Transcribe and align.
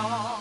Ja, 0.00 0.39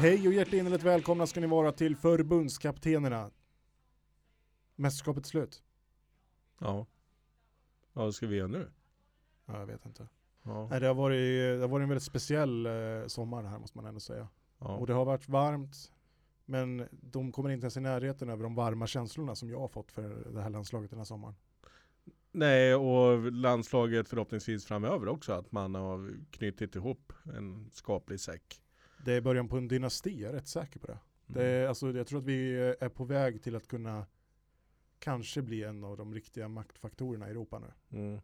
Hej 0.00 0.28
och 0.28 0.34
hjärtinnerligt 0.34 0.82
välkomna 0.84 1.26
ska 1.26 1.40
ni 1.40 1.46
vara 1.46 1.72
till 1.72 1.96
förbundskaptenerna. 1.96 3.30
Mästerskapet 4.76 5.24
är 5.24 5.28
slut. 5.28 5.62
Ja. 6.58 6.86
Ja, 7.92 8.02
vad 8.04 8.14
ska 8.14 8.26
vi 8.26 8.36
göra 8.36 8.48
nu? 8.48 8.70
Ja, 9.46 9.58
jag 9.58 9.66
vet 9.66 9.86
inte. 9.86 10.08
Ja. 10.42 10.68
Nej, 10.70 10.80
det, 10.80 10.86
har 10.86 10.94
varit, 10.94 11.56
det 11.56 11.60
har 11.60 11.68
varit 11.68 11.82
en 11.82 11.88
väldigt 11.88 12.04
speciell 12.04 12.66
eh, 12.66 13.06
sommar 13.06 13.42
här 13.42 13.58
måste 13.58 13.78
man 13.78 13.86
ändå 13.86 14.00
säga. 14.00 14.28
ja. 14.58 14.76
Och 14.76 14.86
det 14.86 14.92
har 14.92 15.04
varit 15.04 15.28
varmt, 15.28 15.92
men 16.44 16.88
de 16.90 17.32
kommer 17.32 17.50
inte 17.50 17.64
ens 17.64 17.76
i 17.76 17.80
närheten 17.80 18.28
över 18.28 18.42
de 18.42 18.54
varma 18.54 18.86
känslorna 18.86 19.34
som 19.34 19.50
jag 19.50 19.60
har 19.60 19.68
fått 19.68 19.92
för 19.92 20.32
det 20.32 20.42
här 20.42 20.50
landslaget 20.50 20.90
den 20.90 20.98
här 20.98 21.04
sommaren. 21.04 21.34
Nej, 22.32 22.74
och 22.74 23.32
landslaget 23.32 24.08
förhoppningsvis 24.08 24.64
framöver 24.64 25.08
också, 25.08 25.32
att 25.32 25.52
man 25.52 25.74
har 25.74 26.14
knutit 26.30 26.76
ihop 26.76 27.12
en 27.36 27.70
skaplig 27.72 28.20
säck. 28.20 28.62
Det 29.04 29.12
är 29.12 29.20
början 29.20 29.48
på 29.48 29.56
en 29.56 29.68
dynasti, 29.68 30.20
jag 30.22 30.30
är 30.30 30.34
rätt 30.34 30.48
säker 30.48 30.80
på 30.80 30.86
det. 30.86 30.98
det 31.26 31.44
är, 31.44 31.68
alltså, 31.68 31.90
jag 31.92 32.06
tror 32.06 32.18
att 32.18 32.24
vi 32.24 32.56
är 32.80 32.88
på 32.88 33.04
väg 33.04 33.42
till 33.42 33.56
att 33.56 33.66
kunna 33.68 34.06
kanske 34.98 35.42
bli 35.42 35.64
en 35.64 35.84
av 35.84 35.96
de 35.96 36.14
riktiga 36.14 36.48
maktfaktorerna 36.48 37.28
i 37.28 37.30
Europa 37.30 37.58
nu. 37.58 37.98
Mm. 37.98 38.20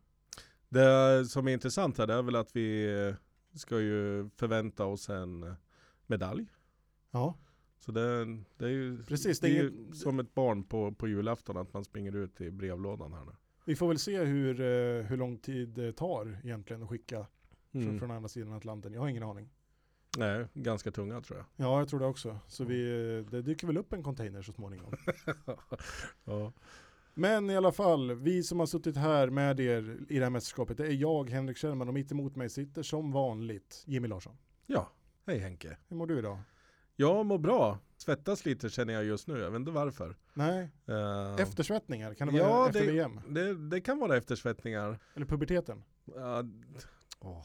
Det 0.69 1.27
som 1.27 1.49
är 1.49 1.53
intressant 1.53 1.99
här 1.99 2.07
det 2.07 2.15
är 2.15 2.23
väl 2.23 2.37
att 2.37 2.57
vi 2.57 3.15
ska 3.55 3.81
ju 3.81 4.29
förvänta 4.37 4.85
oss 4.85 5.09
en 5.11 5.55
medalj. 6.07 6.47
Ja, 7.11 7.35
Så 7.79 7.93
det, 7.93 8.25
det 8.57 8.65
är 8.65 8.69
ju, 8.69 9.05
Precis, 9.05 9.41
det 9.41 9.49
det 9.49 9.59
är 9.59 9.63
ju 9.63 9.69
inget- 9.71 9.97
som 9.97 10.21
ett 10.21 10.35
barn 10.35 10.65
på, 10.65 10.93
på 10.93 11.09
julafton 11.09 11.57
att 11.57 11.73
man 11.73 11.85
springer 11.85 12.17
ut 12.17 12.41
i 12.41 12.51
brevlådan 12.51 13.13
här 13.13 13.25
nu. 13.25 13.33
vi 13.65 13.77
får 13.77 13.89
väl 13.89 13.99
se 13.99 14.25
hur, 14.25 14.61
eh, 14.61 15.03
hur 15.07 15.17
lång 15.17 15.39
tid 15.39 15.69
det 15.69 15.93
tar 15.93 16.39
egentligen 16.45 16.83
att 16.83 16.89
skicka 16.89 17.27
från, 17.73 17.83
Mm. 17.83 17.99
från 17.99 18.11
andra 18.11 18.29
sidan 18.29 18.53
Atlanten. 18.53 18.93
Jag 18.93 19.01
har 19.01 19.09
ingen 19.09 19.23
aning. 19.23 19.49
Nej, 20.17 20.47
ganska 20.55 20.91
tunga 20.91 21.21
tror 21.21 21.39
jag. 21.39 21.67
Ja, 21.67 21.79
jag 21.79 21.89
tror 21.89 22.01
det 22.01 22.07
också. 22.07 22.39
Så 22.49 22.65
vi, 22.65 22.85
det 23.31 23.43
dyker 23.43 23.67
väl 23.67 23.77
upp 23.77 23.93
en 23.93 24.03
container 24.03 24.43
så 24.43 24.53
småningom. 24.53 24.95
ja. 26.25 26.53
Men 27.15 27.51
i 27.51 27.57
alla 27.57 27.73
fall, 27.73 28.15
vi 28.15 28.43
som 28.43 28.59
har 28.61 28.67
suttit 28.67 28.97
här 28.97 29.31
med 29.31 29.61
er 29.61 29.97
i 30.09 30.19
det 30.19 30.25
här 30.25 30.31
mästerskapet, 30.31 30.77
det 30.77 30.87
är 30.87 30.93
jag, 30.93 31.31
Henrik 31.31 31.57
Kjellman, 31.57 31.89
och 31.89 31.95
mitt 31.95 32.13
emot 32.13 32.37
mig 32.37 32.51
sitter 32.51 32.83
som 32.83 33.13
vanligt 33.13 33.83
Jimmy 33.87 34.09
Larsson. 34.09 34.37
ja, 34.67 34.91
hej 35.27 35.39
Henke. 35.39 35.77
Hur 35.89 35.97
mår 35.97 36.07
du 36.07 36.19
idag? 36.19 36.39
Jag 36.97 37.27
mår 37.27 37.39
bra. 37.39 37.79
Svettas 37.97 38.45
lite 38.47 38.69
känner 38.71 38.95
jag 38.95 39.05
just 39.05 39.27
nu, 39.29 39.39
jag 39.39 39.51
vet 39.51 39.59
inte 39.61 39.71
varför. 39.71 40.17
Nej, 40.35 40.71
Eh, 40.87 41.35
eftersvettningar, 41.43 42.15
kan 42.15 42.29
det 42.29 42.33
vara 42.41 42.51
Ja, 42.51 42.67
efter 42.69 42.81
det- 42.87 42.93
VM? 42.93 43.21
det, 43.29 43.55
det 43.69 43.81
kan 43.81 43.99
vara 43.99 44.17
eftersvettningar. 44.17 44.99
Eller 45.15 45.27
puberteten? 45.27 45.85
Ja, 46.05 46.45
åh, 47.21 47.45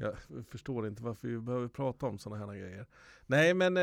jag 0.00 0.44
förstår 0.50 0.86
inte 0.86 1.02
varför 1.02 1.28
vi 1.28 1.38
behöver 1.38 1.68
prata 1.68 2.06
om 2.06 2.18
sådana 2.18 2.46
här 2.46 2.54
grejer. 2.54 2.86
Nej 3.26 3.54
men 3.54 3.76
eh, 3.76 3.82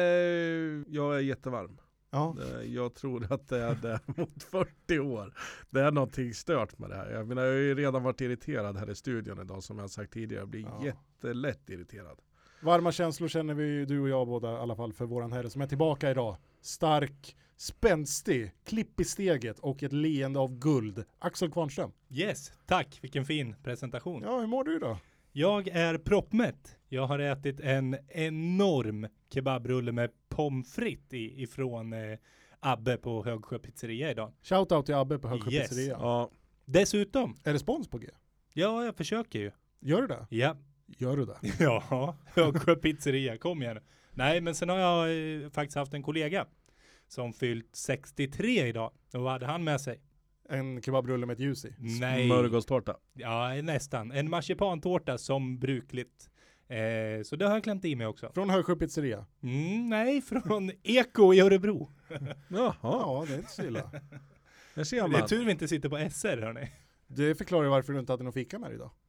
jag 0.87 1.15
är 1.15 1.19
jättevarm. 1.19 1.77
Ja, 2.09 2.35
Eh, 2.41 2.61
Jag 2.73 2.93
tror 2.93 3.33
att 3.33 3.47
det 3.47 3.57
är 3.59 3.75
det 3.75 3.99
mot 4.17 4.43
40 4.43 4.99
år. 4.99 5.33
Det 5.69 5.81
är 5.81 5.91
någonting 5.91 6.33
stört 6.33 6.79
med 6.79 6.89
det 6.89 6.95
här. 6.95 7.09
Jag 7.11 7.27
menar 7.27 7.41
jag 7.43 7.51
har 7.51 7.57
ju 7.57 7.75
redan 7.75 8.03
varit 8.03 8.21
irriterad 8.21 8.77
här 8.77 8.89
i 8.89 8.95
studion 8.95 9.41
idag 9.41 9.63
som 9.63 9.79
jag 9.79 9.89
sagt 9.89 10.13
tidigare. 10.13 10.41
Jag 10.41 10.49
blir 10.49 10.61
Ja. 10.61 10.85
jättelätt 10.85 11.69
irriterad. 11.69 12.19
varma 12.61 12.91
känslor 12.91 13.27
känner 13.27 13.53
vi, 13.53 13.85
du 13.85 13.99
och 13.99 14.09
jag 14.09 14.27
båda 14.27 14.51
i 14.53 14.55
alla 14.55 14.75
fall, 14.75 14.93
för 14.93 15.05
våran 15.05 15.31
herre 15.31 15.49
som 15.49 15.61
är 15.61 15.67
tillbaka 15.67 16.11
idag. 16.11 16.37
Stark, 16.61 17.35
spänstig, 17.57 18.51
klipp 18.65 18.99
i 18.99 19.03
steget 19.03 19.59
och 19.59 19.83
ett 19.83 19.93
leende 19.93 20.39
av 20.39 20.59
guld. 20.59 21.03
Axel 21.19 21.51
Kvarnström. 21.51 21.91
Yes, 22.09 22.51
tack. 22.65 22.99
Vilken 23.01 23.25
fin 23.25 23.55
presentation. 23.63 24.21
Ja, 24.23 24.39
hur 24.39 24.47
mår 24.47 24.63
du 24.63 24.75
idag? 24.75 24.97
Jag 25.39 25.67
är 25.67 25.97
proppmätt. 25.97 26.77
Jag 26.89 27.07
har 27.07 27.19
ätit 27.19 27.59
en 27.59 27.97
enorm 28.07 29.07
kebabrulle 29.33 29.91
med 29.91 30.09
pommes 30.29 30.73
frites 30.75 31.13
i, 31.13 31.41
ifrån 31.43 31.93
eh, 31.93 32.17
Abbe 32.59 32.97
på 32.97 33.23
Högsjö 33.25 33.59
pizzeria 33.59 34.11
idag. 34.11 34.33
Shoutout 34.43 34.85
till 34.85 34.95
Abbe 34.95 35.19
på 35.19 35.27
Högsjö 35.27 35.51
Yes. 35.51 35.69
pizzeria. 35.69 35.97
Ja, 36.01 36.31
Dessutom, 36.65 37.35
Är 37.43 37.53
det 37.53 37.59
spons 37.59 37.87
på 37.87 37.97
G? 37.97 38.07
ja 38.53 38.85
jag 38.85 38.95
försöker 38.97 39.39
ju. 39.39 39.51
Gör 39.79 40.01
du 40.01 40.07
det? 40.07 40.27
Ja, 40.29 40.57
Gör 40.97 41.17
du 41.17 41.25
det? 41.25 41.37
ja, 41.59 42.17
Högsjö 42.25 42.75
pizzeria, 42.75 43.37
kom 43.37 43.61
igen. 43.61 43.79
Nej, 44.11 44.41
men 44.41 44.55
sen 44.55 44.69
har 44.69 44.77
jag 44.77 45.09
eh, 45.43 45.49
faktiskt 45.49 45.75
haft 45.77 45.93
en 45.93 46.03
kollega 46.03 46.45
som 47.07 47.33
fyllt 47.33 47.75
63 47.75 48.67
idag. 48.67 48.91
Och 49.13 49.21
vad 49.21 49.31
hade 49.31 49.45
han 49.45 49.63
med 49.63 49.81
sig? 49.81 49.99
En 50.49 50.81
kebabrulle 50.81 51.25
med 51.25 51.33
ett 51.33 51.39
ljus 51.39 51.65
i? 51.65 51.75
Nej. 51.79 52.27
smörgåstårta. 52.27 52.97
Ja, 53.13 53.61
nästan. 53.61 54.11
En 54.11 54.29
marsipantårta 54.29 55.17
som 55.17 55.59
brukligt. 55.59 56.29
Eh, 56.67 57.23
så 57.23 57.35
det 57.35 57.45
har 57.45 57.53
jag 57.53 57.63
klämt 57.63 57.85
i 57.85 57.95
mig 57.95 58.07
också. 58.07 58.31
Från 58.33 58.49
Högsjö 58.49 58.75
pizzeria? 58.75 59.25
Mm, 59.43 59.89
nej, 59.89 60.21
från 60.45 60.71
Eko 60.83 61.33
i 61.33 61.39
Örebro. 61.39 61.91
Jaha, 62.49 62.75
Ja, 62.81 63.25
det 63.27 63.33
är 63.33 63.37
inte 63.37 63.51
så 63.51 63.63
illa. 63.63 63.91
där 64.75 64.83
ser 64.83 64.97
Det 64.97 65.03
är 65.03 65.07
man. 65.19 65.27
tur 65.27 65.45
vi 65.45 65.51
inte 65.51 65.67
sitter 65.67 65.89
på 65.89 66.09
SR 66.09 66.37
hörni. 66.41 66.71
Det 67.07 67.35
förklarar 67.35 67.63
ju 67.63 67.69
varför 67.69 67.93
du 67.93 67.99
inte 67.99 68.11
hade 68.13 68.23
någon 68.23 68.33
fika 68.33 68.59
med 68.59 68.69
dig 68.69 68.75
idag. 68.75 68.91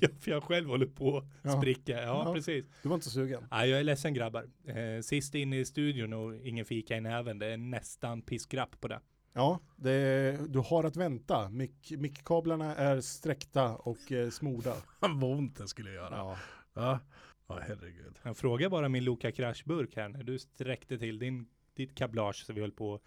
Ja, 0.00 0.08
För 0.20 0.30
jag 0.30 0.42
själv 0.42 0.68
håller 0.68 0.86
på 0.86 1.18
att 1.18 1.24
Ja. 1.42 1.60
spricka. 1.60 1.92
Ja, 1.92 2.22
Ja. 2.26 2.34
precis. 2.34 2.64
Du 2.82 2.88
var 2.88 2.94
inte 2.94 3.04
så 3.06 3.10
sugen. 3.10 3.44
Nej, 3.50 3.70
jag 3.70 3.80
är 3.80 3.84
ledsen 3.84 4.14
grabbar. 4.14 4.46
Eh, 4.66 5.00
sist 5.02 5.34
in 5.34 5.52
i 5.52 5.64
studion 5.64 6.12
och 6.12 6.36
ingen 6.46 6.64
fika 6.64 6.96
i 6.96 7.00
näven. 7.00 7.38
Det 7.38 7.46
är 7.46 7.56
nästan 7.56 8.22
piskrapp 8.22 8.80
på 8.80 8.88
det. 8.88 9.00
Ja, 9.32 9.60
det, 9.76 10.38
du 10.48 10.58
har 10.58 10.84
att 10.84 10.96
vänta. 10.96 11.48
Mick, 11.48 11.92
mickkablarna 11.98 12.76
är 12.76 13.00
sträckta 13.00 13.76
och 13.76 14.12
eh, 14.12 14.30
smorda. 14.30 14.74
Vad 15.00 15.24
ont 15.24 15.56
det 15.56 15.68
skulle 15.68 15.92
göra. 15.92 16.16
Ja, 16.16 16.38
ja. 16.74 17.00
herregud. 17.48 18.18
Jag 18.22 18.36
frågar 18.36 18.68
bara 18.68 18.88
min 18.88 19.04
Loka 19.04 19.30
Crash-burk 19.30 19.96
här 19.96 20.08
när 20.08 20.22
du 20.22 20.38
sträckte 20.38 20.98
till 20.98 21.18
din, 21.18 21.46
ditt 21.76 21.94
kablage 21.94 22.44
så 22.46 22.52
vi 22.52 22.60
höll 22.60 22.72
på 22.72 22.94
att 22.94 23.02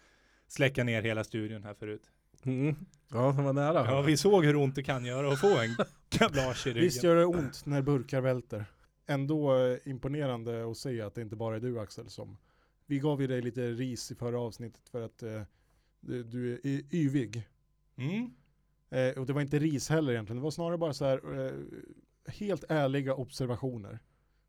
släcka 0.48 0.84
ner 0.84 1.02
hela 1.02 1.24
studion 1.24 1.64
här 1.64 1.74
förut. 1.74 2.10
Mm. 2.42 2.76
Ja, 3.08 3.34
det 3.36 3.42
var 3.42 3.52
nära. 3.52 3.84
Ja, 3.84 4.02
vi 4.02 4.16
såg 4.16 4.44
hur 4.44 4.56
ont 4.56 4.74
det 4.74 4.82
kan 4.82 5.04
göra 5.04 5.32
att 5.32 5.40
få 5.40 5.58
en 5.58 5.76
kablage 6.08 6.66
i 6.66 6.70
ryggen. 6.70 6.82
Visst 6.82 7.02
gör 7.02 7.16
det 7.16 7.26
ont 7.26 7.66
när 7.66 7.82
burkar 7.82 8.20
välter. 8.20 8.64
Ändå 9.06 9.56
eh, 9.56 9.78
imponerande 9.84 10.70
att 10.70 10.76
se 10.76 11.00
att 11.00 11.14
det 11.14 11.22
inte 11.22 11.36
bara 11.36 11.56
är 11.56 11.60
du 11.60 11.80
Axel 11.80 12.10
som... 12.10 12.36
Vi 12.86 12.98
gav 12.98 13.20
ju 13.20 13.26
dig 13.26 13.42
lite 13.42 13.70
ris 13.70 14.10
i 14.10 14.14
förra 14.14 14.40
avsnittet 14.40 14.88
för 14.88 15.02
att 15.02 15.22
eh, 15.22 15.42
du, 16.06 16.52
är 16.64 16.94
yvig. 16.94 17.48
Mm. 17.96 18.30
Eh, 18.90 19.18
och 19.18 19.26
det 19.26 19.32
var 19.32 19.40
inte 19.40 19.58
ris 19.58 19.88
heller 19.88 20.12
egentligen. 20.12 20.36
Det 20.36 20.42
var 20.44 20.50
snarare 20.50 20.78
bara 20.78 20.92
så 20.92 21.04
här 21.04 21.46
eh, 21.46 21.52
helt 22.32 22.64
ärliga 22.68 23.14
observationer. 23.14 23.98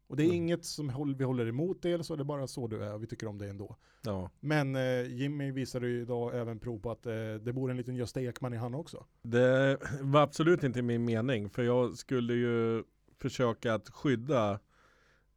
Och 0.08 0.18
det 0.18 0.24
är 0.24 0.26
Mm. 0.26 0.36
inget 0.38 0.66
som 0.66 1.16
vi 1.18 1.24
håller 1.24 1.48
emot 1.48 1.82
det, 1.82 1.92
eller 1.92 2.04
så 2.04 2.16
det 2.16 2.22
är 2.22 2.26
bara 2.26 2.48
så 2.48 2.68
du 2.68 2.84
är 2.84 2.94
och 2.94 3.04
vi 3.04 3.08
tycker 3.08 3.28
om 3.28 3.38
det 3.38 3.50
ändå. 3.50 3.76
Ja. 4.02 4.32
Men 4.40 4.76
eh, 4.76 5.08
Jimmy 5.08 5.52
visade 5.52 5.88
ju 5.88 6.02
idag 6.02 6.36
även 6.40 6.60
prov 6.60 6.80
på 6.80 6.92
att 6.92 7.06
eh, 7.06 7.14
det 7.42 7.54
bor 7.54 7.72
en 7.72 7.78
liten 7.78 7.96
Gösta 7.96 8.22
Ekman 8.22 8.54
i 8.54 8.58
han 8.58 8.76
också. 8.76 9.06
Det 9.22 9.78
var 10.02 10.22
absolut 10.22 10.64
inte 10.64 10.82
min 10.82 11.06
mening, 11.06 11.50
för 11.50 11.64
jag 11.64 11.98
skulle 11.98 12.34
ju 12.34 12.84
försöka 13.20 13.74
att 13.74 13.90
skydda 13.90 14.60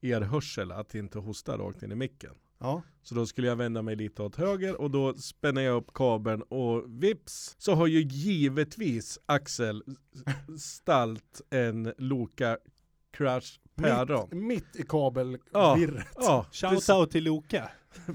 er 0.01 0.21
hörsel 0.21 0.73
att 0.73 0.95
inte 0.95 1.19
hosta 1.19 1.59
rakt 1.59 1.83
in 1.83 1.93
i 1.93 1.95
micken. 1.95 2.35
Ja, 2.61 2.83
Så 3.03 3.15
då 3.15 3.27
skulle 3.27 3.47
jag 3.47 3.57
vända 3.57 3.83
mig 3.83 3.97
lite 3.97 4.23
åt 4.23 4.37
höger 4.37 4.81
och 4.81 4.91
då 4.91 5.15
spänner 5.15 5.62
jag 5.62 5.77
upp 5.77 5.93
kabeln 5.95 6.43
och 6.43 6.85
vips 7.03 7.55
så 7.59 7.75
har 7.75 7.87
ju 7.87 8.01
givetvis 8.03 9.19
Axel 9.27 9.83
stalt 10.59 11.41
en 11.51 11.95
Loka 11.99 12.59
Crash 13.12 13.59
päron. 13.75 14.29
mitt, 14.33 14.43
mitt 14.43 14.77
i 14.77 14.83
kabelvirret. 14.89 16.07
Ja, 16.17 16.47
Shout 16.53 16.71
precis, 16.73 16.89
out 16.91 17.11
till 17.11 17.25
Loka. 17.25 17.71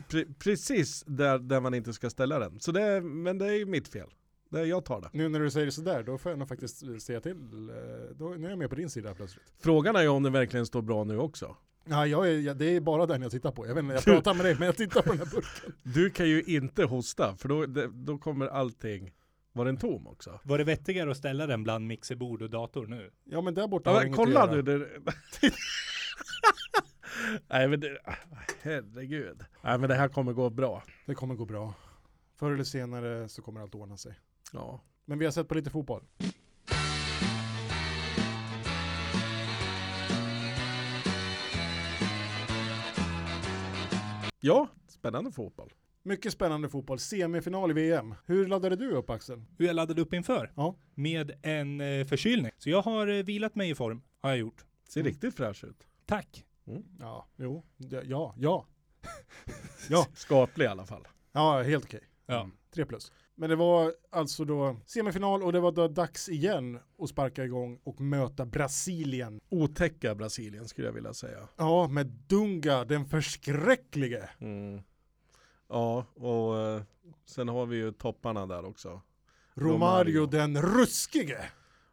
pre 0.09 0.25
precis 0.39 1.03
där, 1.07 1.39
där 1.39 1.59
man 1.59 1.73
inte 1.73 1.93
ska 1.93 2.09
ställa 2.09 2.39
den. 2.39 2.59
Så 2.59 2.71
det, 2.71 3.01
men 3.01 3.37
det 3.37 3.45
är 3.45 3.53
ju 3.57 3.65
mitt 3.65 3.87
fel. 3.87 4.09
Det, 4.49 4.65
jag 4.65 4.85
tar 4.85 5.01
det. 5.01 5.09
Nu 5.13 5.29
när 5.29 5.39
du 5.39 5.51
säger 5.51 5.71
sådär, 5.71 6.03
då 6.03 6.17
får 6.17 6.31
jag 6.31 6.39
nog 6.39 6.47
faktiskt 6.47 7.01
säga 7.01 7.21
till. 7.21 7.31
eh, 7.69 8.15
Då, 8.15 8.29
nu 8.29 8.45
är 8.45 8.49
jag 8.49 8.59
med 8.59 8.69
på 8.69 8.75
din 8.75 8.89
sida 8.89 9.13
plötsligt. 9.15 9.53
Frågan 9.59 9.95
är 9.95 10.01
ju 10.01 10.07
om 10.07 10.23
det 10.23 10.29
verkligen 10.29 10.65
står 10.65 10.81
bra 10.81 11.03
nu 11.03 11.17
också. 11.17 11.55
Ja, 11.85 12.07
jag 12.07 12.27
är, 12.27 12.39
ja, 12.39 12.53
det 12.53 12.65
är 12.75 12.79
bara 12.79 13.05
den 13.05 13.21
jag 13.21 13.31
tittar 13.31 13.51
på. 13.51 13.67
Jag 13.67 13.75
vet 13.75 13.83
inte, 13.83 13.93
jag 13.93 14.03
pratar 14.03 14.33
med 14.33 14.45
dig 14.45 14.55
men 14.59 14.65
jag 14.65 14.77
tittar 14.77 15.01
på 15.01 15.09
den 15.09 15.17
här 15.17 15.25
burken. 15.25 15.73
Du 15.83 16.09
kan 16.09 16.27
ju 16.29 16.43
inte 16.43 16.83
hosta 16.83 17.35
för 17.35 17.49
då, 17.49 17.65
det, 17.65 17.87
då 17.87 18.17
kommer 18.17 18.47
allting, 18.47 19.13
var 19.53 19.65
den 19.65 19.77
tom 19.77 20.07
också? 20.07 20.39
Var 20.43 20.57
det 20.57 20.63
vettigare 20.63 21.11
att 21.11 21.17
ställa 21.17 21.47
den 21.47 21.63
bland 21.63 21.87
mixerbord 21.87 22.41
och 22.41 22.49
dator 22.49 22.87
nu? 22.87 23.11
Ja 23.23 23.41
men 23.41 23.53
där 23.53 23.67
borta 23.67 23.89
Ja, 23.89 23.95
har 23.95 24.03
men, 24.03 24.13
kolla 24.13 24.45
nu. 24.45 24.61
Det, 24.61 24.77
Nej 27.47 27.67
men 27.67 27.79
det, 27.79 27.97
herregud. 28.61 29.41
Nej 29.63 29.77
men 29.77 29.89
det 29.89 29.95
här 29.95 30.07
kommer 30.07 30.33
gå 30.33 30.49
bra. 30.49 30.83
Det 31.05 31.15
kommer 31.15 31.35
gå 31.35 31.45
bra. 31.45 31.73
Förr 32.39 32.51
eller 32.51 32.63
senare 32.63 33.29
så 33.29 33.41
kommer 33.41 33.61
allt 33.61 33.75
ordna 33.75 33.97
sig. 33.97 34.19
Ja. 34.53 34.81
Men 35.05 35.19
vi 35.19 35.25
har 35.25 35.31
sett 35.31 35.47
på 35.47 35.55
lite 35.55 35.69
fotboll. 35.69 36.03
Ja, 44.47 44.67
spännande 44.87 45.31
fotboll. 45.31 45.73
Mycket 46.03 46.33
spännande 46.33 46.69
fotboll. 46.69 46.99
Semifinal 46.99 47.71
i 47.71 47.73
VM. 47.73 48.15
Hur 48.25 48.47
laddade 48.47 48.75
du 48.75 48.91
upp 48.91 49.09
Axel? 49.09 49.43
Hur 49.57 49.65
jag 49.65 49.75
laddade 49.75 50.01
upp 50.01 50.13
inför? 50.13 50.51
Ja. 50.55 50.75
Med 50.95 51.31
en 51.41 51.81
eh, 51.81 52.05
förkylning. 52.05 52.51
Så 52.57 52.69
jag 52.69 52.81
har 52.81 53.07
eh, 53.07 53.23
vilat 53.23 53.55
mig 53.55 53.69
i 53.69 53.75
form, 53.75 54.01
har 54.21 54.29
jag 54.29 54.39
gjort. 54.39 54.65
Ser 54.89 54.99
Mm. 55.01 55.11
riktigt 55.11 55.35
fräsch 55.37 55.63
ut. 55.63 55.87
Tack. 56.05 56.45
Ja, 56.99 57.27
jo, 57.37 57.63
ja, 57.77 58.01
ja, 58.03 58.33
ja. 58.37 58.65
Ja, 59.89 60.07
Skaplig 60.13 60.65
i 60.65 60.67
alla 60.67 60.85
fall. 60.85 61.07
ja 61.31 61.61
helt 61.61 61.85
okej. 61.85 62.01
Ja. 62.25 62.39
Mm. 62.41 62.55
Tre 62.71 62.85
plus. 62.85 63.11
Men 63.37 63.49
det 63.49 63.55
var 63.55 63.93
alltså 64.11 64.45
då 64.45 64.75
semifinal 64.85 65.43
och 65.43 65.53
det 65.53 65.59
var 65.59 65.71
då 65.71 65.87
dags 65.87 66.29
igen 66.29 66.79
att 66.99 67.09
sparka 67.09 67.43
igång 67.43 67.79
och 67.83 68.01
möta 68.01 68.45
Brasilien. 68.45 69.39
Otäcka 69.49 70.15
Brasilien 70.15 70.67
skulle 70.67 70.87
jag 70.87 70.93
vilja 70.93 71.13
säga. 71.13 71.47
Ja, 71.57 71.87
med 71.87 72.07
Dunga, 72.07 72.85
den 72.85 73.05
förskräcklige. 73.05 74.29
Mm. 74.39 74.81
Ja, 75.69 76.05
och 76.15 76.59
eh, 76.59 76.81
sen 77.25 77.47
har 77.47 77.65
vi 77.65 77.75
ju 77.77 77.91
topparna 77.91 78.45
där 78.45 78.65
också. 78.65 79.01
Romario, 79.53 80.21
Romario. 80.21 80.25
den 80.25 80.61
ruskige. 80.61 81.45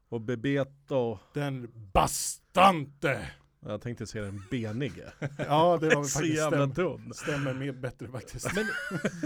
Och 0.09 0.21
Bebeto, 0.21 1.19
Den 1.35 1.73
bastante. 1.93 3.31
Jag 3.67 3.81
tänkte 3.81 4.07
säga 4.07 4.25
den 4.25 4.43
benige. 4.51 5.13
Ja, 5.39 5.79
det 5.81 5.95
var 5.95 6.03
Så 6.05 6.19
faktiskt 6.19 6.37
jävla 6.37 6.71
stäm, 6.71 7.13
stämmer 7.13 7.55
med 7.55 7.81
bättre 7.81 8.09
faktiskt. 8.09 8.55
Men 8.55 8.65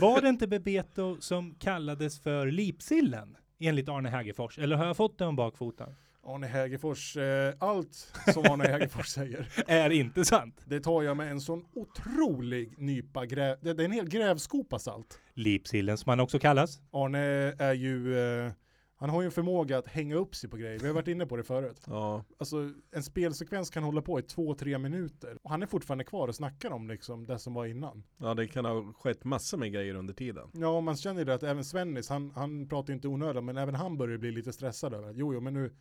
var 0.01 0.21
det 0.21 0.29
inte 0.29 0.47
Bebeto 0.47 1.17
som 1.21 1.55
kallades 1.55 2.21
för 2.21 2.47
Lipsillen? 2.47 3.37
Enligt 3.61 3.89
Arne 3.89 4.09
Hägerfors. 4.09 4.59
Eller 4.59 4.77
har 4.77 4.87
jag 4.87 4.97
fått 4.97 5.19
det 5.19 5.25
om 5.27 5.37
bakfoten? 5.37 5.95
Arne 6.27 6.47
Hägerfors, 6.47 7.17
eh, 7.17 7.55
allt 7.59 8.13
som 8.35 8.45
Arne 8.45 8.65
Hägerfors 8.65 9.07
säger, 9.07 9.49
Är 9.67 9.91
inte 9.91 10.25
sant. 10.25 10.61
det 10.65 10.81
tar 10.81 11.03
jag 11.03 11.17
med 11.17 11.31
en 11.31 11.41
sån 11.41 11.65
otrolig 11.75 12.75
nypa 12.79 13.27
gräv. 13.27 13.57
Det, 13.61 13.75
det 13.75 13.83
är 13.83 13.85
en 13.85 13.93
hel 13.93 14.09
grävskopa 14.09 14.79
salt. 14.79 15.21
Lipsillen 15.35 15.99
som 15.99 16.11
han 16.11 16.21
också 16.21 16.39
kallas. 16.39 16.81
Arne 16.93 17.19
är 17.59 17.73
ju, 17.75 18.19
eh, 18.19 18.53
han 18.99 19.11
har 19.11 19.23
ju 19.23 19.27
en 19.27 19.33
förmåga 19.33 19.79
att 19.79 19.87
hänga 19.87 20.15
upp 20.15 20.35
sig 20.35 20.51
på 20.51 20.57
grejer. 20.57 20.79
Vi 20.79 20.87
har 20.87 20.95
varit 20.95 21.09
inne 21.09 21.27
på 21.27 21.37
det 21.37 21.45
förut. 21.45 21.83
Ja, 21.87 22.25
Alltså 22.39 22.71
en 22.91 23.03
spelsekvens 23.03 23.71
kan 23.71 23.83
hålla 23.83 24.03
på 24.03 24.19
i 24.19 24.23
två, 24.23 24.55
tre 24.55 24.79
minuter. 24.79 25.39
Och 25.43 25.51
han 25.51 25.63
är 25.63 25.67
fortfarande 25.67 26.05
kvar 26.05 26.29
och 26.29 26.35
snackar 26.35 26.71
om 26.71 26.89
liksom 26.89 27.27
det 27.27 27.39
som 27.39 27.55
var 27.55 27.67
innan. 27.67 28.03
ja, 28.17 28.35
det 28.35 28.47
kan 28.49 28.65
ha 28.65 28.93
skett 28.93 29.25
massor 29.25 29.59
med 29.59 29.73
grejer 29.73 29.95
under 29.95 30.15
tiden. 30.15 30.51
Ja, 30.53 30.81
man 30.81 30.97
känner 30.97 31.21
ju 31.21 31.25
det 31.25 31.35
att 31.35 31.43
även 31.43 31.65
Svennis, 31.65 32.09
han, 32.09 32.31
han 32.35 32.69
pratar 32.69 32.89
ju 32.93 32.95
inte 32.95 33.09
onödan, 33.09 33.45
men 33.45 33.57
även 33.57 33.75
han 33.75 33.97
börjar 33.97 34.19
bli 34.19 34.33
lite 34.33 34.53
stressad 34.53 34.95
över 34.95 35.09
att 35.11 35.17
jo, 35.17 35.35
jo, 35.35 35.41
men 35.41 35.55
nu, 35.55 35.73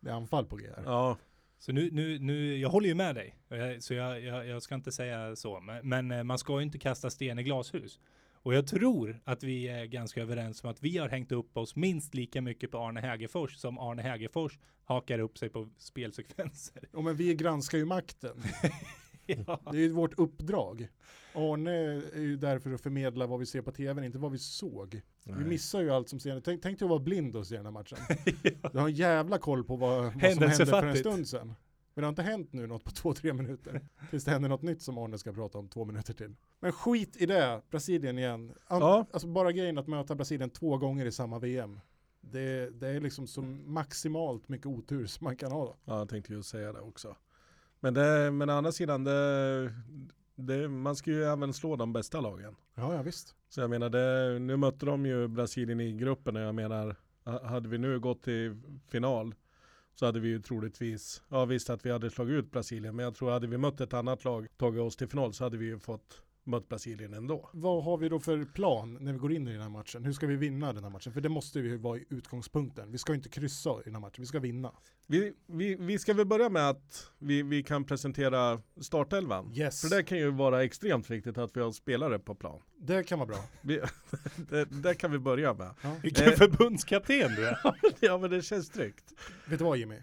det 0.00 0.10
är 0.10 0.14
anfall 0.14 0.46
på 0.46 0.56
G 0.56 0.66
här. 0.76 0.82
Ja, 0.86 1.16
Så 1.58 1.72
nu, 1.72 1.90
nu, 1.92 2.18
nu, 2.18 2.56
jag 2.56 2.68
håller 2.68 2.88
ju 2.88 2.94
med 2.94 3.14
dig. 3.14 3.36
Så 3.80 3.94
jag, 3.94 4.20
jag, 4.20 4.46
jag 4.46 4.62
ska 4.62 4.74
inte 4.74 4.92
säga 4.92 5.36
så. 5.36 5.60
Men, 5.60 5.88
men 5.88 6.10
eh, 6.10 6.22
man 6.24 6.38
ska 6.38 6.56
ju 6.56 6.62
inte 6.62 6.78
kasta 6.78 7.10
sten 7.10 7.38
i 7.38 7.42
glashus. 7.42 8.00
Och 8.44 8.54
jag 8.54 8.66
tror 8.66 9.20
att 9.24 9.42
vi 9.42 9.68
är 9.68 9.84
ganska 9.84 10.22
överens 10.22 10.64
om 10.64 10.70
att 10.70 10.82
vi 10.82 10.98
har 10.98 11.08
hängt 11.08 11.32
upp 11.32 11.56
oss 11.56 11.76
minst 11.76 12.14
lika 12.14 12.40
mycket 12.40 12.70
på 12.70 12.78
Arne 12.78 13.00
Hägerfors 13.00 13.56
som 13.56 13.78
Arne 13.78 14.02
Hägerfors 14.02 14.58
hakar 14.84 15.18
upp 15.18 15.38
sig 15.38 15.48
på 15.48 15.68
spelsekvenser. 15.78 16.82
Ja, 16.92 17.00
men 17.00 17.16
vi 17.16 17.34
granskar 17.34 17.78
ju 17.78 17.84
makten. 17.84 18.42
ja. 19.26 19.60
Det 19.72 19.76
är 19.78 19.80
ju 19.80 19.92
vårt 19.92 20.18
uppdrag. 20.18 20.88
Arne 21.34 21.70
är 22.14 22.20
ju 22.20 22.36
där 22.36 22.58
för 22.58 22.72
att 22.74 22.80
förmedla 22.80 23.26
vad 23.26 23.40
vi 23.40 23.46
ser 23.46 23.62
på 23.62 23.72
tv, 23.72 24.06
inte 24.06 24.18
vad 24.18 24.32
vi 24.32 24.38
såg. 24.38 25.00
Vi 25.24 25.32
Nej. 25.32 25.44
missar 25.44 25.80
ju 25.80 25.90
allt 25.90 26.08
som 26.08 26.20
ser. 26.20 26.40
Tänk, 26.40 26.62
tänk 26.62 26.78
dig 26.78 26.86
att 26.86 26.90
vara 26.90 27.00
blind 27.00 27.36
och 27.36 27.46
se 27.46 27.56
den 27.56 27.66
här 27.66 27.72
matchen. 27.72 27.98
Du 28.72 28.78
har 28.78 28.88
en 28.88 28.94
jävla 28.94 29.38
koll 29.38 29.64
på 29.64 29.76
vad, 29.76 30.04
vad 30.04 30.12
som 30.12 30.20
hände 30.20 30.66
för 30.66 30.86
en 30.86 30.96
stund 30.96 31.28
sedan. 31.28 31.54
Men 31.94 32.02
det 32.02 32.06
har 32.06 32.08
inte 32.10 32.22
hänt 32.22 32.52
nu 32.52 32.66
något 32.66 32.84
på 32.84 32.90
två, 32.90 33.14
tre 33.14 33.32
minuter. 33.32 33.80
Tills 34.10 34.24
det 34.24 34.30
händer 34.30 34.48
något 34.48 34.62
nytt 34.62 34.82
som 34.82 34.98
Arne 34.98 35.18
ska 35.18 35.32
prata 35.32 35.58
om 35.58 35.68
två 35.68 35.84
minuter 35.84 36.14
till. 36.14 36.34
Men 36.60 36.72
skit 36.72 37.16
i 37.16 37.26
det, 37.26 37.62
Brasilien 37.70 38.18
igen. 38.18 38.54
An- 38.66 38.80
Ja. 38.80 39.06
Alltså 39.12 39.28
bara 39.28 39.52
grejen 39.52 39.78
att 39.78 39.86
möta 39.86 40.14
Brasilien 40.14 40.50
två 40.50 40.76
gånger 40.78 41.06
i 41.06 41.12
samma 41.12 41.38
VM. 41.38 41.80
Det, 42.20 42.70
det 42.80 42.88
är 42.88 43.00
liksom 43.00 43.26
så 43.26 43.42
maximalt 43.42 44.48
mycket 44.48 44.66
otur 44.66 45.06
som 45.06 45.24
man 45.24 45.36
kan 45.36 45.52
ha. 45.52 45.76
ja, 45.84 45.98
jag 45.98 46.08
tänkte 46.08 46.32
ju 46.32 46.42
säga 46.42 46.72
det 46.72 46.80
också. 46.80 47.16
Men, 47.80 47.94
det, 47.94 48.30
men 48.30 48.50
å 48.50 48.52
andra 48.52 48.72
sidan, 48.72 49.04
det, 49.04 49.74
det, 50.34 50.68
man 50.68 50.96
ska 50.96 51.10
ju 51.10 51.24
även 51.24 51.52
slå 51.52 51.76
de 51.76 51.92
bästa 51.92 52.20
lagen. 52.20 52.56
Ja, 52.74 52.94
ja 52.94 53.02
visst. 53.02 53.34
Så 53.48 53.60
jag 53.60 53.70
menar, 53.70 53.88
det, 53.90 54.38
nu 54.38 54.56
mötte 54.56 54.86
de 54.86 55.06
ju 55.06 55.28
Brasilien 55.28 55.80
i 55.80 55.92
gruppen 55.92 56.36
och 56.36 56.42
jag 56.42 56.54
menar, 56.54 56.96
ha- 57.24 57.46
hade 57.46 57.68
vi 57.68 57.78
nu 57.78 58.00
gått 58.00 58.22
till 58.22 58.60
final 58.88 59.34
så 59.94 60.06
hade 60.06 60.20
vi 60.20 60.28
ju 60.28 60.38
troligtvis, 60.38 61.22
ja 61.28 61.44
visst 61.44 61.70
att 61.70 61.86
vi 61.86 61.90
hade 61.90 62.10
slagit 62.10 62.34
ut 62.34 62.50
Brasilien, 62.50 62.96
men 62.96 63.04
jag 63.04 63.14
tror 63.14 63.30
hade 63.30 63.46
vi 63.46 63.58
mött 63.58 63.80
ett 63.80 63.94
annat 63.94 64.24
lag, 64.24 64.46
tagit 64.56 64.80
oss 64.80 64.96
till 64.96 65.08
final 65.08 65.32
så 65.32 65.44
hade 65.44 65.56
vi 65.56 65.66
ju 65.66 65.78
fått 65.78 66.22
mött 66.46 66.68
Brasilien 66.68 67.14
ändå. 67.14 67.50
Vad 67.52 67.84
har 67.84 67.96
vi 67.98 68.08
då 68.08 68.20
för 68.20 68.44
plan 68.44 68.98
när 69.00 69.12
vi 69.12 69.18
går 69.18 69.32
in 69.32 69.48
i 69.48 69.52
den 69.52 69.60
här 69.62 69.68
matchen? 69.68 70.04
Hur 70.04 70.12
ska 70.12 70.26
vi 70.26 70.36
vinna 70.36 70.72
den 70.72 70.84
här 70.84 70.90
matchen? 70.90 71.12
För 71.12 71.20
det 71.20 71.28
måste 71.28 71.58
ju 71.58 71.76
vara 71.76 71.98
i 71.98 72.04
utgångspunkten. 72.10 72.92
Vi 72.92 72.98
ska 72.98 73.14
inte 73.14 73.28
kryssa 73.28 73.70
i 73.70 73.82
den 73.84 73.94
här 73.94 74.00
matchen, 74.00 74.16
vi 74.22 74.26
ska 74.26 74.40
vinna. 74.40 74.72
Vi, 75.06 75.32
vi, 75.46 75.74
vi 75.74 75.98
ska 75.98 76.14
väl 76.14 76.26
börja 76.26 76.48
med 76.48 76.68
att 76.70 77.10
vi, 77.18 77.42
vi 77.42 77.62
kan 77.62 77.84
presentera 77.84 78.62
startelvan. 78.80 79.52
Yes, 79.56 79.80
För 79.80 79.96
det 79.96 80.02
kan 80.02 80.18
ju 80.18 80.30
vara 80.30 80.64
extremt 80.64 81.10
viktigt 81.10 81.38
att 81.38 81.56
vi 81.56 81.60
har 81.60 81.72
spelare 81.72 82.18
på 82.18 82.34
plan. 82.34 82.60
det 82.78 83.04
kan 83.04 83.18
vara 83.18 83.26
bra. 83.28 83.38
Vi, 83.60 83.80
det, 84.50 84.64
det 84.64 84.94
kan 84.94 85.12
vi 85.12 85.18
börja 85.18 85.54
med. 85.54 85.70
Ja. 85.82 85.96
Vilken 86.02 86.28
Eh. 86.28 86.32
förbundskapten 86.34 87.34
du 87.36 87.46
är. 87.48 87.58
Ja 88.00 88.18
men 88.18 88.30
det 88.30 88.42
känns 88.42 88.70
tryggt. 88.70 89.12
Vet 89.48 89.58
du 89.58 89.64
vad 89.64 89.78
Jimmy? 89.78 89.98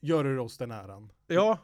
Gör 0.00 0.24
du 0.24 0.38
oss 0.38 0.58
den 0.58 0.70
äran? 0.70 1.12
Ja, 1.26 1.58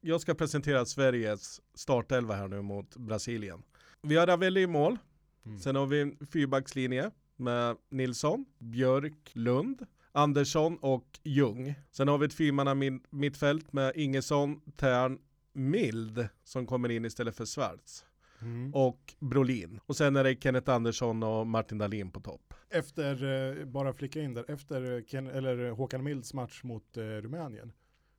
jag 0.00 0.20
ska 0.20 0.34
presentera 0.34 0.84
Sveriges 0.84 1.60
startelva 1.74 2.34
här 2.34 2.48
nu 2.48 2.62
mot 2.62 2.96
Brasilien. 2.96 3.62
Vi 4.02 4.16
har 4.16 4.26
Ravelli 4.26 4.60
i 4.62 4.66
mål. 4.66 4.98
Mm. 5.46 5.58
Sen 5.58 5.76
har 5.76 5.86
vi 5.86 6.00
en 6.00 6.26
fyrbackslinje 6.26 7.10
med 7.36 7.76
Nilsson, 7.90 8.44
Björk, 8.58 9.30
Lund, 9.32 9.86
Andersson 10.12 10.76
och 10.78 11.18
Ljung. 11.22 11.74
Sen 11.90 12.08
har 12.08 12.18
vi 12.18 12.26
ett 12.26 12.34
fyrmanna 12.34 12.74
mittfält 13.10 13.72
med 13.72 13.92
Ingesson, 13.96 14.60
Tern, 14.76 15.18
Mild 15.52 16.28
som 16.44 16.66
kommer 16.66 16.88
in 16.90 17.04
istället 17.04 17.36
för 17.36 17.46
Schwarz 17.46 18.04
Mm. 18.40 18.74
och 18.74 19.14
Brolin. 19.20 19.80
Och 19.86 19.96
sen 19.96 20.16
är 20.16 20.24
det 20.24 20.42
Kenneth 20.42 20.70
Andersson 20.70 21.22
och 21.22 21.46
Martin 21.46 21.78
Dahlin 21.78 22.10
på 22.10 22.20
topp. 22.20 22.54
Efter, 22.70 23.24
eh, 23.60 23.64
bara 23.66 23.92
flika 23.92 24.20
in 24.20 24.34
där, 24.34 24.50
efter 24.50 25.02
Ken, 25.06 25.26
eller 25.26 25.70
Håkan 25.70 26.04
Milds 26.04 26.34
match 26.34 26.62
mot 26.62 26.96
eh, 26.96 27.02
Rumänien 27.02 27.72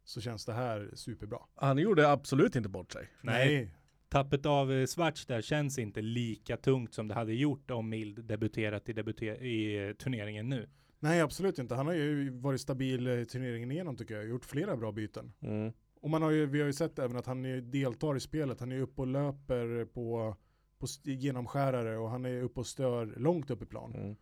så 0.04 0.22
känns 0.22 0.46
det 0.46 0.54
här 0.54 0.90
superbra. 0.94 1.40
Han 1.56 1.78
gjorde 1.78 2.12
absolut 2.12 2.56
inte 2.56 2.70
bort 2.70 2.92
sig. 2.92 3.10
Nej. 3.22 3.70
Tappet 4.10 4.46
av 4.46 4.72
eh, 4.72 4.86
Schwarz 4.86 5.26
där 5.26 5.42
känns 5.42 5.80
inte 5.80 6.02
lika 6.02 6.58
tungt 6.58 6.94
som 6.94 7.08
det 7.08 7.14
hade 7.14 7.34
gjort 7.34 7.72
om 7.72 7.90
Mild 7.90 8.26
debuterat 8.26 8.90
i, 8.90 8.94
debuter- 8.94 9.44
i 9.44 9.88
eh, 9.88 9.94
turneringen 9.94 10.50
nu. 10.50 10.70
Nej, 11.00 11.22
absolut 11.22 11.60
inte. 11.60 11.76
Han 11.76 11.88
har 11.88 11.94
ju 11.94 12.30
varit 12.30 12.62
stabil 12.62 13.08
eh, 13.08 13.24
turneringen 13.24 13.72
igenom 13.72 13.98
tycker 13.98 14.16
jag. 14.16 14.28
Gjort 14.28 14.46
flera 14.46 14.78
bra 14.78 14.92
byten. 14.92 15.34
Mm. 15.42 15.74
Och 16.02 16.10
man 16.10 16.22
har 16.22 16.32
ju, 16.32 16.46
vi 16.46 16.60
har 16.60 16.68
ju 16.68 16.74
sett 16.74 17.00
även 17.00 17.18
att 17.18 17.26
han 17.26 17.72
deltar 17.72 18.16
i 18.16 18.20
spelet. 18.20 18.60
Han 18.60 18.72
är 18.72 18.80
uppe 18.80 19.02
och 19.02 19.08
löper 19.08 19.86
på, 19.86 20.36
på 20.80 20.88
genomskärare 21.04 21.98
och 21.98 22.10
han 22.10 22.26
är 22.26 22.42
uppe 22.42 22.60
och 22.60 22.68
stör 22.68 23.06
långt 23.18 23.52
upp 23.52 23.62
i 23.62 23.66
plan. 23.66 23.96
Mm. 23.96 24.16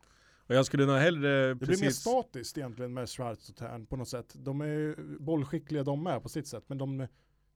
Och 0.51 0.57
jag 0.57 0.65
skulle 0.65 0.85
nog 0.85 0.95
hellre 0.97 1.47
Det 1.47 1.55
blir 1.55 1.67
mer 1.67 1.75
precis... 1.77 1.95
statiskt 1.95 2.57
egentligen 2.57 2.93
med 2.93 3.09
Schwarz 3.09 3.49
och 3.49 3.55
Tern 3.55 3.85
på 3.85 3.95
något 3.95 4.07
sätt. 4.07 4.33
De 4.37 4.61
är 4.61 4.95
bollskickliga 5.19 5.83
de 5.83 6.03
med 6.03 6.23
på 6.23 6.29
sitt 6.29 6.47
sätt, 6.47 6.63
men 6.67 6.77
de, 6.77 7.07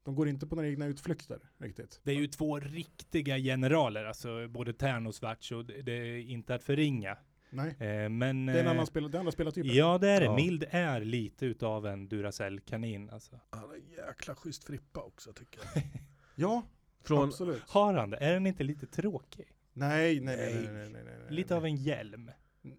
de 0.03 0.15
går 0.15 0.27
inte 0.27 0.47
på 0.47 0.55
några 0.55 0.69
egna 0.69 0.85
utflykter 0.85 1.39
riktigt. 1.57 1.99
Det 2.03 2.11
är 2.11 2.15
ju 2.15 2.27
två 2.27 2.59
riktiga 2.59 3.37
generaler, 3.37 4.05
alltså 4.05 4.47
både 4.47 4.73
Tern 4.73 5.07
och 5.07 5.15
Schwarz, 5.15 5.51
och 5.51 5.65
det 5.65 5.91
är 5.91 6.17
inte 6.17 6.55
att 6.55 6.63
förringa. 6.63 7.17
Nej, 7.49 7.75
Eh, 7.79 8.09
men... 8.09 8.45
det 8.45 8.53
är 8.53 8.59
en 8.59 8.65
eh, 8.65 8.71
annan 8.71 8.85
spel, 8.85 9.11
det 9.11 9.19
andra 9.19 9.31
spelartyper. 9.31 9.69
Ja, 9.69 9.97
det 9.97 10.09
är 10.09 10.19
det. 10.19 10.25
Ja. 10.25 10.35
Mild 10.35 10.65
är 10.69 11.01
lite 11.01 11.45
utav 11.45 11.87
en 11.87 12.07
Duracell-kanin 12.09 13.09
alltså. 13.09 13.39
Han 13.49 13.61
har 13.69 13.75
en 13.75 14.07
jäkla 14.07 14.35
schysst 14.35 14.63
frippa 14.63 15.01
också 15.01 15.33
tycker 15.33 15.61
jag. 15.73 15.83
Ja, 16.35 16.63
Från, 17.03 17.23
absolut. 17.27 17.63
Har 17.67 17.93
han 17.93 18.09
det? 18.09 18.17
Är 18.17 18.33
den 18.33 18.47
inte 18.47 18.63
lite 18.63 18.87
tråkig? 18.87 19.47
Nej, 19.73 20.19
nej, 20.19 20.37
nej, 20.37 20.53
nej, 20.53 20.73
nej, 20.73 20.89
nej, 20.89 21.03
nej, 21.03 21.15
nej. 21.19 21.35
Lite 21.35 21.55
av 21.55 21.65
en 21.65 21.75
hjälm. 21.75 22.31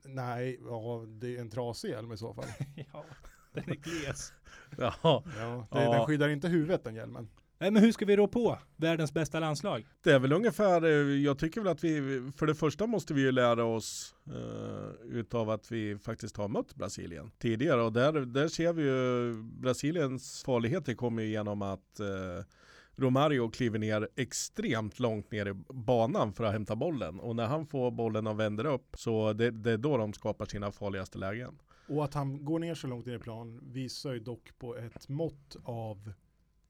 Nej, 0.05 0.61
ja, 0.65 1.05
det 1.09 1.37
är 1.37 1.41
en 1.41 1.51
trasig 1.51 1.89
hjälm 1.91 2.13
i 2.13 2.17
så 2.17 2.35
fall. 2.35 2.45
ja, 2.93 3.05
den 3.53 3.65
är 3.71 3.75
gles. 3.75 4.33
ja, 4.79 4.95
Ja, 5.03 5.23
det, 5.71 5.85
Ja. 5.85 5.93
Den 5.93 6.07
skyddar 6.07 6.29
inte 6.29 6.49
huvudet 6.49 6.85
den 6.85 6.95
hjälmen. 6.95 7.29
Nej, 7.59 7.71
men 7.71 7.83
hur 7.83 7.93
ska 7.93 8.05
vi 8.05 8.17
rå 8.17 8.29
på 8.29 8.59
världens 8.77 9.13
bästa 9.13 9.41
landslag? 9.41 9.87
Det 10.03 10.13
är 10.13 10.19
väl 10.19 10.33
ungefär, 10.33 10.85
eh, 10.85 10.91
jag 11.25 11.39
tycker 11.39 11.61
väl 11.61 11.73
att 11.73 11.85
vi, 11.85 12.23
för 12.37 12.47
det 12.47 12.55
första 12.55 12.87
måste 12.87 13.15
vi 13.15 13.21
ju 13.21 13.33
lära 13.33 13.65
oss 13.65 14.15
uh, 14.29 15.17
utav 15.19 15.51
att 15.51 15.73
vi 15.73 15.99
faktiskt 15.99 16.37
har 16.37 16.49
mött 16.49 16.75
Brasilien 16.75 17.31
tidigare 17.39 17.83
och 17.83 17.93
där, 17.93 18.13
där 18.13 18.49
ser 18.49 18.73
vi 18.73 18.83
ju 18.83 19.35
Brasiliens 19.43 20.43
farligheter 20.45 20.95
kommer 20.95 21.23
ju 21.23 21.29
genom 21.29 21.63
att 21.63 22.01
uh, 22.01 22.45
Romario 22.97 23.51
kliver 23.51 23.79
ner 23.79 24.09
extremt 24.17 24.99
långt 24.99 25.31
ner 25.31 25.47
i 25.49 25.53
banan 25.69 26.33
för 26.33 26.45
att 26.45 26.53
hämta 26.53 26.77
bollen 26.77 27.21
och 27.21 27.37
när 27.37 27.47
han 27.47 27.67
får 27.67 27.91
bollen 27.91 28.27
och 28.27 28.41
vänder 28.41 28.67
upp 28.67 28.97
så 28.99 29.33
det, 29.33 29.51
det 29.51 29.71
är 29.71 29.79
då 29.79 29.97
de 29.97 30.13
skapar 30.13 30.47
sina 30.47 30.73
farligaste 30.73 31.19
lägen. 31.19 31.59
Och 31.89 32.05
att 32.05 32.15
han 32.15 32.45
går 32.45 32.59
ner 32.59 32.75
så 32.75 32.87
långt 32.87 33.07
ner 33.07 33.15
i 33.15 33.19
plan 33.19 33.61
visar 33.63 34.13
ju 34.13 34.21
dock 34.21 34.59
på 34.59 34.77
ett 34.77 35.09
mått 35.09 35.57
av 35.65 36.13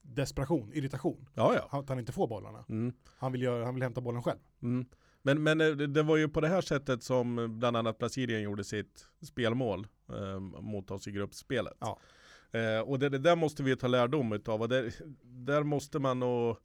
desperation, 0.02 0.72
irritation. 0.72 1.28
Ja, 1.34 1.54
ja. 1.54 1.78
Att 1.78 1.88
han 1.88 1.98
inte 1.98 2.12
får 2.12 2.26
bollarna. 2.26 2.64
Mm. 2.68 2.92
Han, 3.18 3.32
vill 3.32 3.42
göra, 3.42 3.64
han 3.64 3.74
vill 3.74 3.82
hämta 3.82 4.00
bollen 4.00 4.22
själv. 4.22 4.38
Mm. 4.62 4.86
Men, 5.22 5.42
men 5.42 5.60
eh, 5.60 5.68
det 5.68 6.02
var 6.02 6.16
ju 6.16 6.28
på 6.28 6.40
det 6.40 6.48
här 6.48 6.60
sättet 6.60 7.02
som 7.02 7.58
bland 7.58 7.76
annat 7.76 7.98
Brasilien 7.98 8.42
gjorde 8.42 8.64
sitt 8.64 9.06
spelmål 9.22 9.86
eh, 10.08 10.40
mot 10.40 10.90
oss 10.90 11.08
i 11.08 11.10
gruppspelet. 11.10 11.76
Ja. 11.78 11.98
Eh, 12.56 12.80
och 12.80 12.98
det, 12.98 13.08
det, 13.08 13.18
där 13.18 13.36
måste 13.36 13.62
vi 13.62 13.76
ta 13.76 13.86
lärdom 13.86 14.32
utav 14.32 14.62
och 14.62 14.68
där, 14.68 14.94
där 15.22 15.62
måste 15.62 15.98
man 15.98 16.20
nog 16.20 16.56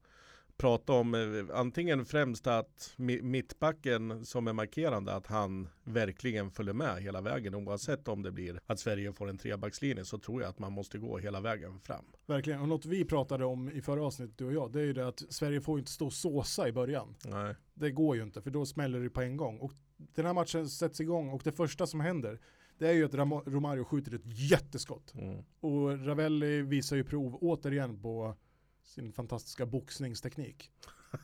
prata 0.57 0.93
om 0.93 1.15
eh, 1.15 1.59
antingen 1.59 2.05
främst 2.05 2.47
att 2.47 2.93
mittbacken 3.21 4.25
som 4.25 4.47
är 4.47 4.53
markerande 4.53 5.13
att 5.13 5.27
han 5.27 5.67
verkligen 5.83 6.51
följer 6.51 6.73
med 6.73 7.01
hela 7.01 7.21
vägen 7.21 7.55
oavsett 7.55 8.07
om 8.07 8.23
det 8.23 8.31
blir 8.31 8.59
att 8.65 8.79
Sverige 8.79 9.13
får 9.13 9.29
en 9.29 9.37
trebackslinje 9.37 10.05
så 10.05 10.17
tror 10.17 10.41
jag 10.41 10.49
att 10.49 10.59
man 10.59 10.71
måste 10.71 10.97
gå 10.97 11.17
hela 11.17 11.41
vägen 11.41 11.79
fram. 11.79 12.05
Verkligen, 12.25 12.61
och 12.61 12.67
något 12.67 12.85
vi 12.85 13.05
pratade 13.05 13.45
om 13.45 13.71
i 13.71 13.81
förra 13.81 14.05
avsnittet 14.05 14.37
du 14.37 14.45
och 14.45 14.53
jag 14.53 14.71
det 14.71 14.79
är 14.79 14.85
ju 14.85 14.93
det 14.93 15.07
att 15.07 15.23
Sverige 15.29 15.61
får 15.61 15.79
inte 15.79 15.91
stå 15.91 16.05
och 16.05 16.13
såsa 16.13 16.67
i 16.67 16.71
början. 16.71 17.15
Nej. 17.25 17.55
Det 17.73 17.91
går 17.91 18.15
ju 18.15 18.23
inte 18.23 18.41
för 18.41 18.49
då 18.51 18.65
smäller 18.65 18.99
det 18.99 19.09
på 19.09 19.21
en 19.21 19.37
gång 19.37 19.59
och 19.59 19.71
den 19.97 20.25
här 20.25 20.33
matchen 20.33 20.69
sätts 20.69 21.01
igång 21.01 21.29
och 21.29 21.41
det 21.43 21.51
första 21.51 21.87
som 21.87 21.99
händer 21.99 22.39
det 22.81 22.87
är 22.87 22.93
ju 22.93 23.05
att 23.05 23.13
Romario 23.47 23.83
skjuter 23.83 24.15
ett 24.15 24.21
jätteskott. 24.25 25.13
Mm. 25.13 25.43
Och 25.59 26.05
Ravelli 26.05 26.61
visar 26.61 26.95
ju 26.95 27.03
prov 27.03 27.37
återigen 27.41 28.01
på 28.01 28.35
sin 28.83 29.13
fantastiska 29.13 29.65
boxningsteknik. 29.65 30.71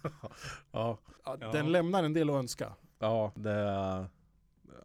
ja. 0.71 0.99
Den 1.23 1.51
ja. 1.53 1.63
lämnar 1.63 2.03
en 2.03 2.13
del 2.13 2.29
att 2.29 2.35
önska. 2.35 2.75
Ja, 2.99 3.33
det 3.35 3.51
är, 3.51 4.09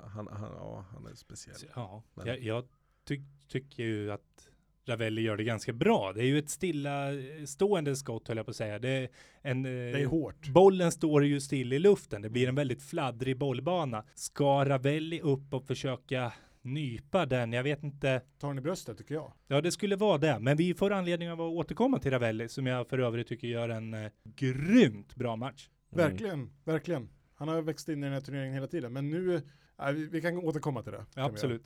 han, 0.00 0.28
han, 0.32 0.52
ja, 0.56 0.84
han 0.92 1.06
är 1.06 1.14
speciell. 1.14 1.56
Ja, 1.74 2.02
Men. 2.14 2.26
jag, 2.26 2.40
jag 2.40 2.64
ty 3.04 3.20
tycker 3.48 3.82
ju 3.82 4.12
att 4.12 4.48
Ravelli 4.84 5.22
gör 5.22 5.36
det 5.36 5.44
ganska 5.44 5.72
bra. 5.72 6.12
Det 6.12 6.20
är 6.20 6.26
ju 6.26 6.38
ett 6.38 6.50
stilla 6.50 7.08
stående 7.46 7.96
skott 7.96 8.28
höll 8.28 8.36
jag 8.36 8.46
på 8.46 8.50
att 8.50 8.56
säga. 8.56 8.78
Det 8.78 8.88
är, 8.88 9.08
en, 9.42 9.62
det 9.62 9.70
är 10.00 10.06
hårt. 10.06 10.48
Bollen 10.48 10.92
står 10.92 11.24
ju 11.24 11.40
still 11.40 11.72
i 11.72 11.78
luften. 11.78 12.22
Det 12.22 12.30
blir 12.30 12.48
en 12.48 12.54
väldigt 12.54 12.82
fladdrig 12.82 13.38
bollbana. 13.38 14.04
Ska 14.14 14.64
Ravelli 14.64 15.20
upp 15.20 15.54
och 15.54 15.66
försöka 15.66 16.32
nypa 16.62 17.26
den. 17.26 17.52
Jag 17.52 17.62
vet 17.62 17.82
inte. 17.82 18.22
Tar 18.38 18.48
den 18.48 18.58
i 18.58 18.60
bröstet 18.60 18.98
tycker 18.98 19.14
jag. 19.14 19.32
Ja, 19.48 19.60
det 19.60 19.70
skulle 19.70 19.96
vara 19.96 20.18
det. 20.18 20.38
Men 20.40 20.56
vi 20.56 20.74
får 20.74 20.92
anledning 20.92 21.30
av 21.30 21.40
att 21.40 21.52
återkomma 21.52 21.98
till 21.98 22.10
Ravelli 22.10 22.48
som 22.48 22.66
jag 22.66 22.88
för 22.88 22.98
övrigt 22.98 23.28
tycker 23.28 23.48
gör 23.48 23.68
en 23.68 23.94
eh, 23.94 24.10
grymt 24.24 25.14
bra 25.14 25.36
match. 25.36 25.68
Mm. 25.92 26.08
Verkligen, 26.08 26.50
verkligen. 26.64 27.08
Han 27.34 27.48
har 27.48 27.62
växt 27.62 27.88
in 27.88 27.98
i 27.98 28.06
den 28.06 28.12
här 28.12 28.20
turneringen 28.20 28.54
hela 28.54 28.66
tiden. 28.66 28.92
Men 28.92 29.10
nu, 29.10 29.34
äh, 29.78 29.92
vi, 29.92 30.06
vi, 30.06 30.20
kan 30.20 30.38
återkomma 30.38 30.82
till 30.82 30.92
det. 30.92 31.06
Ja, 31.14 31.24
absolut. 31.24 31.62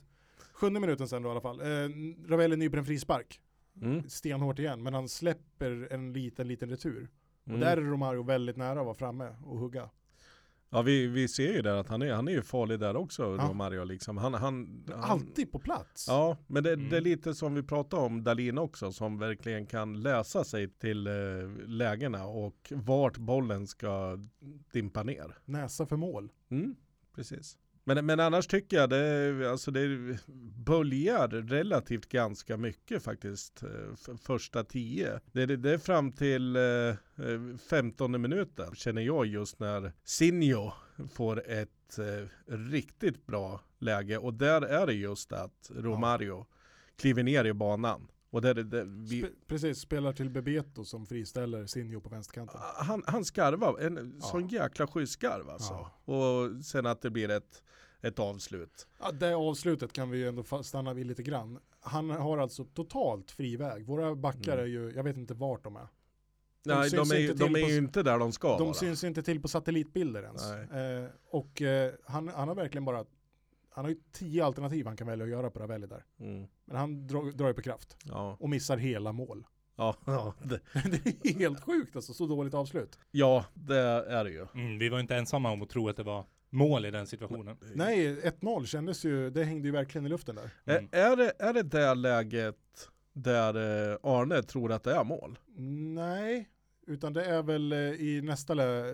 Sjunde 0.53 0.79
minuten 0.79 1.07
sen 1.07 1.21
då 1.21 1.29
i 1.29 1.31
alla 1.31 1.41
fall. 1.41 1.59
Eh, 1.59 1.89
Ravelli 2.27 2.55
nyper 2.55 2.77
en 2.77 2.85
frispark. 2.85 3.41
Mm. 3.81 4.09
Stenhårt 4.09 4.59
igen, 4.59 4.83
men 4.83 4.93
han 4.93 5.09
släpper 5.09 5.87
en 5.91 6.13
liten, 6.13 6.47
liten 6.47 6.69
retur. 6.69 7.09
Mm. 7.45 7.53
Och 7.53 7.59
där 7.59 7.77
är 7.77 7.81
Romario 7.81 8.23
väldigt 8.23 8.57
nära 8.57 8.79
att 8.79 8.85
vara 8.85 8.95
framme 8.95 9.35
och 9.45 9.59
hugga. 9.59 9.89
Ja 10.69 10.81
vi, 10.81 11.07
vi 11.07 11.27
ser 11.27 11.53
ju 11.53 11.61
där 11.61 11.75
att 11.75 11.87
han 11.87 12.01
är, 12.01 12.13
han 12.13 12.27
är 12.27 12.31
ju 12.31 12.41
farlig 12.41 12.79
där 12.79 12.95
också, 12.95 13.23
ja. 13.23 13.49
Romario 13.49 13.83
liksom. 13.83 14.17
Han, 14.17 14.33
han, 14.33 14.83
han, 14.87 15.03
Alltid 15.03 15.51
på 15.51 15.59
plats. 15.59 16.05
Ja, 16.07 16.37
men 16.47 16.63
det, 16.63 16.73
mm. 16.73 16.89
det, 16.89 16.97
är 16.97 17.01
lite 17.01 17.33
som 17.33 17.53
vi 17.53 17.63
pratade 17.63 18.01
om 18.01 18.23
Dalin 18.23 18.57
också, 18.57 18.91
som 18.91 19.19
verkligen 19.19 19.65
kan 19.65 20.01
läsa 20.01 20.43
sig 20.43 20.69
till 20.69 21.07
eh, 21.07 21.13
lägena 21.67 22.25
och 22.25 22.73
vart 22.75 23.17
bollen 23.17 23.67
ska 23.67 24.19
dimpa 24.71 25.03
ner. 25.03 25.37
Näsa 25.45 25.85
för 25.85 25.97
mål. 25.97 26.31
Mm, 26.49 26.75
precis. 27.15 27.57
Men, 27.87 28.05
men 28.05 28.19
annars 28.19 28.47
tycker 28.47 28.77
jag 28.77 28.89
det, 28.89 29.51
alltså 29.51 29.71
det 29.71 30.17
böljar 30.65 31.27
relativt 31.27 32.09
ganska 32.09 32.57
mycket 32.57 33.03
faktiskt. 33.03 33.63
Eh, 33.63 34.15
första 34.21 34.63
tio. 34.63 35.19
Det, 35.31 35.45
det, 35.45 35.57
det 35.57 35.71
är 35.71 35.77
fram 35.77 36.11
till 36.11 36.55
eh, 36.55 37.57
15 37.69 38.13
eh, 38.15 38.19
minuten 38.19 38.75
känner 38.75 39.01
jag 39.01 39.25
just 39.25 39.59
när 39.59 39.93
Sinjo 40.03 40.73
får 41.13 41.49
ett 41.49 41.99
eh, 41.99 42.53
riktigt 42.53 43.25
bra 43.25 43.61
läge. 43.79 44.17
Och 44.17 44.33
där 44.33 44.61
är 44.61 44.85
det 44.85 44.93
just 44.93 45.31
att 45.33 45.71
Romario 45.75 46.37
ja. 46.49 46.55
kliver 46.95 47.23
ner 47.23 47.45
i 47.45 47.53
banan. 47.53 48.07
Och 48.37 48.41
där, 48.41 48.53
där 48.53 48.85
vi... 48.85 49.21
Sp 49.23 49.33
precis, 49.47 49.79
spelar 49.79 50.13
till 50.13 50.29
Bebeto 50.29 50.85
som 50.85 51.05
friställer 51.05 51.65
Sinjo 51.65 52.01
på 52.01 52.09
vänsterkanten. 52.09 52.59
Han, 52.75 53.03
han 53.07 53.25
skarvar, 53.25 53.79
en 53.79 54.17
ja. 54.21 54.27
sån 54.27 54.47
jäkla 54.47 54.87
schysst 54.87 55.13
skarv 55.13 55.49
alltså. 55.49 55.73
Ja. 56.05 56.13
Och 56.13 56.65
sen 56.65 56.85
att 56.85 57.01
det 57.01 57.09
blir 57.09 57.29
ett 57.29 57.63
ett 58.01 58.19
avslut. 58.19 58.87
Ja, 58.99 59.11
det 59.11 59.35
avslutet 59.35 59.93
kan 59.93 60.09
vi 60.09 60.17
ju 60.17 60.27
ändå 60.27 60.63
stanna 60.63 60.93
vid 60.93 61.07
lite 61.07 61.23
grann. 61.23 61.59
Han 61.79 62.09
har 62.09 62.37
alltså 62.37 62.63
totalt 62.63 63.31
fri 63.31 63.55
väg. 63.55 63.85
Våra 63.85 64.15
backar 64.15 64.53
mm. 64.53 64.65
är 64.65 64.67
ju, 64.67 64.91
jag 64.95 65.03
vet 65.03 65.17
inte 65.17 65.33
vart 65.33 65.63
de 65.63 65.75
är. 65.75 65.87
De 66.63 66.73
Nej, 66.73 66.89
de 66.89 67.11
är, 67.11 67.33
de 67.33 67.55
är 67.55 67.69
ju 67.69 67.77
inte 67.77 68.03
där 68.03 68.19
de 68.19 68.31
ska 68.31 68.57
De 68.57 68.63
vara. 68.63 68.73
syns 68.73 69.03
inte 69.03 69.23
till 69.23 69.41
på 69.41 69.47
satellitbilder 69.47 70.23
ens. 70.23 70.51
Eh, 70.51 71.09
och 71.29 71.61
eh, 71.61 71.93
han, 72.05 72.27
han 72.27 72.47
har 72.47 72.55
verkligen 72.55 72.85
bara, 72.85 73.05
han 73.77 73.85
har 73.85 73.89
ju 73.89 73.97
tio 74.11 74.45
alternativ 74.45 74.85
han 74.85 74.97
kan 74.97 75.07
välja 75.07 75.23
att 75.23 75.31
göra 75.31 75.49
på 75.49 75.59
Ravelli 75.59 75.87
där. 75.87 76.05
Mm. 76.19 76.47
Men 76.65 76.77
han 76.77 77.07
drar, 77.07 77.31
drar 77.31 77.47
ju 77.47 77.53
på 77.53 77.61
kraft. 77.61 77.97
Ja. 78.03 78.37
Och 78.39 78.49
missar 78.49 78.77
hela 78.77 79.11
mål. 79.11 79.45
Ja, 79.75 79.95
ja 80.05 80.33
det. 80.43 80.59
det. 80.73 81.29
är 81.29 81.33
helt 81.33 81.63
sjukt 81.63 81.95
alltså, 81.95 82.13
så 82.13 82.27
dåligt 82.27 82.53
avslut. 82.53 82.99
Ja, 83.11 83.45
det 83.53 83.79
är 84.07 84.23
det 84.23 84.29
ju. 84.29 84.47
Mm, 84.53 84.77
vi 84.77 84.89
var 84.89 84.99
inte 84.99 85.15
ensamma 85.15 85.51
om 85.51 85.61
att 85.61 85.69
tro 85.69 85.89
att 85.89 85.97
det 85.97 86.03
var 86.03 86.25
mål 86.49 86.85
i 86.85 86.91
den 86.91 87.07
situationen. 87.07 87.57
Nej, 87.75 88.15
1-0 88.15 88.65
kändes 88.65 89.05
ju, 89.05 89.29
det 89.29 89.43
hängde 89.43 89.67
ju 89.67 89.71
verkligen 89.71 90.05
i 90.05 90.09
luften 90.09 90.35
där. 90.35 90.49
Mm. 90.65 90.89
Är, 90.91 91.11
är, 91.11 91.15
det, 91.15 91.33
är 91.39 91.53
det 91.53 91.63
det 91.63 91.95
läget 91.95 92.89
där 93.13 93.55
eh, 93.91 93.97
Arne 94.03 94.43
tror 94.43 94.71
att 94.71 94.83
det 94.83 94.95
är 94.95 95.03
mål? 95.03 95.39
Nej, 95.95 96.49
utan 96.87 97.13
det 97.13 97.25
är 97.25 97.43
väl 97.43 97.73
eh, 97.73 97.79
i 97.79 98.21
nästa, 98.23 98.53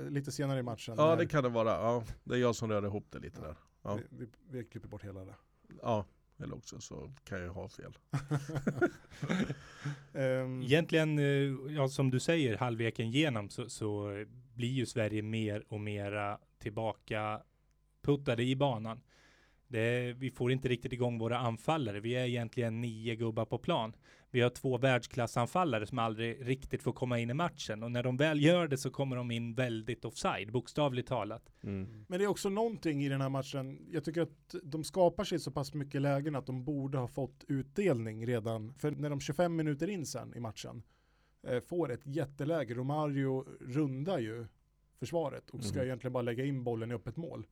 lite 0.09 0.31
senare 0.31 0.59
i 0.59 0.63
matchen. 0.63 0.95
Ja, 0.97 1.15
det 1.15 1.25
kan 1.25 1.43
det 1.43 1.49
vara. 1.49 1.69
Ja, 1.69 2.03
det 2.23 2.35
är 2.35 2.39
jag 2.39 2.55
som 2.55 2.69
rör 2.69 2.85
ihop 2.85 3.07
det 3.09 3.19
lite 3.19 3.39
ja. 3.41 3.47
där. 3.47 3.55
Ja. 3.83 3.95
Vi, 3.95 4.03
vi, 4.09 4.27
vi, 4.49 4.63
klipper 4.63 4.87
bort 4.87 5.03
hela 5.03 5.25
det. 5.25 5.35
Ja, 5.81 6.05
eller 6.37 6.55
också 6.55 6.79
så 6.79 7.11
kan 7.23 7.41
jag 7.41 7.53
ha 7.53 7.69
fel. 7.69 7.97
um, 10.13 10.61
Egentligen, 10.63 11.19
eh, 11.19 11.75
ja, 11.75 11.87
som 11.87 12.11
du 12.11 12.19
säger, 12.19 12.57
halvleken 12.57 13.05
igenom 13.05 13.49
så, 13.49 13.69
så 13.69 14.25
blir 14.53 14.71
ju 14.71 14.85
Sverige 14.85 15.21
mer 15.21 15.63
och 15.67 15.79
mera 15.79 16.39
tillbaka 16.59 17.41
puttade 18.01 18.43
i 18.43 18.55
banan. 18.55 19.01
Det, 19.74 20.13
vi 20.13 20.32
får 20.32 20.51
inte 20.51 20.68
riktigt 20.68 20.94
igång 20.94 21.20
våra 21.20 21.38
anfallare. 21.38 22.00
Vi 22.00 22.15
är 22.15 22.25
egentligen 22.25 22.82
nio 22.82 23.15
gubbar 23.15 23.46
på 23.46 23.58
plan. 23.58 23.94
Vi 24.32 24.42
har 24.42 24.50
två 24.50 24.77
världsklassanfallare 24.77 25.86
som 25.86 26.00
aldrig 26.00 26.48
riktigt 26.48 26.84
får 26.84 26.94
komma 26.94 27.20
in 27.20 27.30
i 27.30 27.34
matchen 27.34 27.84
och 27.84 27.92
när 27.92 28.03
de 28.03 28.18
väl 28.18 28.44
gör 28.44 28.68
det 28.68 28.77
så 28.77 28.92
kommer 28.92 29.15
de 29.15 29.32
in 29.32 29.53
väldigt 29.53 30.06
offside, 30.06 30.51
bokstavligt 30.51 31.08
talat. 31.08 31.53
Mm. 31.63 32.06
Men 32.08 32.20
det 32.20 32.25
är 32.25 32.30
också 32.30 32.50
någonting 32.50 33.03
i 33.03 33.10
den 33.10 33.22
här 33.22 33.30
matchen. 33.30 33.88
Jag 33.92 34.03
tycker 34.03 34.22
att 34.22 34.56
de 34.63 34.84
skapar 34.84 35.24
sig 35.24 35.39
så 35.39 35.51
pass 35.51 35.74
mycket 35.74 36.01
lägen 36.01 36.36
att 36.36 36.46
de 36.46 36.63
borde 36.63 36.98
ha 36.98 37.08
fått 37.08 37.44
utdelning 37.48 38.27
redan. 38.27 38.74
För 38.74 38.92
när 38.92 39.10
de 39.10 39.20
25 39.20 39.56
minuter 39.56 39.89
in 39.89 40.06
sen 40.06 40.34
i 40.36 40.39
matchen 40.39 40.84
eh, 41.48 41.60
får 41.60 41.92
ett 41.92 42.06
jätteläge. 42.06 42.74
Romario 42.74 43.46
rundar 43.60 44.20
ju 44.20 44.48
försvaret 45.00 45.50
och 45.50 45.63
ska 45.63 45.75
mm. 45.75 45.86
egentligen 45.86 46.13
bara 46.13 46.24
lägga 46.24 46.46
in 46.46 46.63
bollen 46.63 46.92
i 46.92 46.94
öppet 46.94 47.18
mål. 47.18 47.48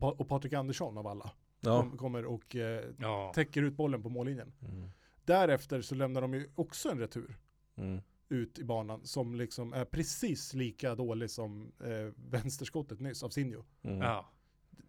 Och 0.00 0.28
Patrik 0.28 0.52
Andersson 0.52 0.98
av 0.98 1.06
alla 1.06 1.32
ja. 1.62 1.90
kommer 1.96 2.24
och 2.24 2.56
eh, 2.56 2.84
ja. 2.98 3.32
täcker 3.34 3.62
ut 3.62 3.74
bollen 3.74 4.02
på 4.02 4.08
mållinjen. 4.08 4.52
Mm. 4.60 4.90
Därefter 5.24 5.80
så 5.80 5.94
lämnar 5.94 6.20
de 6.20 6.34
ju 6.34 6.50
också 6.54 6.90
en 6.90 6.98
retur 6.98 7.38
mm. 7.76 8.00
ut 8.28 8.58
i 8.58 8.64
banan 8.64 9.06
som 9.06 9.34
liksom 9.34 9.72
är 9.72 9.84
precis 9.84 10.54
lika 10.54 10.94
dålig 10.94 11.30
som 11.30 11.72
eh, 11.80 12.12
vänsterskottet 12.30 13.00
nyss 13.00 13.22
av 13.22 13.28
Sinjo. 13.28 13.64
Mm. 13.82 13.98
Ja. 13.98 14.30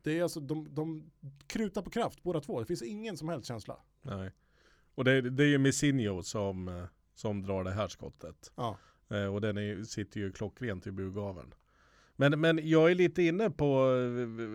Det 0.02 0.20
är 0.20 0.24
alltså, 0.24 0.40
de, 0.40 0.76
de 0.76 1.12
krutar 1.48 1.82
på 1.82 1.90
kraft 1.90 2.24
båda 2.24 2.42
två. 2.42 2.60
Det 2.60 2.66
finns 2.66 2.82
ingen 2.82 3.18
som 3.18 3.30
helst 3.30 3.48
känsla. 3.48 3.78
Nej. 4.02 4.32
Och 4.96 5.04
det, 5.04 5.22
det 5.22 5.44
är 5.44 5.48
ju 5.48 5.58
Messinho 5.58 6.24
som, 6.24 6.68
eh, 6.68 6.86
som 7.14 7.42
drar 7.42 7.64
det 7.64 7.72
här 7.72 7.88
skottet. 7.88 8.52
Ja. 8.56 8.78
Eh, 9.10 9.26
och 9.26 9.42
den 9.42 9.58
är, 9.58 9.84
sitter 9.84 10.20
ju 10.20 10.32
klockrent 10.32 10.88
i 10.88 10.92
burgaveln. 10.92 11.54
Men, 12.16 12.40
men 12.42 12.60
jag 12.64 12.92
är 12.92 12.96
lite 12.96 13.24
inne 13.24 13.50
på, 13.50 13.66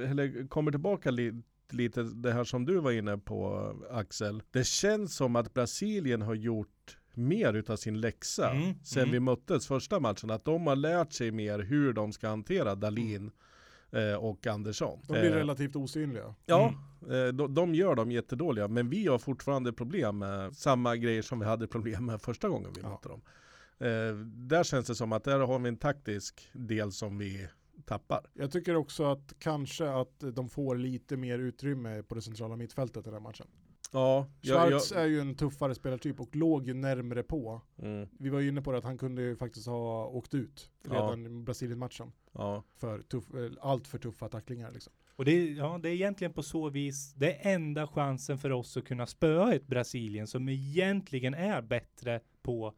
eller 0.08 0.48
kommer 0.48 0.70
tillbaka 0.70 1.10
lite 1.10 1.42
lite 1.72 2.02
det 2.02 2.32
här 2.32 2.44
som 2.44 2.64
du 2.66 2.78
var 2.80 2.92
inne 2.92 3.18
på 3.18 3.72
Axel. 3.90 4.42
Det 4.50 4.66
känns 4.66 5.14
som 5.16 5.36
att 5.36 5.54
Brasilien 5.54 6.22
har 6.22 6.34
gjort 6.34 6.98
mer 7.14 7.54
utav 7.54 7.76
sin 7.76 8.00
läxa 8.00 8.50
Mm, 8.50 8.74
sen 8.84 9.02
mm. 9.02 9.12
vi 9.12 9.20
möttes 9.20 9.66
första 9.66 10.00
matchen. 10.00 10.30
Att 10.30 10.44
de 10.44 10.66
har 10.66 10.76
lärt 10.76 11.12
sig 11.12 11.30
mer 11.30 11.58
hur 11.58 11.92
de 11.92 12.12
ska 12.12 12.28
hantera 12.28 12.74
Dalin 12.74 13.30
eh, 13.90 14.14
och 14.14 14.46
Andersson. 14.46 15.00
De 15.06 15.12
blir 15.12 15.30
Eh, 15.30 15.34
relativt 15.34 15.76
osynliga. 15.76 16.34
Ja, 16.46 16.74
eh, 17.10 17.26
de, 17.34 17.54
de 17.54 17.74
gör 17.74 17.94
dem 17.94 18.12
jättedåliga, 18.12 18.68
men 18.68 18.88
vi 18.90 19.06
har 19.06 19.18
fortfarande 19.18 19.72
problem 19.72 20.18
med 20.18 20.56
samma 20.56 20.96
grejer 20.96 21.22
som 21.22 21.38
vi 21.38 21.46
hade 21.46 21.66
problem 21.66 22.06
med 22.06 22.22
första 22.22 22.48
gången 22.48 22.72
vi 22.74 22.80
Ja. 22.80 22.88
mötte 22.90 23.08
dem. 23.08 23.20
Eh, 23.80 24.16
där 24.26 24.64
känns 24.64 24.86
det 24.86 24.94
som 24.94 25.12
att 25.12 25.24
där 25.24 25.38
har 25.38 25.58
vi 25.58 25.68
en 25.68 25.76
taktisk 25.76 26.50
del 26.52 26.92
som 26.92 27.18
vi 27.18 27.48
tappar. 27.84 28.30
Jag 28.34 28.52
tycker 28.52 28.76
också 28.76 29.04
att 29.04 29.34
kanske 29.38 29.90
att 29.90 30.24
de 30.32 30.48
får 30.48 30.76
lite 30.76 31.16
mer 31.16 31.38
utrymme 31.38 32.02
på 32.02 32.14
det 32.14 32.22
centrala 32.22 32.56
mittfältet 32.56 32.96
i 32.96 33.04
den 33.04 33.12
här 33.12 33.20
matchen. 33.20 33.46
Ja, 33.92 34.26
jag, 34.40 34.68
Schwarz 34.68 34.92
jag, 34.92 35.02
är 35.02 35.06
ju 35.06 35.20
en 35.20 35.34
tuffare 35.34 35.74
spelartyp 35.74 36.20
och 36.20 36.36
låg 36.36 36.66
ju 36.66 36.74
närmre 36.74 37.22
på. 37.22 37.60
mm, 37.78 38.08
Vi 38.18 38.28
var 38.28 38.40
ju 38.40 38.48
inne 38.48 38.62
på 38.62 38.72
det 38.72 38.78
att 38.78 38.84
han 38.84 38.98
kunde 38.98 39.22
ju 39.22 39.36
faktiskt 39.36 39.66
ha 39.66 40.06
åkt 40.06 40.34
ut 40.34 40.70
redan 40.82 41.26
i 41.26 41.28
Brasilien-matchen 41.28 42.12
ja, 42.32 42.64
för 42.76 43.02
tuff, 43.02 43.34
eh, 43.34 43.50
allt 43.60 43.86
för 43.86 43.98
tuffa 43.98 44.28
tacklingar 44.28 44.72
liksom. 44.72 44.92
Och 45.16 45.24
det 45.24 45.32
är, 45.32 45.54
ja, 45.54 45.78
det 45.82 45.88
är 45.88 45.92
egentligen 45.92 46.32
på 46.32 46.42
så 46.42 46.70
vis, 46.70 47.14
det 47.14 47.34
är 47.34 47.54
enda 47.54 47.86
chansen 47.86 48.38
för 48.38 48.52
oss 48.52 48.76
att 48.76 48.84
kunna 48.84 49.06
spöa 49.06 49.54
ett 49.54 49.66
Brasilien 49.66 50.26
som 50.26 50.48
egentligen 50.48 51.34
är 51.34 51.62
bättre 51.62 52.20
på 52.42 52.74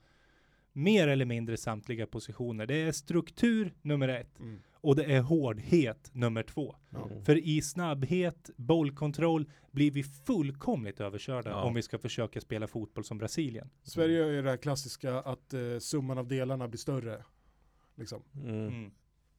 mer 0.73 1.09
eller 1.09 1.25
mindre 1.25 1.57
samtliga 1.57 2.07
positioner. 2.07 2.67
Det 2.67 2.75
är 2.75 2.93
struktur 2.93 3.75
nummer 3.83 4.09
ett 4.09 4.41
och 4.81 4.97
det 4.97 5.05
är 5.05 5.21
hårdhet 5.21 6.11
nummer 6.15 6.43
två. 6.43 6.77
Mm. 6.95 7.25
För 7.25 7.37
i 7.39 7.63
snabbhet, 7.63 8.51
bollkontroll 8.57 9.51
blir 9.71 9.91
vi 9.91 10.03
fullkomligt 10.03 11.01
överkörda 11.01 11.51
Ja. 11.51 11.63
om 11.63 11.75
vi 11.75 11.83
ska 11.83 11.99
försöka 11.99 12.41
spela 12.41 12.67
fotboll 12.67 13.05
som 13.05 13.19
Brasilien. 13.19 13.71
Sverige 13.83 14.39
är 14.39 14.43
det 14.43 14.51
här 14.51 14.57
klassiska 14.57 15.21
att 15.21 15.53
eh, 15.55 15.79
summan 15.79 16.19
av 16.19 16.29
delarna 16.29 16.69
blir 16.69 16.79
större. 16.79 17.25
Liksom. 17.95 18.23
Mm. 18.35 18.69
Mm. 18.69 18.91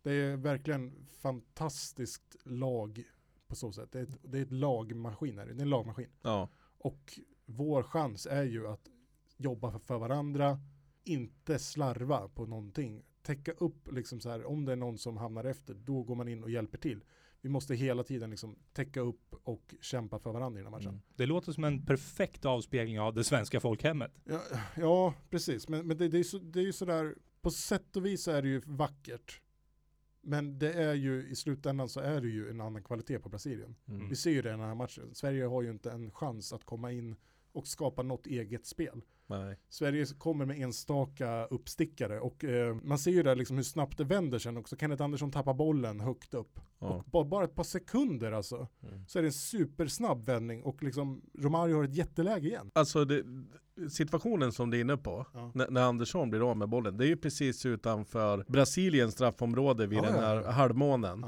Det 0.03 0.11
är 0.11 0.37
verkligen 0.37 1.07
fantastiskt 1.21 2.35
lag 2.45 3.03
på 3.47 3.55
så 3.55 3.71
sätt. 3.71 3.91
Det 3.91 3.99
är 3.99 4.03
ett, 4.03 4.17
det 4.23 4.37
är 4.37 4.41
ett 4.41 4.51
lagmaskin, 4.51 5.37
här. 5.37 5.45
det 5.45 5.51
är 5.51 5.61
en 5.61 5.69
lagmaskin. 5.69 6.09
ja, 6.21 6.49
Och 6.77 7.19
vår 7.45 7.83
chans 7.83 8.25
är 8.25 8.43
ju 8.43 8.67
att 8.67 8.89
jobba 9.37 9.71
för, 9.71 9.79
för 9.79 9.97
varandra, 9.97 10.59
inte 11.03 11.59
slarva 11.59 12.27
på 12.27 12.45
någonting. 12.45 13.03
Täcka 13.21 13.51
upp 13.51 13.91
liksom 13.91 14.19
så 14.19 14.29
här, 14.29 14.45
om 14.45 14.65
det 14.65 14.71
är 14.71 14.75
någon 14.75 14.97
som 14.97 15.17
hamnar 15.17 15.43
efter, 15.43 15.73
då 15.73 16.03
går 16.03 16.15
man 16.15 16.27
in 16.27 16.43
och 16.43 16.49
hjälper 16.49 16.77
till. 16.77 17.03
Vi 17.41 17.49
måste 17.49 17.75
hela 17.75 18.03
tiden 18.03 18.29
liksom 18.29 18.55
täcka 18.73 18.99
upp 18.99 19.35
och 19.43 19.75
kämpa 19.81 20.19
för 20.19 20.31
varandra 20.31 20.59
i 20.59 20.63
den 20.63 20.73
här 20.73 20.79
matchen. 20.79 20.89
Mm. 20.89 21.01
Det 21.15 21.25
låter 21.25 21.51
som 21.51 21.63
en 21.63 21.85
perfekt 21.85 22.45
avspegling 22.45 22.99
av 22.99 23.13
det 23.13 23.23
svenska 23.23 23.59
folkhemmet. 23.59 24.11
Ja, 24.23 24.41
ja, 24.75 25.13
precis. 25.29 25.67
Men, 25.67 25.87
men 25.87 25.97
det, 25.97 26.07
det, 26.07 26.19
är 26.19 26.23
så, 26.23 26.37
det 26.37 26.59
är 26.59 26.63
ju 26.63 26.73
sådär, 26.73 27.15
på 27.41 27.51
sätt 27.51 27.95
och 27.95 28.05
vis 28.05 28.27
är 28.27 28.41
det 28.41 28.47
ju 28.47 28.61
vackert. 28.65 29.41
Men 30.21 30.59
det 30.59 30.73
är 30.73 30.93
ju, 30.93 31.29
i 31.29 31.35
slutändan 31.35 31.89
så 31.89 31.99
är 31.99 32.21
det 32.21 32.27
ju 32.27 32.49
en 32.49 32.61
annan 32.61 32.83
kvalitet 32.83 33.19
på 33.19 33.29
Brasilien. 33.29 33.75
mm. 33.87 34.09
Vi 34.09 34.15
ser 34.15 34.31
ju 34.31 34.41
det 34.41 34.49
i 34.49 34.51
den 34.51 34.59
här 34.59 34.75
matchen. 34.75 35.15
Sverige 35.15 35.45
har 35.45 35.61
ju 35.61 35.71
inte 35.71 35.91
en 35.91 36.11
chans 36.11 36.53
att 36.53 36.63
komma 36.63 36.91
in 36.91 37.15
och 37.51 37.67
skapa 37.67 38.03
något 38.03 38.27
eget 38.27 38.65
spel. 38.65 39.01
Nej. 39.39 39.57
Sverige 39.69 40.05
kommer 40.17 40.45
med 40.45 40.59
enstaka 40.59 41.45
uppstickare 41.45 42.19
och 42.19 42.43
eh, 42.43 42.75
man 42.83 42.99
ser 42.99 43.11
ju 43.11 43.23
där 43.23 43.35
liksom 43.35 43.55
hur 43.57 43.63
snabbt 43.63 43.97
det 43.97 44.03
vänder 44.03 44.39
sen 44.39 44.57
också. 44.57 44.75
Kenneth 44.77 45.03
Andersson 45.03 45.31
tappar 45.31 45.53
bollen 45.53 45.99
högt 45.99 46.33
upp. 46.33 46.59
Ja. 46.79 46.87
Och 46.87 47.05
bara, 47.11 47.25
bara 47.25 47.43
ett 47.45 47.55
par 47.55 47.63
sekunder 47.63 48.31
alltså 48.31 48.67
Mm. 48.87 49.05
så 49.07 49.17
är 49.19 49.23
det 49.23 49.27
en 49.27 49.33
supersnabb 49.33 50.25
vändning 50.25 50.63
och 50.63 50.83
liksom 50.83 51.21
Romario 51.39 51.75
har 51.75 51.83
ett 51.83 51.95
jätteläge 51.95 52.47
igen. 52.47 52.71
Alltså 52.75 53.05
det, 53.05 53.23
situationen 53.89 54.51
som 54.51 54.69
du 54.69 54.77
är 54.77 54.81
inne 54.81 54.97
på, 54.97 55.25
Ja. 55.33 55.51
när, 55.55 55.69
när 55.69 55.81
Andersson 55.81 56.29
blir 56.29 56.49
av 56.51 56.57
med 56.57 56.69
bollen, 56.69 56.97
det 56.97 57.05
är 57.05 57.07
ju 57.07 57.17
precis 57.17 57.65
utanför 57.65 58.45
Brasiliens 58.47 59.13
straffområde 59.13 59.87
vid 59.87 59.97
Ja, 59.99 60.03
den 60.03 60.13
här 60.15 60.43
halvmånen. 60.43 61.23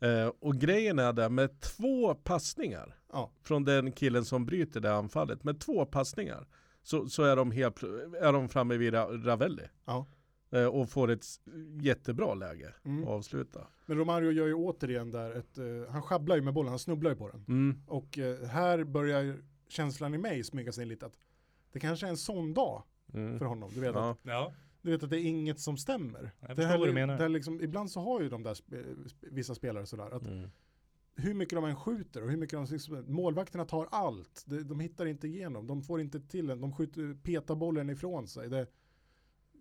Eh, 0.00 0.32
och 0.40 0.56
grejen 0.56 0.98
är 0.98 1.12
där 1.12 1.28
med 1.28 1.60
två 1.60 2.14
passningar 2.14 2.96
Ja. 3.12 3.30
från 3.42 3.64
den 3.64 3.92
killen 3.92 4.24
som 4.24 4.46
bryter 4.46 4.80
det 4.80 4.94
anfallet, 4.94 5.44
med 5.44 5.60
två 5.60 5.84
passningar 5.86 6.46
så, 6.86 7.08
så 7.08 7.22
är, 7.22 7.36
de 7.36 7.50
helt, 7.50 7.82
är 8.20 8.32
de 8.32 8.48
framme 8.48 8.76
vid 8.76 8.94
Ra- 8.94 9.22
Ravelli. 9.24 9.62
Ja. 9.84 10.06
Eh, 10.50 10.64
och 10.66 10.88
får 10.90 11.10
ett 11.10 11.24
jättebra 11.80 12.34
läge 12.34 12.74
Mm. 12.84 13.02
att 13.02 13.08
avsluta. 13.08 13.66
Men 13.86 13.98
Romario 13.98 14.30
gör 14.30 14.46
ju 14.46 14.54
återigen 14.54 15.10
där 15.10 15.30
ett, 15.30 15.58
eh, 15.58 15.92
han 15.92 16.02
sjabblar 16.02 16.36
ju 16.36 16.42
med 16.42 16.54
bollen, 16.54 16.70
han 16.70 16.78
snubblar 16.78 17.10
ju 17.10 17.16
på 17.16 17.28
den. 17.28 17.44
Mm. 17.48 17.80
Och 17.86 18.18
eh, 18.18 18.46
här 18.48 18.84
börjar 18.84 19.36
känslan 19.68 20.14
i 20.14 20.18
mig 20.18 20.44
smyga 20.44 20.72
sig 20.72 20.82
in 20.82 20.88
lite 20.88 21.06
att 21.06 21.16
det 21.72 21.80
kanske 21.80 22.06
är 22.06 22.10
en 22.10 22.16
sån 22.16 22.54
dag 22.54 22.82
Mm. 23.14 23.38
för 23.38 23.46
honom. 23.46 23.70
Du 23.74 23.80
vet, 23.80 23.94
Ja. 23.94 24.10
att, 24.10 24.18
Ja. 24.22 24.52
du 24.82 24.90
vet 24.90 25.02
att 25.02 25.10
det 25.10 25.20
är 25.20 25.24
inget 25.24 25.60
som 25.60 25.76
stämmer. 25.76 26.30
Jag 26.40 26.56
det 26.56 26.64
här, 26.66 26.78
vad 26.78 26.88
du 26.88 26.92
menar. 26.92 27.16
Det 27.16 27.22
här 27.22 27.28
liksom, 27.28 27.60
ibland 27.60 27.90
så 27.90 28.00
har 28.00 28.20
ju 28.20 28.28
de 28.28 28.42
där 28.42 28.54
sp- 28.54 28.96
sp- 29.06 29.28
vissa 29.30 29.54
spelare 29.54 29.86
sådär 29.86 30.10
att 30.16 30.26
Mm. 30.26 30.50
Hur 31.16 31.34
mycket 31.34 31.56
de 31.56 31.64
än 31.64 31.76
skjuter 31.76 32.22
och 32.22 32.30
hur 32.30 32.36
mycket 32.36 32.58
de 32.58 32.66
liksom, 32.72 33.04
målvakterna 33.08 33.64
tar 33.64 33.88
allt. 33.90 34.42
De, 34.46 34.62
de 34.62 34.80
hittar 34.80 35.06
inte 35.06 35.28
igenom, 35.28 35.66
de 35.66 35.82
får 35.82 36.00
inte 36.00 36.20
till 36.20 36.46
den, 36.46 36.60
de 36.60 36.72
skjuter, 36.72 37.16
petar 37.22 37.54
bollen 37.54 37.90
ifrån 37.90 38.28
sig. 38.28 38.48
Det, 38.48 38.66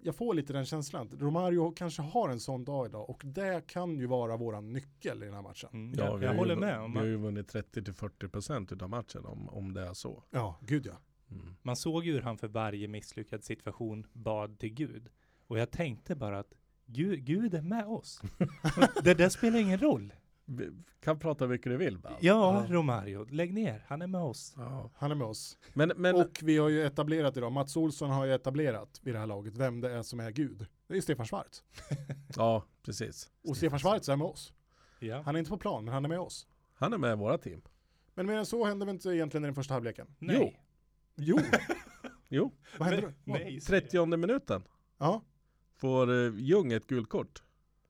jag 0.01 0.15
får 0.15 0.33
lite 0.33 0.53
den 0.53 0.65
känslan. 0.65 1.09
Romario 1.19 1.71
kanske 1.71 2.01
har 2.01 2.29
en 2.29 2.39
sån 2.39 2.65
dag 2.65 2.85
idag 2.85 3.09
och 3.09 3.21
det 3.25 3.67
kan 3.67 3.99
ju 3.99 4.05
vara 4.05 4.37
våran 4.37 4.73
nyckel 4.73 5.23
i 5.23 5.25
den 5.25 5.35
här 5.35 5.41
matchen. 5.41 5.69
Mm, 5.73 5.93
Ja, 5.97 6.05
jag 6.05 6.17
vi 6.17 6.25
jag 6.25 6.31
har 6.31 6.37
håller 6.37 6.53
ju, 6.53 6.59
med. 6.59 6.79
Om 6.79 6.93
Vi 6.93 6.99
har 6.99 7.05
ju 7.05 7.17
vunnit 7.17 7.53
30-40% 7.53 8.73
utav 8.73 8.89
matchen 8.89 9.25
om, 9.25 9.49
om 9.49 9.73
det 9.73 9.81
är 9.81 9.93
så. 9.93 10.23
Ja, 10.31 10.59
gud 10.61 10.85
ja. 10.85 10.97
Mm. 11.31 11.55
man 11.61 11.75
såg 11.75 12.05
ju 12.05 12.13
hur 12.13 12.21
han 12.21 12.37
för 12.37 12.47
varje 12.47 12.87
misslyckad 12.87 13.43
situation 13.43 14.07
bad 14.13 14.59
till 14.59 14.73
Gud. 14.73 15.09
Och 15.47 15.59
jag 15.59 15.71
tänkte 15.71 16.15
bara 16.15 16.39
att 16.39 16.53
Gud, 16.85 17.25
Gud 17.25 17.53
är 17.53 17.61
med 17.61 17.85
oss. 17.85 18.21
det 19.03 19.13
där 19.13 19.29
spelar 19.29 19.59
ingen 19.59 19.79
roll. 19.79 20.13
Vi 20.45 20.69
kan 20.99 21.19
prata 21.19 21.45
hur 21.45 21.49
mycket 21.51 21.71
du 21.71 21.77
vill? 21.77 21.99
Ja, 22.03 22.17
Ja. 22.21 22.65
Romario, 22.69 23.27
lägg 23.29 23.53
ner. 23.53 23.85
Han 23.87 24.01
är 24.01 24.07
med 24.07 24.21
oss. 24.21 24.53
Ja. 24.57 24.89
Han 24.95 25.11
är 25.11 25.15
med 25.15 25.27
oss. 25.27 25.57
Men, 25.73 25.91
men 25.95 26.15
Och 26.15 26.39
vi 26.43 26.57
har 26.57 26.69
ju 26.69 26.85
etablerat 26.85 27.37
idag, 27.37 27.51
Mats 27.51 27.77
Olsson 27.77 28.09
har 28.09 28.25
ju 28.25 28.33
etablerat 28.33 28.99
vid 29.03 29.13
det 29.15 29.19
här 29.19 29.27
laget 29.27 29.55
vem 29.55 29.81
det 29.81 29.91
är 29.91 30.01
som 30.03 30.19
är 30.19 30.31
Gud. 30.31 30.65
Det 30.87 30.97
är 30.97 31.01
Stefan 31.01 31.25
Schwarz. 31.25 31.63
ja, 32.35 32.63
precis. 32.83 33.29
Och 33.47 33.57
Stefan 33.57 33.79
Schwarz 33.79 34.09
är 34.09 34.15
med 34.15 34.27
oss. 34.27 34.53
Ja. 34.99 35.21
Han 35.21 35.35
är 35.35 35.39
inte 35.39 35.49
på 35.51 35.57
plan, 35.57 35.85
men 35.85 35.93
han 35.93 36.05
är 36.05 36.09
med 36.09 36.19
oss. 36.19 36.47
Han 36.73 36.93
är 36.93 36.97
med 36.97 37.11
i 37.13 37.15
våra 37.15 37.37
team. 37.37 37.61
Men 38.13 38.25
mer 38.25 38.37
än 38.37 38.45
så 38.45 38.65
hände 38.65 38.85
väl 38.85 38.95
inte 38.95 39.09
egentligen 39.09 39.43
i 39.43 39.47
den 39.47 39.55
första 39.55 39.73
halvleken? 39.73 40.07
Nej. 40.19 40.59
Jo, 41.15 41.39
Jo, 42.29 42.51
vad 42.79 42.87
hände 42.87 43.01
Nej, 43.01 43.15
då? 43.25 43.31
nej, 43.33 43.61
säger 43.61 43.81
jag. 43.81 43.89
30 43.91 44.05
minuten 44.17 44.63
Ja, 44.97 45.21
får 45.75 46.11
eh, 46.25 46.33
Ljung 46.35 46.71
ett 46.73 46.87
gult 46.87 47.09
kort. 47.09 47.43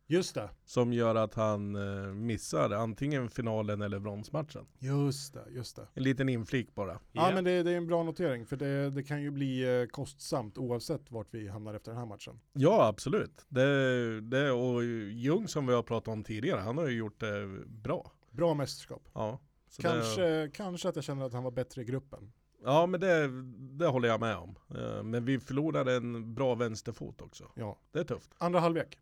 Just 0.07 0.35
det. 0.35 0.49
Som 0.65 0.93
gör 0.93 1.15
att 1.15 1.33
han 1.33 1.75
eh, 1.75 2.13
missar 2.13 2.69
antingen 2.69 3.29
finalen 3.29 3.81
eller 3.81 3.99
bronsmatchen. 3.99 4.65
Just 4.79 5.33
det, 5.33 5.43
just 5.49 5.75
det. 5.75 5.87
En 5.93 6.03
liten 6.03 6.29
inflik 6.29 6.75
bara. 6.75 6.99
Ja, 7.11 7.31
men 7.33 7.43
det, 7.43 7.63
det 7.63 7.71
är 7.71 7.77
en 7.77 7.87
bra 7.87 8.03
notering 8.03 8.45
för 8.45 8.55
det, 8.57 8.89
det 8.89 9.03
kan 9.03 9.21
ju 9.21 9.31
bli 9.31 9.79
eh, 9.81 9.85
kostsamt 9.87 10.57
oavsett 10.57 11.11
vart 11.11 11.27
vi 11.31 11.47
hamnar 11.47 11.73
efter 11.73 11.91
den 11.91 11.99
här 11.99 12.05
matchen. 12.05 12.39
Ja, 12.53 12.87
absolut. 12.87 13.45
Det, 13.49 14.21
det, 14.21 14.51
och 14.51 14.83
Ljung 15.11 15.47
som 15.47 15.67
vi 15.67 15.73
har 15.73 15.83
pratat 15.83 16.07
om 16.13 16.23
tidigare, 16.23 16.59
han 16.61 16.77
har 16.77 16.87
ju 16.87 16.97
gjort 16.97 17.19
det 17.19 17.47
bra. 17.67 18.11
Bra 18.31 18.53
mästerskap. 18.53 19.09
Ja, 19.13 19.39
så 19.69 19.81
Kanske, 19.81 20.21
Det, 20.21 20.49
kanske 20.53 20.89
att 20.89 20.95
jag 20.95 21.03
känner 21.05 21.25
att 21.25 21.33
han 21.33 21.43
var 21.43 21.51
bättre 21.51 21.81
i 21.81 21.85
gruppen. 21.85 22.31
ja, 22.63 22.85
men 22.85 22.99
det, 22.99 23.29
det 23.77 23.87
håller 23.87 24.07
jag 24.07 24.19
med 24.19 24.37
om. 24.37 24.55
Eh, 24.77 25.03
Men 25.03 25.25
vi 25.25 25.39
förlorade 25.39 25.93
en 25.95 26.33
bra 26.35 26.55
vänsterfot 26.55 27.21
också. 27.21 27.51
Ja. 27.55 27.79
Det 27.91 27.99
är 27.99 28.03
tufft. 28.03 28.29
Andra 28.37 28.59
halvlek. 28.59 28.99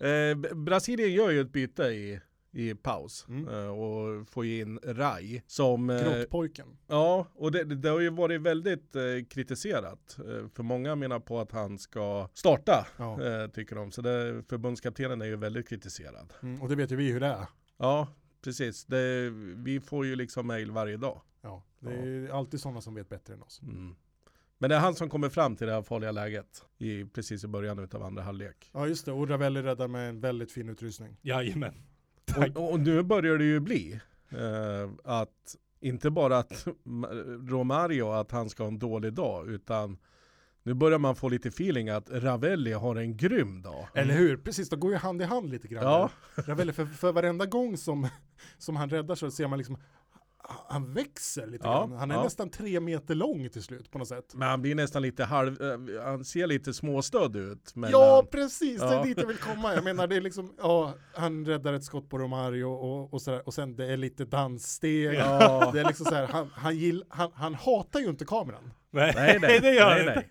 Eh, 0.00 0.54
Brasilien 0.54 1.12
gör 1.12 1.30
ju 1.30 1.40
ett 1.40 1.52
byte 1.52 1.82
i, 1.82 2.20
i 2.52 2.74
paus 2.74 3.26
Mm. 3.28 3.48
eh, 3.48 3.68
och 3.68 4.28
får 4.28 4.44
ju 4.46 4.60
in 4.60 4.78
Rai 4.84 5.42
som... 5.46 5.90
eh, 5.90 6.02
Grottpojken. 6.02 6.66
Ja, 6.86 7.26
och 7.34 7.52
det, 7.52 7.64
det 7.64 7.88
har 7.88 8.00
ju 8.00 8.10
varit 8.10 8.40
väldigt 8.40 8.96
kritiserat. 9.30 10.18
För 10.54 10.62
många 10.62 10.94
menar 10.94 11.20
på 11.20 11.40
att 11.40 11.52
han 11.52 11.78
ska 11.78 12.28
starta, 12.34 12.86
Ja. 12.96 13.18
tycker 13.54 13.76
de. 13.76 13.92
Så 13.92 14.02
det, 14.02 14.42
förbundskaptenen 14.48 15.22
är 15.22 15.26
ju 15.26 15.36
väldigt 15.36 15.68
kritiserad. 15.68 16.32
Mm, 16.42 16.62
och 16.62 16.68
det 16.68 16.76
vet 16.76 16.92
ju 16.92 16.96
vi 16.96 17.12
hur 17.12 17.20
det 17.20 17.26
är. 17.26 17.46
Ja, 17.78 18.08
precis. 18.44 18.84
Det, 18.84 19.30
vi 19.56 19.80
får 19.80 20.06
ju 20.06 20.16
liksom 20.16 20.46
mail 20.46 20.70
varje 20.70 20.96
dag. 20.96 21.20
Ja, 21.42 21.62
det 21.80 21.90
är 21.94 22.28
alltid 22.38 22.60
sådana 22.60 22.80
som 22.80 22.94
vet 22.94 23.08
bättre 23.08 23.34
än 23.34 23.42
oss. 23.42 23.60
Mm. 23.62 23.96
Men 24.58 24.70
det 24.70 24.76
är 24.76 24.80
han 24.80 24.94
som 24.94 25.08
kommer 25.08 25.28
fram 25.28 25.56
till 25.56 25.66
det 25.66 25.72
här 25.72 25.82
farliga 25.82 26.12
läget 26.12 26.64
i, 26.78 27.04
precis 27.04 27.44
i 27.44 27.46
början 27.48 27.88
av 27.92 28.02
andra 28.02 28.22
halvlek. 28.22 28.70
Ja 28.72 28.86
just 28.86 29.04
det, 29.06 29.12
och 29.12 29.28
Ravelli 29.28 29.62
räddar 29.62 29.88
med 29.88 30.08
en 30.08 30.20
väldigt 30.20 30.52
fin 30.52 30.68
utrustning. 30.68 31.16
Jajamän. 31.22 31.74
Tack. 32.24 32.56
Och, 32.56 32.72
och 32.72 32.80
nu 32.80 33.02
börjar 33.02 33.38
det 33.38 33.44
ju 33.44 33.60
bli 33.60 34.00
eh, 34.30 34.90
att 35.04 35.56
inte 35.80 36.10
bara 36.10 36.38
att 36.38 36.66
Ma- 36.84 37.48
Romario 37.50 38.10
att 38.12 38.30
han 38.30 38.50
ska 38.50 38.62
ha 38.62 38.68
en 38.68 38.78
dålig 38.78 39.12
dag 39.12 39.48
utan 39.48 39.98
nu 40.62 40.74
börjar 40.74 40.98
man 40.98 41.16
få 41.16 41.28
lite 41.28 41.48
feeling 41.48 41.88
att 41.88 42.10
Ravelli 42.10 42.72
har 42.72 42.96
en 42.96 43.16
grym 43.16 43.62
dag. 43.62 43.88
Eller 43.94 44.14
hur? 44.14 44.36
Precis, 44.36 44.68
de 44.68 44.80
går 44.80 44.90
ju 44.92 44.96
hand 44.96 45.22
i 45.22 45.24
hand 45.24 45.50
lite 45.50 45.68
grann. 45.68 45.82
Ja. 45.84 46.10
Ravelli, 46.34 46.72
för, 46.72 46.86
för 46.86 47.12
varenda 47.12 47.46
gång 47.46 47.76
som, 47.76 48.08
som 48.58 48.76
han 48.76 48.90
räddar 48.90 49.14
så 49.14 49.30
ser 49.30 49.48
man 49.48 49.58
liksom 49.58 49.78
han 50.68 50.92
växer 50.94 51.46
lite 51.46 51.66
Ja, 51.66 51.78
grann. 51.86 51.98
Han 51.98 52.10
är 52.10 52.14
ja. 52.14 52.22
nästan 52.24 52.50
tre 52.50 52.80
meter 52.80 53.14
lång 53.14 53.48
till 53.48 53.62
slut 53.62 53.90
på 53.90 53.98
något 53.98 54.08
sätt. 54.08 54.34
Men 54.34 54.48
han 54.48 54.62
blir 54.62 54.74
nästan 54.74 55.02
lite 55.02 55.24
halv, 55.24 55.62
eh, 55.62 56.02
han 56.04 56.24
ser 56.24 56.46
lite 56.46 56.74
småstödd 56.74 57.36
ut. 57.36 57.72
Men 57.74 57.90
Ja, 57.90 58.14
han- 58.16 58.26
precis, 58.26 58.80
det 58.80 58.86
Ja. 58.86 59.00
är 59.00 59.04
dit 59.04 59.18
jag 59.18 59.26
vill 59.26 59.36
komma. 59.54 59.74
Jag 59.74 59.84
menar, 59.84 60.06
det 60.06 60.16
är 60.16 60.20
liksom, 60.20 60.54
ja, 60.58 60.94
han 61.14 61.46
räddar 61.46 61.72
ett 61.72 61.84
skott 61.84 62.08
på 62.10 62.18
Romario 62.18 62.64
och, 62.64 63.14
och 63.14 63.22
sådär, 63.22 63.42
och 63.46 63.54
sen 63.54 63.76
det 63.76 63.86
är 63.92 63.96
lite 63.96 64.24
danssteg. 64.24 65.14
Ja. 65.14 65.70
Det 65.72 65.80
är 65.80 65.84
liksom 65.84 66.06
så 66.06 66.14
här, 66.14 66.26
han, 66.26 66.50
han, 66.54 66.76
gill, 66.76 67.04
han, 67.08 67.30
han 67.34 67.54
hatar 67.54 68.00
ju 68.00 68.06
inte 68.06 68.24
kameran. 68.24 68.72
Nej, 68.90 69.12
Nej, 69.16 69.38
nej, 69.40 69.60
det 69.62 69.74
gör 69.74 70.04
nej, 70.04 70.28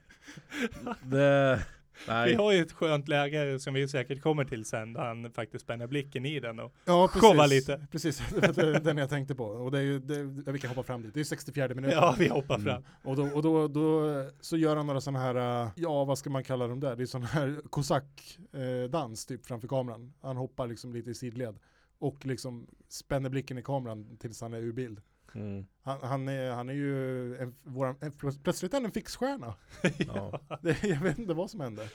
det 1.03 1.59
nej. 2.07 2.29
Vi 2.29 2.35
har 2.35 2.51
ju 2.51 2.61
ett 2.61 2.71
skönt 2.71 3.07
läge 3.07 3.59
som 3.59 3.73
vi 3.73 3.87
säkert 3.87 4.21
kommer 4.21 4.45
till 4.45 4.65
sen, 4.65 4.93
där 4.93 5.01
han 5.05 5.31
faktiskt 5.31 5.63
spänner 5.63 5.87
blicken 5.87 6.25
i 6.25 6.39
den. 6.39 6.59
Och, 6.59 6.73
Ja, 6.85 7.07
Showa 7.07 7.45
lite. 7.45 7.87
Precis, 7.91 8.21
det 8.29 8.57
var 8.57 8.79
den 8.79 8.97
jag 8.97 9.09
tänkte 9.09 9.35
på. 9.35 9.45
Och 9.45 9.71
det 9.71 9.77
är 9.77 9.81
ju, 9.81 9.99
det, 9.99 10.51
vi 10.51 10.59
kan 10.59 10.69
hoppa 10.69 10.83
fram 10.83 11.01
dit, 11.01 11.13
det 11.13 11.19
är 11.19 11.23
64 11.23 11.67
minuter. 11.67 11.95
ja, 11.95 12.15
vi 12.19 12.27
hoppar 12.27 12.55
Mm. 12.55 12.65
fram. 12.65 12.83
Och, 13.03 13.15
då, 13.15 13.23
och 13.27 13.41
då, 13.43 13.67
då 13.67 14.09
så 14.41 14.57
gör 14.57 14.75
han 14.75 14.87
några 14.87 15.01
sådana 15.01 15.19
här, 15.19 15.63
äh, 15.63 15.69
ja 15.75 16.03
vad 16.05 16.17
ska 16.17 16.29
man 16.29 16.43
kalla 16.43 16.67
dem 16.67 16.79
där, 16.79 16.95
det 16.95 17.03
är 17.03 17.05
sån 17.05 17.23
här 17.23 17.55
kosackdans 17.69 19.25
typ 19.25 19.45
framför 19.45 19.67
kameran. 19.67 20.13
Han 20.21 20.37
hoppar 20.37 20.67
liksom 20.67 20.93
lite 20.93 21.09
i 21.09 21.13
sidled 21.13 21.59
och 21.99 22.25
liksom 22.25 22.67
spänner 22.89 23.29
blicken 23.29 23.57
i 23.57 23.63
kameran 23.63 24.17
tills 24.17 24.41
han 24.41 24.53
är 24.53 24.57
ur 24.61 24.71
bild. 24.73 25.01
Mm, 25.35 25.65
Han, 25.83 25.99
han, 26.01 26.27
är, 26.27 26.51
han 26.51 26.69
är 26.69 26.73
ju, 26.73 27.37
en, 27.37 27.55
våran, 27.63 27.95
en, 28.01 28.11
plötsligt 28.43 28.73
är 28.73 28.77
han 28.77 28.85
en 28.85 28.91
fixstjärna. 28.91 29.55
ja. 29.97 30.39
Det, 30.61 30.83
jag 30.83 30.99
vet 31.01 31.17
inte 31.17 31.33
vad 31.33 31.51
som 31.51 31.59
hände. 31.59 31.89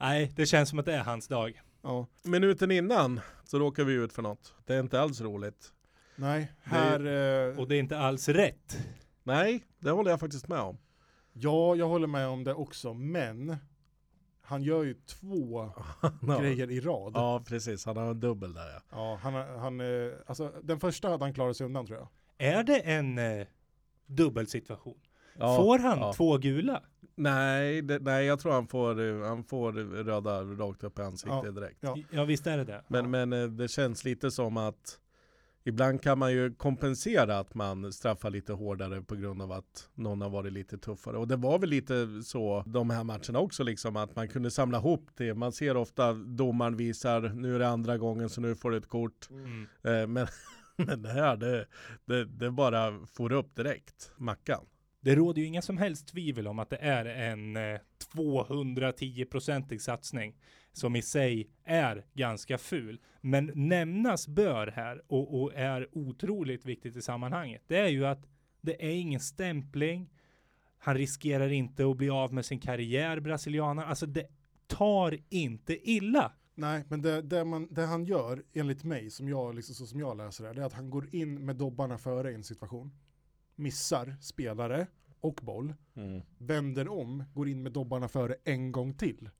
Nej, 0.00 0.32
det 0.36 0.46
känns 0.46 0.68
som 0.68 0.78
att 0.78 0.84
det 0.84 0.94
är 0.94 1.02
hans 1.04 1.28
dag. 1.28 1.62
Ja, 1.82 2.06
Minuten 2.22 2.70
innan 2.70 3.20
så 3.44 3.58
råkar 3.58 3.84
vi 3.84 3.92
ut 3.94 4.12
för 4.12 4.22
något. 4.22 4.54
Det 4.66 4.74
är 4.74 4.80
inte 4.80 5.00
alls 5.00 5.20
roligt. 5.20 5.72
nej, 6.16 6.52
här, 6.62 7.00
eh, 7.50 7.58
Och 7.58 7.68
det 7.68 7.76
är 7.76 7.78
inte 7.80 7.98
alls 7.98 8.28
rätt. 8.28 8.78
Nej, 9.22 9.64
det 9.78 9.90
håller 9.90 10.10
jag 10.10 10.20
faktiskt 10.20 10.48
med 10.48 10.58
om. 10.60 10.78
ja 11.32 11.76
jag 11.76 11.88
håller 11.88 12.06
med 12.06 12.28
om 12.28 12.44
det 12.44 12.54
också, 12.54 12.94
men 12.94 13.56
han 14.42 14.62
gör 14.62 14.82
ju 14.82 14.94
två 14.94 15.70
Ja. 16.26 16.38
grejer 16.40 16.70
i 16.70 16.80
rad. 16.80 17.12
Ja, 17.14 17.42
precis. 17.46 17.86
Han 17.86 17.96
har 17.96 18.10
en 18.10 18.20
dubbel 18.20 18.54
där 18.54 18.68
ja. 18.74 18.80
Ja, 18.90 19.18
han, 19.22 19.34
han, 19.58 19.80
eh, 19.80 20.12
alltså 20.26 20.52
den 20.62 20.80
första 20.80 21.08
hade 21.08 21.24
han 21.24 21.34
klarat 21.34 21.56
sig 21.56 21.66
undan 21.66 21.86
tror 21.86 21.98
jag. 21.98 22.08
Är 22.38 22.62
det 22.64 22.78
en 22.78 23.18
eh, 23.18 23.46
dubbelsituation? 24.06 24.98
ja 25.38 25.56
Får 25.56 25.78
han 25.78 25.98
ja. 25.98 26.12
två 26.12 26.38
gula? 26.38 26.82
Nej, 27.14 27.82
det, 27.82 27.98
nej, 27.98 28.26
jag 28.26 28.40
tror 28.40 28.52
han 28.52 28.66
får, 28.68 29.00
eh, 29.00 29.28
han 29.28 29.44
får 29.44 29.72
röda 30.04 30.42
rakt 30.42 30.84
upp 30.84 30.98
i 30.98 31.02
ansiktet 31.02 31.40
Ja. 31.44 31.50
direkt. 31.50 31.78
Ja. 31.80 31.96
Ja, 32.10 32.24
visst 32.24 32.46
är 32.46 32.56
det 32.58 32.64
det. 32.64 32.84
Men, 32.88 33.04
Ja. 33.04 33.08
men 33.08 33.32
eh, 33.32 33.48
det 33.48 33.68
känns 33.68 34.04
lite 34.04 34.30
som 34.30 34.56
att 34.56 34.98
ibland 35.64 36.02
kan 36.02 36.18
man 36.18 36.32
ju 36.32 36.54
kompensera 36.54 37.38
att 37.38 37.54
man 37.54 37.92
straffar 37.92 38.30
lite 38.30 38.52
hårdare 38.52 39.02
på 39.02 39.14
grund 39.16 39.42
av 39.42 39.52
att 39.52 39.88
någon 39.94 40.20
har 40.20 40.30
varit 40.30 40.52
lite 40.52 40.78
tuffare. 40.78 41.16
Och 41.18 41.28
det 41.28 41.36
var 41.36 41.58
väl 41.58 41.68
lite 41.70 42.22
så 42.24 42.62
de 42.66 42.90
här 42.90 43.04
matcherna 43.04 43.38
också, 43.38 43.62
liksom 43.62 43.96
att 43.96 44.16
man 44.16 44.28
kunde 44.28 44.50
samla 44.50 44.78
ihop 44.78 45.06
det. 45.16 45.34
Man 45.34 45.52
ser 45.52 45.76
ofta 45.76 46.12
domaren 46.12 46.76
visar, 46.76 47.20
nu 47.20 47.54
är 47.54 47.58
det 47.58 47.68
andra 47.68 47.98
gången 47.98 48.28
så 48.28 48.40
nu 48.40 48.54
får 48.54 48.70
du 48.70 48.76
ett 48.76 48.88
kort. 48.88 49.28
Mm. 49.30 49.66
Eh, 49.84 50.06
Men, 50.06 50.26
men 50.86 51.02
det 51.02 51.12
här, 51.12 51.36
det, 51.36 51.66
det, 52.04 52.24
det 52.24 52.50
bara 52.50 53.06
får 53.06 53.32
upp 53.32 53.56
direkt, 53.56 54.12
Mackan. 54.16 54.66
Det 55.00 55.14
råder 55.14 55.42
ju 55.42 55.48
inga 55.48 55.62
som 55.62 55.78
helst 55.78 56.08
tvivel 56.08 56.48
om 56.48 56.58
att 56.58 56.70
det 56.70 56.76
är 56.76 57.04
en 57.04 57.56
eh, 57.56 57.80
210-procentig 58.14 59.78
satsning 59.78 60.36
som 60.72 60.96
i 60.96 61.02
sig 61.02 61.50
är 61.64 62.04
ganska 62.14 62.58
ful. 62.58 63.00
Men 63.20 63.50
nämnas 63.54 64.28
bör 64.28 64.66
här 64.66 65.02
och, 65.06 65.42
och 65.42 65.54
är 65.54 65.88
otroligt 65.92 66.66
viktigt 66.66 66.96
i 66.96 67.02
sammanhanget. 67.02 67.62
Det 67.66 67.76
är 67.76 67.88
ju 67.88 68.06
att 68.06 68.26
det 68.60 68.84
är 68.84 68.90
ingen 68.90 69.20
stämpling. 69.20 70.10
Han 70.78 70.96
riskerar 70.96 71.48
inte 71.48 71.90
att 71.90 71.96
bli 71.96 72.10
av 72.10 72.32
med 72.34 72.44
sin 72.44 72.60
karriär, 72.60 73.20
brasilianaren. 73.20 73.88
Alltså 73.88 74.06
det 74.06 74.26
tar 74.66 75.18
inte 75.28 75.90
illa. 75.90 76.32
Nej, 76.62 76.84
men 76.88 77.02
det, 77.02 77.22
det, 77.22 77.44
man, 77.44 77.68
det 77.70 77.86
han 77.86 78.04
gör, 78.04 78.44
enligt 78.52 78.84
mig, 78.84 79.10
som 79.10 79.28
jag, 79.28 79.54
liksom, 79.54 79.74
så 79.74 79.86
som 79.86 80.00
jag 80.00 80.16
läser 80.16 80.44
det, 80.44 80.52
det 80.52 80.60
är 80.62 80.66
att 80.66 80.72
han 80.72 80.90
går 80.90 81.14
in 81.14 81.44
med 81.44 81.56
dobbarna 81.56 81.98
före 81.98 82.30
i 82.30 82.34
en 82.34 82.44
situation. 82.44 82.92
Missar 83.54 84.16
spelare 84.20 84.86
och 85.20 85.40
boll. 85.42 85.74
Vänder 86.38 86.88
om, 86.88 87.24
går 87.34 87.48
in 87.48 87.62
med 87.62 87.72
dobbarna 87.72 88.08
före 88.08 88.36
en 88.44 88.72
gång 88.72 88.94
till. 88.94 89.30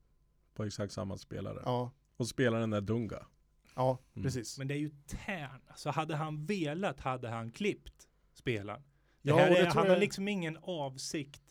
På 0.54 0.64
exakt 0.64 0.92
samma 0.92 1.18
spelare. 1.18 1.62
Ja, 1.64 1.90
Och 2.16 2.28
spelaren 2.28 2.72
är 2.72 2.80
Dunga. 2.80 3.26
ja 3.74 3.98
Mm. 4.14 4.22
precis. 4.24 4.58
Men 4.58 4.68
det 4.68 4.74
är 4.74 4.78
ju 4.78 4.90
tärna. 5.06 5.74
Så 5.76 5.90
hade 5.90 6.16
han 6.16 6.46
velat 6.46 7.00
hade 7.00 7.28
han 7.28 7.50
klippt 7.50 8.08
spelaren. 8.34 8.82
Det 9.22 9.30
Ja, 9.30 9.36
här 9.36 9.50
det 9.50 9.56
är, 9.58 9.62
tror 9.64 9.74
han 9.74 9.86
har 9.86 9.86
jag- 9.94 10.00
liksom 10.00 10.28
ingen 10.28 10.58
avsikt. 10.62 11.41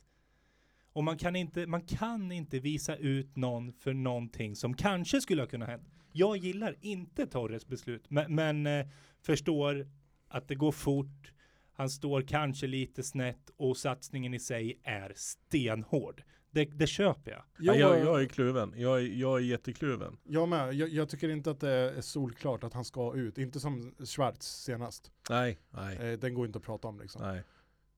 Och 0.94 1.04
man 1.04 1.18
kan, 1.18 1.36
inte, 1.36 1.68
man 1.68 1.82
kan 1.82 2.32
inte 2.32 2.60
visa 2.60 2.96
ut 2.96 3.36
någon 3.36 3.74
för 3.74 3.94
någonting 3.94 4.56
som 4.56 4.74
kanske 4.74 5.22
skulle 5.22 5.42
ha 5.42 5.48
kunnat 5.48 5.70
hänt. 5.70 5.84
Jag 6.12 6.38
gillar 6.38 6.76
inte 6.82 7.28
Torres 7.28 7.68
beslut, 7.68 8.10
men, 8.10 8.36
men 8.36 8.68
eh, 8.68 8.88
förstår 9.22 9.88
att 10.28 10.48
det 10.48 10.56
går 10.56 10.72
fort. 10.72 11.32
Han 11.74 11.90
står 11.90 12.22
kanske 12.22 12.68
lite 12.68 13.04
snett 13.04 13.50
och 13.58 13.78
satsningen 13.78 14.34
i 14.34 14.40
sig 14.40 14.80
är 14.84 15.14
stenhård. 15.16 16.24
Det, 16.52 16.66
det 16.66 16.88
köper 16.88 17.32
jag. 17.32 17.44
Ja, 17.58 17.76
Jag, 17.76 17.98
jag, 18.00 18.06
jag 18.06 18.22
är 18.22 18.26
kluven. 18.26 18.74
Jag 18.78 18.98
är, 19.02 19.08
jag 19.08 19.38
är 19.40 19.44
jättekluven. 19.44 20.18
jag 20.24 20.50
med. 20.50 20.74
Jag, 20.74 20.90
jag 20.90 21.10
tycker 21.10 21.30
inte 21.30 21.52
att 21.52 21.60
det 21.60 21.72
är 21.72 22.02
solklart 22.02 22.64
att 22.64 22.74
han 22.74 22.86
ska 22.86 23.16
ut. 23.16 23.38
Inte 23.38 23.60
som 23.60 23.96
Schwarz 24.06 24.42
senast. 24.64 25.12
Nej, 25.30 25.58
nej, 25.70 25.98
Eh, 25.98 26.20
den 26.20 26.34
går 26.34 26.46
inte 26.46 26.58
att 26.58 26.66
prata 26.66 26.88
om 26.88 27.00
liksom. 27.00 27.22
nej. 27.22 27.44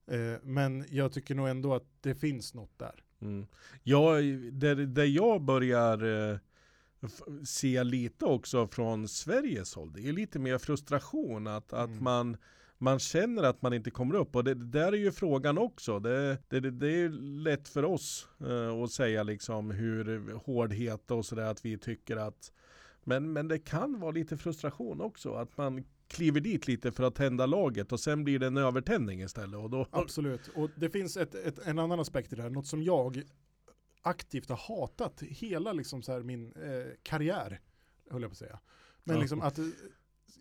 Eh, 0.06 0.40
men 0.42 0.84
jag 0.90 1.12
tycker 1.12 1.34
nog 1.34 1.48
ändå 1.48 1.74
att 1.74 1.86
det 2.00 2.14
finns 2.14 2.54
något 2.54 2.78
där. 2.78 3.04
Mm. 3.20 3.46
Jag, 3.82 4.24
där, 4.52 4.74
där 4.74 5.04
jag 5.04 5.42
börjar 5.42 6.30
eh, 6.32 6.38
se 7.44 7.84
lite 7.84 8.24
också 8.24 8.66
från 8.66 9.08
Sveriges 9.08 9.74
håll, 9.74 9.92
det 9.92 10.08
är 10.08 10.12
lite 10.12 10.38
mer 10.38 10.58
frustration 10.58 11.46
att, 11.46 11.72
att 11.72 11.88
Mm. 11.88 12.04
man 12.04 12.36
man 12.78 12.98
känner 12.98 13.42
att 13.42 13.62
man 13.62 13.72
inte 13.72 13.90
kommer 13.90 14.14
upp 14.14 14.36
och 14.36 14.44
det, 14.44 14.54
det 14.54 14.64
där 14.64 14.92
är 14.92 14.96
ju 14.96 15.12
frågan 15.12 15.58
också. 15.58 15.98
Det, 15.98 16.38
det, 16.48 16.60
det, 16.60 16.88
är 16.88 17.08
lätt 17.44 17.68
för 17.68 17.84
oss 17.84 18.28
eh, 18.40 18.82
att 18.82 18.90
säga 18.90 19.22
liksom 19.22 19.70
hur 19.70 20.32
hårdhet 20.44 21.10
och 21.10 21.26
sådär 21.26 21.50
att 21.50 21.64
vi 21.64 21.78
tycker 21.78 22.16
att 22.16 22.52
men, 23.04 23.32
men 23.32 23.48
det 23.48 23.58
kan 23.58 24.00
vara 24.00 24.10
lite 24.10 24.36
frustration 24.36 25.00
också 25.00 25.34
att 25.34 25.56
man 25.56 25.84
kliver 26.14 26.40
dit 26.40 26.66
lite 26.68 26.92
för 26.92 27.04
att 27.04 27.14
tända 27.14 27.46
laget 27.46 27.92
och 27.92 28.00
sen 28.00 28.24
blir 28.24 28.38
det 28.38 28.46
en 28.46 28.56
övertändning 28.56 29.22
istället 29.22 29.60
och 29.60 29.70
då 29.70 29.86
Absolut. 29.90 30.48
Och 30.48 30.70
det 30.76 30.90
finns 30.90 31.16
ett, 31.16 31.34
ett, 31.34 31.58
en 31.66 31.78
annan 31.78 32.00
aspekt 32.00 32.32
i 32.32 32.36
det 32.36 32.42
här. 32.42 32.50
Något 32.50 32.66
som 32.66 32.82
jag 32.82 33.22
aktivt 34.02 34.48
har 34.48 34.56
hatat 34.56 35.22
hela 35.22 35.72
liksom 35.72 36.02
så 36.02 36.12
här 36.12 36.22
min 36.22 36.52
eh, 36.52 36.92
karriär, 37.02 37.60
höll 38.10 38.22
jag 38.22 38.30
på 38.30 38.32
att 38.34 38.38
säga. 38.38 38.58
Men 39.04 39.16
Ja. 39.16 39.20
liksom 39.22 39.40
att 39.42 39.58
eh, 39.58 39.64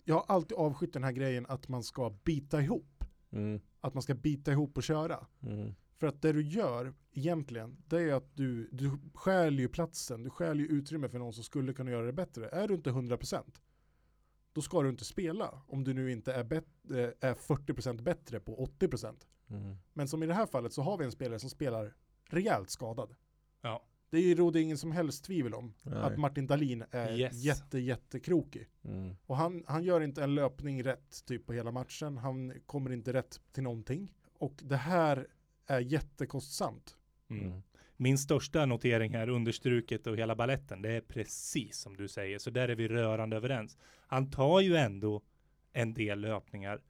jag 0.05 0.15
har 0.15 0.25
alltid 0.27 0.57
avskytt 0.57 0.93
den 0.93 1.03
här 1.03 1.11
grejen 1.11 1.45
att 1.49 1.67
man 1.67 1.83
ska 1.83 2.09
bita 2.23 2.61
ihop. 2.61 3.03
mm, 3.31 3.61
Att 3.81 3.93
man 3.93 4.03
ska 4.03 4.13
bita 4.13 4.51
ihop 4.51 4.77
och 4.77 4.83
köra. 4.83 5.27
mm, 5.41 5.73
För 5.99 6.07
att 6.07 6.21
det 6.21 6.31
du 6.33 6.41
gör 6.43 6.93
egentligen, 7.11 7.77
det 7.87 8.01
är 8.01 8.13
att 8.13 8.35
du, 8.35 8.69
du 8.71 8.91
stjäl 9.13 9.59
ju 9.59 9.67
platsen, 9.67 10.23
du 10.23 10.29
stjäl 10.29 10.59
ju 10.59 10.67
utrymme 10.67 11.09
för 11.09 11.19
någon 11.19 11.33
som 11.33 11.43
skulle 11.43 11.73
kunna 11.73 11.91
göra 11.91 12.05
det 12.05 12.13
bättre. 12.13 12.49
Är 12.49 12.67
du 12.67 12.73
inte 12.73 12.89
100% 12.89 13.41
då 14.53 14.61
ska 14.61 14.81
du 14.81 14.89
inte 14.89 15.05
spela 15.05 15.61
om 15.67 15.83
du 15.83 15.93
nu 15.93 16.11
inte 16.11 16.33
är, 16.33 16.53
eh, 16.53 16.59
är 17.19 17.33
40% 17.33 18.01
bättre 18.01 18.39
på 18.39 18.55
80%. 18.65 19.27
mm. 19.49 19.77
Men 19.93 20.07
som 20.07 20.23
i 20.23 20.27
det 20.27 20.33
här 20.33 20.45
fallet 20.45 20.73
så 20.73 20.81
har 20.81 20.97
vi 20.97 21.05
en 21.05 21.11
spelare 21.11 21.39
som 21.39 21.49
spelar 21.49 21.93
rejält 22.29 22.69
skadad. 22.69 23.15
Ja. 23.61 23.83
Det 24.09 24.35
råder 24.35 24.59
ingen 24.59 24.77
som 24.77 24.91
helst 24.91 25.25
tvivel 25.25 25.53
om 25.53 25.73
Nej. 25.83 25.93
att 25.99 26.17
Martin 26.19 26.47
Dahlin 26.47 26.83
är 26.91 27.11
Yes. 27.17 27.33
jätte, 27.43 27.79
jättekrokig. 27.79 28.69
Mm. 28.83 29.15
Och 29.25 29.37
han, 29.37 29.63
han 29.67 29.83
gör 29.83 30.01
inte 30.01 30.23
en 30.23 30.35
löpning 30.35 30.83
rätt 30.83 31.25
typ 31.25 31.45
på 31.45 31.53
hela 31.53 31.71
matchen. 31.71 32.17
Han 32.17 32.53
kommer 32.65 32.91
inte 32.91 33.13
rätt 33.13 33.41
till 33.51 33.63
någonting. 33.63 34.13
Och 34.37 34.53
det 34.63 34.77
här 34.77 35.27
är 35.65 35.79
jättekostsamt. 35.79 36.97
Mm. 37.29 37.61
Min 37.97 38.17
största 38.17 38.65
notering 38.65 39.13
här, 39.13 39.29
understruket 39.29 40.07
och 40.07 40.17
hela 40.17 40.35
balletten, 40.35 40.81
det 40.81 40.91
är 40.91 41.01
precis 41.01 41.77
som 41.77 41.97
du 41.97 42.07
säger. 42.07 42.39
Så 42.39 42.49
där 42.49 42.69
är 42.69 42.75
vi 42.75 42.87
rörande 42.87 43.35
överens. 43.37 43.77
Han 44.07 44.31
tar 44.31 44.59
ju 44.59 44.75
ändå 44.75 45.21
en 45.73 45.93
del 45.93 46.19
löpningar, 46.19 46.81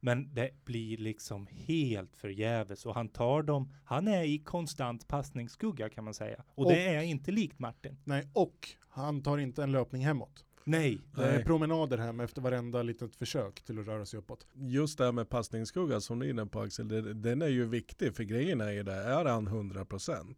men 0.00 0.34
det 0.34 0.64
blir 0.64 0.96
liksom 0.98 1.46
helt 1.50 2.16
förgäves 2.16 2.86
och 2.86 2.94
han 2.94 3.08
tar 3.08 3.42
dem. 3.42 3.72
Han 3.84 4.08
är 4.08 4.22
i 4.22 4.38
konstant 4.38 5.08
passningsskugga 5.08 5.88
kan 5.88 6.04
man 6.04 6.14
säga. 6.14 6.44
Och, 6.54 6.66
Och- 6.66 6.72
det 6.72 6.86
är 6.86 7.02
inte 7.02 7.30
likt 7.30 7.58
Martin. 7.58 7.96
Nej, 8.04 8.28
och 8.32 8.68
han 8.88 9.22
tar 9.22 9.38
inte 9.38 9.62
en 9.62 9.72
löpning 9.72 10.04
hemåt. 10.04 10.44
Nej, 10.64 11.00
Det 11.14 11.24
är 11.24 11.34
Nej. 11.34 11.44
promenader 11.44 11.98
hem 11.98 12.20
efter 12.20 12.42
varenda 12.42 12.82
litet 12.82 13.16
försök 13.16 13.62
till 13.62 13.78
att 13.78 13.86
röra 13.86 14.06
sig 14.06 14.18
uppåt. 14.18 14.46
Just 14.54 14.98
det 14.98 15.04
här 15.04 15.12
med 15.12 15.28
passningsskugga 15.28 16.00
som 16.00 16.18
du 16.18 16.26
är 16.26 16.30
inne 16.30 16.46
på 16.46 16.60
Axel, 16.60 16.88
det, 16.88 17.14
den 17.14 17.42
är 17.42 17.48
ju 17.48 17.66
viktig 17.66 18.16
för 18.16 18.24
grejen 18.24 18.60
är 18.60 18.70
ju 18.70 18.82
det, 18.82 18.94
är 18.94 19.24
han 19.24 19.48
100% 19.48 20.34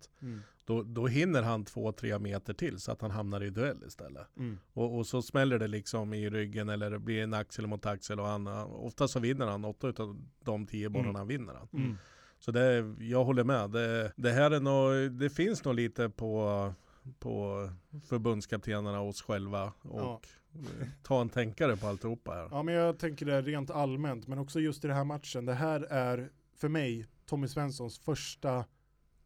då, 0.64 0.82
då 0.82 1.06
hinner 1.06 1.42
han 1.42 1.64
två, 1.64 1.92
tre 1.92 2.18
meter 2.18 2.54
till 2.54 2.78
så 2.78 2.92
att 2.92 3.00
han 3.00 3.10
hamnar 3.10 3.42
i 3.42 3.50
duell 3.50 3.84
istället. 3.86 4.36
Mm. 4.36 4.58
Och, 4.72 4.98
och 4.98 5.06
så 5.06 5.22
smäller 5.22 5.58
det 5.58 5.68
liksom 5.68 6.14
i 6.14 6.30
ryggen 6.30 6.68
eller 6.68 6.90
det 6.90 6.98
blir 6.98 7.22
en 7.22 7.34
axel 7.34 7.66
mot 7.66 7.86
axel 7.86 8.20
och 8.20 8.26
han, 8.26 8.46
ofta 8.46 9.08
så 9.08 9.20
vinner 9.20 9.46
han, 9.46 9.64
åtta 9.64 9.88
utav 9.88 10.22
de 10.44 10.66
tio 10.66 10.88
bollarna 10.88 11.24
vinner 11.24 11.54
han. 11.54 11.68
Mm. 11.72 11.96
Så 12.38 12.50
det, 12.50 12.94
jag 12.98 13.24
håller 13.24 13.44
med. 13.44 13.70
Det, 13.70 14.12
det 14.16 14.30
här 14.30 14.50
är 14.50 14.60
nog, 14.60 15.12
det 15.12 15.30
finns 15.30 15.64
nog 15.64 15.74
lite 15.74 16.08
på, 16.08 16.74
på 17.18 17.68
förbundskaptenerna 18.04 19.00
och 19.00 19.08
oss 19.08 19.22
själva 19.22 19.72
och 19.82 20.00
Ja. 20.00 20.20
eh, 20.54 20.88
ta 21.02 21.20
en 21.20 21.28
tänkare 21.28 21.76
på 21.76 21.86
alltihopa 21.86 22.32
här. 22.32 22.48
Ja 22.50 22.62
men 22.62 22.74
jag 22.74 22.98
tänker 22.98 23.26
det 23.26 23.42
rent 23.42 23.70
allmänt 23.70 24.26
men 24.26 24.38
också 24.38 24.60
just 24.60 24.84
i 24.84 24.86
den 24.86 24.96
här 24.96 25.04
matchen. 25.04 25.44
Det 25.46 25.54
här 25.54 25.80
är 25.80 26.32
för 26.54 26.68
mig 26.68 27.06
Tommy 27.26 27.48
Svenssons 27.48 27.98
första 27.98 28.64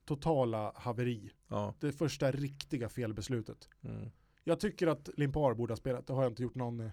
totala 0.05 0.73
haveri. 0.77 1.31
Ja. 1.49 1.75
Det 1.81 1.93
första 1.93 2.31
riktiga 2.31 2.89
felbeslutet. 2.89 3.69
Mm. 3.83 4.11
Jag 4.45 4.61
tycker 4.61 4.87
att 4.87 5.09
Limpar 5.17 5.55
borde 5.55 5.73
ha 5.73 5.77
spelat. 5.77 6.07
Det 6.07 6.13
har 6.13 6.23
jag 6.23 6.33
inte 6.33 6.43
gjort 6.43 6.55
någon 6.55 6.91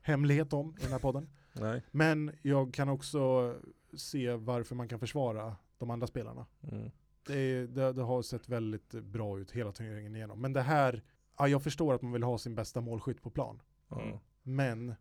hemlighet 0.00 0.52
om 0.52 0.74
i 0.78 0.82
den 0.82 0.92
här 0.92 0.98
podden. 0.98 1.28
Nej. 1.52 1.82
Men 1.90 2.32
jag 2.42 2.74
kan 2.74 2.88
också 2.88 3.54
se 3.96 4.32
varför 4.34 4.74
man 4.74 4.88
kan 4.88 4.98
försvara 4.98 5.56
de 5.78 5.90
andra 5.90 6.06
spelarna. 6.06 6.46
Mm. 6.62 6.90
Det, 7.26 7.38
är, 7.38 7.66
det, 7.66 7.92
det 7.92 8.02
har 8.02 8.22
sett 8.22 8.48
väldigt 8.48 8.90
bra 8.90 9.38
ut 9.38 9.50
hela 9.50 9.72
turneringen 9.72 10.16
igenom. 10.16 10.40
Men 10.40 10.52
det 10.52 10.62
här, 10.62 11.02
ja, 11.38 11.48
jag 11.48 11.62
förstår 11.62 11.94
att 11.94 12.02
man 12.02 12.12
vill 12.12 12.22
ha 12.22 12.38
sin 12.38 12.54
bästa 12.54 12.80
målskytt 12.80 13.22
på 13.22 13.30
plan. 13.30 13.62
Ja. 13.88 14.02
Mm. 14.02 14.18
Men 14.42 14.94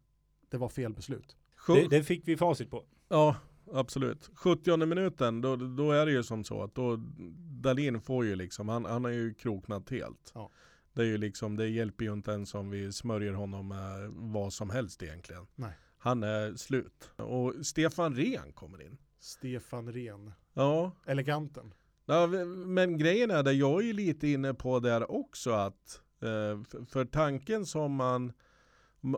det 0.49 0.58
var 0.58 0.69
fel 0.69 0.93
beslut. 0.93 1.38
Det, 1.67 1.88
det 1.88 2.03
fick 2.03 2.27
vi 2.27 2.38
facit 2.38 2.71
på. 2.71 2.86
Ja, 3.08 3.36
absolut. 3.73 4.29
70 4.34 4.86
minuten, 4.86 5.41
då, 5.41 5.55
då 5.55 5.91
är 5.91 6.05
det 6.05 6.12
ju 6.12 6.23
som 6.23 6.43
så 6.43 6.63
att 6.63 6.75
då 6.75 6.95
Dalin 7.62 8.01
får 8.01 8.25
ju 8.25 8.36
liksom, 8.36 8.69
han, 8.69 8.86
han 8.86 9.03
har 9.03 9.12
ju 9.12 9.34
kroknat 9.34 9.89
helt. 9.89 10.32
Ja. 10.36 10.49
Det 10.93 11.01
är 11.01 11.05
ju 11.05 11.17
liksom, 11.17 11.55
det 11.55 11.67
hjälper 11.67 12.05
ju 12.05 12.13
inte 12.13 12.32
ens 12.32 12.55
om 12.55 12.69
vi 12.69 12.91
smörjer 12.91 13.34
honom 13.34 13.67
med 13.67 14.10
vad 14.10 14.53
som 14.53 14.69
helst 14.69 15.03
egentligen. 15.03 15.47
Nej. 15.55 15.73
Han 15.97 16.23
är 16.23 16.55
slut. 16.55 17.12
Och 17.15 17.65
Stefan 17.65 18.15
Rehn 18.15 18.53
kommer 18.53 18.82
in. 18.82 18.97
Stefan 19.19 19.91
Rehn, 19.93 20.32
Ja, 20.53 20.91
eleganten. 21.05 21.73
Ja, 22.10 22.28
men 22.65 22.98
grejen 22.98 23.32
är 23.32 23.43
det, 23.43 23.54
jag 23.54 23.82
är 23.82 23.86
ju 23.86 23.93
lite 23.93 24.28
inne 24.28 24.54
på 24.54 24.80
där 24.80 25.12
också 25.12 25.52
att 25.52 26.02
eh, 26.22 26.86
för, 26.89 27.06
tanken 27.06 27.65
som 27.65 27.95
man 27.95 28.34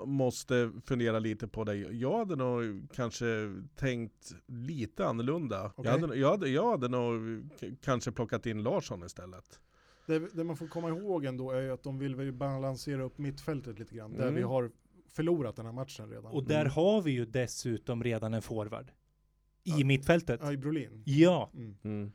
måste 0.05 0.71
fundera 0.85 1.19
lite 1.19 1.47
på 1.47 1.63
det. 1.63 1.75
Jag 1.75 2.17
hade 2.17 2.35
nog 2.35 2.87
kanske 2.93 3.53
tänkt 3.75 4.35
lite 4.47 5.05
annorlunda. 5.07 5.71
Okej. 5.75 5.91
Jag, 5.91 5.99
hade, 5.99 6.15
jag, 6.15 6.29
hade, 6.31 6.49
jag 6.49 6.71
hade 6.71 6.87
nog 6.87 7.43
kanske 7.81 8.11
plockat 8.11 8.45
in 8.45 8.63
Larsson 8.63 9.03
istället. 9.05 9.59
Det, 10.07 10.19
det 10.35 10.43
man 10.43 10.57
får 10.57 10.67
komma 10.67 10.89
ihåg 10.89 11.25
ändå 11.25 11.51
är 11.51 11.61
ju 11.61 11.71
att 11.71 11.83
de 11.83 11.99
vill 11.99 12.15
väl 12.15 12.31
balansera 12.31 13.03
upp 13.03 13.17
mittfältet 13.17 13.79
lite 13.79 13.95
grann. 13.95 14.13
Där 14.13 14.21
Mm. 14.21 14.35
vi 14.35 14.41
har 14.41 14.71
förlorat 15.13 15.55
den 15.55 15.65
här 15.65 15.73
matchen 15.73 16.09
redan. 16.09 16.31
Och 16.31 16.43
där 16.43 16.61
Mm. 16.61 16.71
har 16.71 17.01
vi 17.01 17.11
ju 17.11 17.25
dessutom 17.25 18.03
redan 18.03 18.33
en 18.33 18.41
forward. 18.41 18.91
I 19.63 19.69
Ja. 19.79 19.85
mittfältet. 19.85 20.39
Ja, 20.43 20.51
i 20.51 20.57
Brolin. 20.57 21.03
Ja. 21.05 21.51
Mm. 21.83 22.11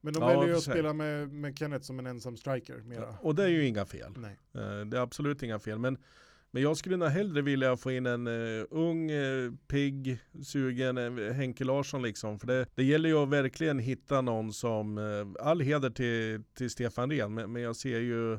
Men 0.00 0.12
de 0.12 0.22
Ja, 0.22 0.28
väljer 0.28 0.46
ju 0.46 0.54
att 0.54 0.62
spela 0.62 0.92
med, 0.92 1.32
med 1.32 1.58
Kenneth 1.58 1.84
som 1.84 1.98
en 1.98 2.06
ensam 2.06 2.36
striker 2.36 2.76
mera. 2.76 3.14
Och 3.20 3.34
det 3.34 3.44
är 3.44 3.48
ju 3.48 3.66
inga 3.66 3.86
fel. 3.86 4.12
Nej. 4.16 4.38
Eh, 4.54 4.80
Det 4.86 4.96
är 4.96 5.00
absolut 5.00 5.42
inga 5.42 5.58
fel. 5.58 5.78
Men, 5.78 5.98
men 6.50 6.62
jag 6.62 6.76
skulle 6.76 6.96
nog 6.96 7.08
hellre 7.08 7.42
vilja 7.42 7.76
få 7.76 7.90
in 7.90 8.06
en 8.06 8.26
uh, 8.26 8.64
ung, 8.70 9.10
uh, 9.10 9.52
pigg, 9.68 10.18
sugen 10.44 10.98
uh, 10.98 11.32
Henke 11.32 11.64
Larsson 11.64 12.02
liksom. 12.02 12.38
För 12.38 12.46
det, 12.46 12.66
det 12.74 12.84
gäller 12.84 13.08
ju 13.08 13.16
att 13.16 13.28
verkligen 13.28 13.78
hitta 13.78 14.20
någon 14.20 14.52
som, 14.52 14.98
uh, 14.98 15.26
all 15.40 15.60
heder 15.60 15.90
till, 15.90 16.42
till 16.54 16.70
Stefan 16.70 17.10
Rehn, 17.10 17.34
men, 17.34 17.52
men 17.52 17.62
jag 17.62 17.76
ser 17.76 18.00
ju 18.00 18.38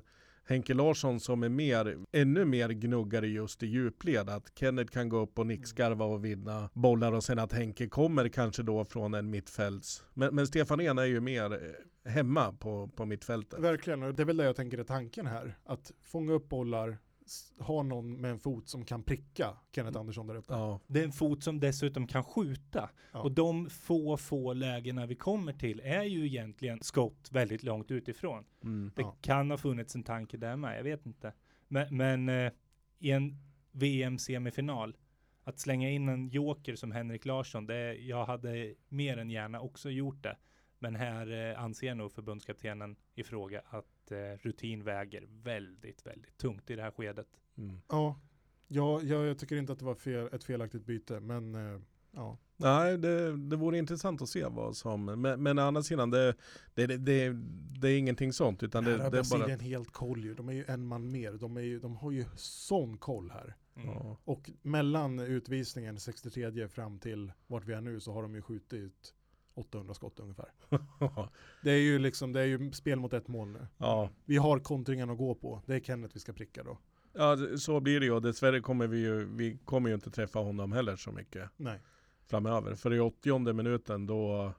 Henke 0.50 0.74
Larsson 0.74 1.20
som 1.20 1.44
är 1.44 1.50
mer, 1.50 1.98
ännu 2.12 2.46
mer 2.46 2.70
gnuggare 2.70 3.28
just 3.28 3.64
i 3.64 3.68
djupled. 3.68 4.30
Att 4.30 4.52
Kenneth 4.56 4.92
kan 4.94 5.10
gå 5.10 5.18
upp 5.18 5.40
och 5.40 5.48
nickskarva 5.48 6.06
och 6.06 6.26
vinna 6.26 6.70
bollar 6.74 7.12
och 7.12 7.24
sen 7.24 7.40
att 7.40 7.54
Henke 7.54 7.88
kommer 7.88 8.30
kanske 8.30 8.64
då 8.64 8.86
från 8.86 9.14
en 9.14 9.30
mittfälts. 9.30 10.04
Men, 10.14 10.36
men 10.36 10.48
Stefan 10.48 10.80
Ehn 10.80 10.98
är 10.98 11.06
ju 11.06 11.20
mer 11.20 11.54
eh, 11.54 12.12
hemma 12.12 12.52
på, 12.52 12.88
på 12.96 13.06
mittfältet. 13.06 13.60
Verkligen, 13.60 14.04
och 14.04 14.16
det 14.16 14.24
är 14.24 14.26
väl 14.26 14.38
det 14.38 14.44
jag 14.44 14.56
tänker 14.56 14.78
är 14.78 14.84
tanken 14.84 15.28
här. 15.28 15.58
Att 15.66 15.92
fånga 16.04 16.34
upp 16.34 16.50
bollar, 16.50 16.98
s- 17.28 17.54
ha 17.60 17.84
någon 17.84 18.22
med 18.22 18.32
en 18.32 18.40
fot 18.40 18.70
som 18.70 18.86
kan 18.86 19.04
pricka 19.04 19.58
Kenneth 19.76 20.00
Andersson 20.00 20.28
där 20.28 20.36
uppe. 20.36 20.54
Ja. 20.54 20.80
Det 20.88 21.00
är 21.00 21.04
en 21.04 21.12
fot 21.12 21.44
som 21.44 21.60
dessutom 21.60 22.08
kan 22.08 22.24
skjuta. 22.24 22.90
Ja. 23.12 23.22
Och 23.22 23.32
de 23.32 23.70
få, 23.70 24.18
få 24.18 24.54
lägena 24.54 25.06
vi 25.06 25.16
kommer 25.16 25.54
till 25.54 25.80
är 25.84 26.04
ju 26.04 26.26
egentligen 26.26 26.80
skott 26.82 27.30
väldigt 27.32 27.63
långt 27.63 27.92
utifrån. 27.92 28.46
Mm. 28.63 28.92
Det 28.96 29.02
Ja. 29.02 29.18
kan 29.22 29.52
ha 29.52 29.58
funnits 29.58 29.96
en 29.96 30.04
tanke 30.04 30.38
där 30.38 30.56
med, 30.56 30.78
jag 30.78 30.84
vet 30.84 31.06
inte. 31.06 31.34
Men, 31.68 31.98
men 31.98 32.30
eh, 32.30 32.52
i 33.00 33.12
en 33.12 33.38
VM-semifinal, 33.72 34.98
att 35.44 35.60
slänga 35.60 35.90
in 35.90 36.10
en 36.10 36.30
joker 36.30 36.76
som 36.76 36.92
Henrik 36.92 37.26
Larsson, 37.26 37.66
det, 37.66 37.94
jag 37.96 38.26
hade 38.26 38.74
mer 38.90 39.18
än 39.18 39.30
gärna 39.30 39.60
också 39.62 39.90
gjort 39.90 40.24
det. 40.24 40.38
Men 40.80 40.96
här 40.96 41.52
eh, 41.52 41.63
anser 41.63 41.96
nog 41.96 42.12
förbundskaptenen 42.12 42.96
i 43.16 43.24
fråga 43.24 43.62
att 43.70 44.12
eh, 44.12 44.18
rutin 44.40 44.84
väger 44.84 45.28
väldigt, 45.44 46.06
väldigt 46.06 46.38
tungt 46.38 46.70
i 46.70 46.76
det 46.76 46.82
här 46.82 46.92
skedet. 46.92 47.28
Mm. 47.58 47.82
Ja, 47.88 48.20
ja, 48.68 49.02
ja 49.02 49.26
jag 49.26 49.38
tycker 49.38 49.56
inte 49.56 49.74
att 49.74 49.80
det 49.80 49.86
var 49.86 49.96
fel, 49.96 50.30
ett 50.34 50.44
felaktigt 50.44 50.86
byte, 50.86 51.20
men 51.20 51.56
eh, 51.56 51.82
ja. 52.12 52.38
Nej, 52.60 52.98
det, 52.98 53.38
det 53.38 53.56
vore 53.56 53.78
intressant 53.78 54.22
att 54.22 54.30
se 54.30 54.46
vad 54.46 54.78
som, 54.78 55.06
men, 55.06 55.44
men 55.44 55.60
å 55.60 55.62
andra 55.62 55.84
sidan 55.84 56.10
det, 56.10 56.36
det, 56.74 56.88
det, 56.88 56.98
det, 56.98 57.34
det 57.80 57.90
är 57.90 57.98
ingenting 57.98 58.34
sånt 58.34 58.63
utan 58.63 58.84
det, 58.84 58.92
här 58.92 58.98
har 58.98 59.12
det 59.12 59.18
är 59.18 59.30
bara... 59.30 59.38
Brasilien 59.40 59.60
helt 59.60 59.92
koll 59.92 60.24
ju. 60.24 60.34
De 60.34 60.50
är 60.50 60.54
ju 60.54 60.66
en 60.68 60.86
man 60.86 61.12
mer. 61.12 61.34
De, 61.34 61.58
är 61.58 61.62
ju, 61.62 61.80
de 61.80 61.96
har 61.96 62.12
ju 62.12 62.26
sån 62.36 62.98
koll 62.98 63.32
här. 63.32 63.56
Mm. 63.76 64.16
Och 64.24 64.52
mellan 64.62 65.20
utvisningen 65.20 66.00
63 66.00 66.68
fram 66.68 67.00
till 67.00 67.32
vart 67.48 67.66
vi 67.66 67.74
är 67.74 67.82
nu 67.82 68.00
så 68.00 68.13
har 68.13 68.22
de 68.22 68.36
ju 68.36 68.42
skjutit 68.42 69.13
800 69.58 69.93
skott 69.93 70.20
ungefär. 70.20 70.52
Det 71.63 71.72
är 71.72 71.80
ju 71.82 72.00
liksom, 72.00 72.34
det 72.34 72.41
är 72.41 72.46
ju 72.46 72.72
spel 72.72 73.00
mot 73.00 73.13
ett 73.13 73.28
mål 73.28 73.48
nu. 73.52 73.67
ja. 73.78 74.10
Vi 74.26 74.38
har 74.38 74.60
kontringen 74.60 75.10
att 75.10 75.17
gå 75.17 75.36
på. 75.36 75.62
Det 75.65 75.76
är 75.76 75.80
Kenneth 75.80 76.13
vi 76.13 76.20
ska 76.20 76.34
pricka 76.34 76.63
då. 76.63 76.78
ja, 77.13 77.38
så 77.58 77.80
blir 77.80 78.00
det 78.00 78.06
ju 78.06 78.12
och 78.12 78.22
dessvärre 78.22 78.60
kommer 78.62 78.88
vi 78.88 78.98
ju, 79.00 79.26
vi 79.26 79.58
kommer 79.65 79.89
ju 79.89 79.96
inte 79.96 80.12
träffa 80.12 80.39
honom 80.39 80.72
heller 80.72 80.96
så 80.96 81.12
mycket 81.12 81.50
Nej. 81.58 81.80
framöver. 82.26 82.76
För 82.76 82.93
i 82.93 83.00
80 83.00 83.54
minuten 83.54 84.08
då, 84.08 84.54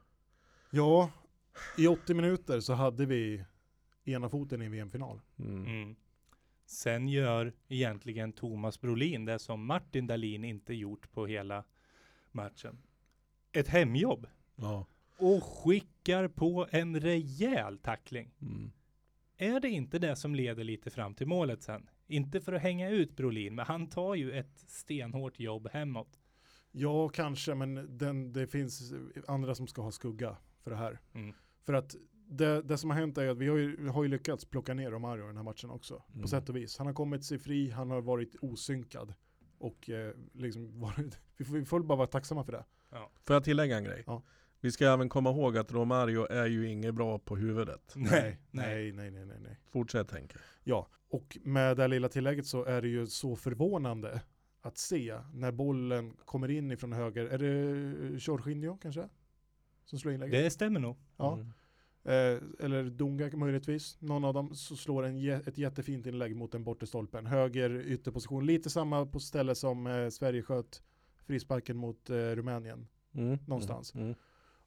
Ja, 0.71 1.11
i 1.77 1.87
80 1.87 2.13
minuter 2.13 2.59
så 2.59 2.73
hade 2.73 3.05
vi 3.05 3.45
ena 4.03 4.29
foten 4.29 4.61
i 4.61 4.65
en 4.65 4.71
VM-final. 4.71 5.21
mm, 5.39 5.65
Mm. 5.65 5.95
Sen 6.65 7.07
gör 7.09 7.53
egentligen 7.67 8.33
Thomas 8.33 8.81
Brolin 8.81 9.25
det 9.25 9.39
som 9.39 9.65
Martin 9.65 10.07
Dahlin 10.07 10.43
inte 10.43 10.73
gjort 10.73 11.11
på 11.11 11.25
hela 11.27 11.63
matchen. 12.31 12.77
Ett 13.51 13.67
hemjobb 13.67 14.27
ja. 14.61 14.85
och 15.17 15.43
skickar 15.43 16.27
på 16.27 16.67
en 16.71 16.99
rejäl 16.99 17.77
tackling. 17.77 18.31
Mm. 18.41 18.71
Är 19.37 19.59
det 19.59 19.69
inte 19.69 19.99
det 19.99 20.15
som 20.15 20.35
leder 20.35 20.63
lite 20.63 20.89
fram 20.89 21.15
till 21.15 21.27
målet 21.27 21.63
sen? 21.63 21.89
Inte 22.07 22.41
för 22.41 22.53
att 22.53 22.61
hänga 22.61 22.89
ut 22.89 23.15
Brolin, 23.15 23.55
men 23.55 23.65
han 23.65 23.87
tar 23.87 24.15
ju 24.15 24.31
ett 24.31 24.59
stenhårt 24.67 25.39
jobb 25.39 25.69
hemåt. 25.71 26.19
Ja, 26.71 27.09
kanske, 27.09 27.55
men 27.55 27.97
den, 27.97 28.33
det 28.33 28.47
finns 28.47 28.93
andra 29.27 29.55
som 29.55 29.67
ska 29.67 29.81
ha 29.81 29.91
skugga 29.91 30.37
för 30.59 30.71
det 30.71 30.77
här. 30.77 30.99
Mm. 31.13 31.35
För 31.65 31.73
att 31.73 31.95
det, 32.29 32.61
det 32.61 32.77
som 32.77 32.89
har 32.89 32.97
hänt 32.97 33.17
är 33.17 33.27
att 33.27 33.37
vi 33.37 33.47
har 33.47 33.57
ju, 33.57 33.83
vi 33.83 33.89
har 33.89 34.03
ju 34.03 34.09
lyckats 34.09 34.45
plocka 34.45 34.73
ner 34.73 34.91
Romario 34.91 35.23
i 35.23 35.27
den 35.27 35.37
här 35.37 35.43
matchen 35.43 35.69
också. 35.69 36.03
Mm. 36.09 36.21
På 36.21 36.27
sätt 36.27 36.49
och 36.49 36.55
vis. 36.55 36.77
Han 36.77 36.87
har 36.87 36.93
kommit 36.93 37.25
sig 37.25 37.39
fri, 37.39 37.69
han 37.69 37.91
har 37.91 38.01
varit 38.01 38.35
osynkad. 38.41 39.13
Och 39.57 39.89
eh, 39.89 40.13
liksom 40.33 40.79
varit, 40.81 41.19
vi, 41.37 41.45
får, 41.45 41.53
vi 41.53 41.65
får 41.65 41.79
bara 41.79 41.97
vara 41.97 42.07
tacksamma 42.07 42.43
för 42.43 42.51
det. 42.51 42.65
Får 43.25 43.33
jag 43.35 43.43
tillägga 43.43 43.77
en 43.77 43.83
grej? 43.83 44.03
Ja. 44.07 44.23
Vi 44.61 44.71
ska 44.71 44.93
även 44.93 45.09
komma 45.09 45.29
ihåg 45.29 45.57
att 45.57 45.71
Romario 45.71 46.25
är 46.31 46.45
ju 46.45 46.67
inget 46.67 46.95
bra 46.95 47.19
på 47.19 47.35
huvudet. 47.35 47.93
nej, 47.95 48.39
nej, 48.51 48.91
nej, 48.91 49.11
nej, 49.11 49.25
nej. 49.25 49.59
Fortsätt 49.69 50.11
Henke. 50.11 50.37
Ja, 50.63 50.87
och 51.09 51.37
med 51.43 51.77
det 51.77 51.83
här 51.83 51.87
lilla 51.87 52.09
tillägget 52.09 52.45
så 52.45 52.63
är 52.63 52.81
det 52.81 52.87
ju 52.87 53.07
så 53.07 53.35
förvånande 53.35 54.21
att 54.61 54.77
se 54.77 55.19
när 55.33 55.51
bollen 55.51 56.17
kommer 56.25 56.51
in 56.51 56.71
ifrån 56.71 56.93
höger. 56.93 57.25
Är 57.25 57.37
det 57.37 58.17
Jorginho 58.17 58.77
kanske? 58.77 59.09
Som 59.85 59.99
slår 59.99 60.13
inlägget? 60.13 60.43
Det 60.43 60.49
stämmer 60.49 60.79
nog. 60.79 60.97
Ja. 61.17 61.33
Mm. 61.33 61.51
Eh, 62.03 62.65
eller 62.65 62.83
Dunga 62.83 63.37
möjligtvis. 63.37 64.01
Någon 64.01 64.25
av 64.25 64.33
dem 64.33 64.55
så 64.55 64.75
slår 64.75 65.05
en 65.05 65.29
ett 65.29 65.57
jättefint 65.57 66.05
inlägg 66.05 66.35
mot 66.35 66.51
den 66.51 66.63
bortre 66.63 66.87
stolpen. 66.87 67.25
Höger 67.25 67.81
ytterposition. 67.85 68.45
Lite 68.45 68.69
samma 68.69 69.05
på 69.05 69.19
ställe 69.19 69.55
som 69.55 69.87
eh, 69.87 70.09
Sverige 70.09 70.41
sköt 70.41 70.83
frisparken 71.25 71.77
mot 71.77 72.09
eh, 72.09 72.15
Rumänien. 72.15 72.87
Mm. 73.13 73.37
Någonstans. 73.47 73.95
Mm. 73.95 74.15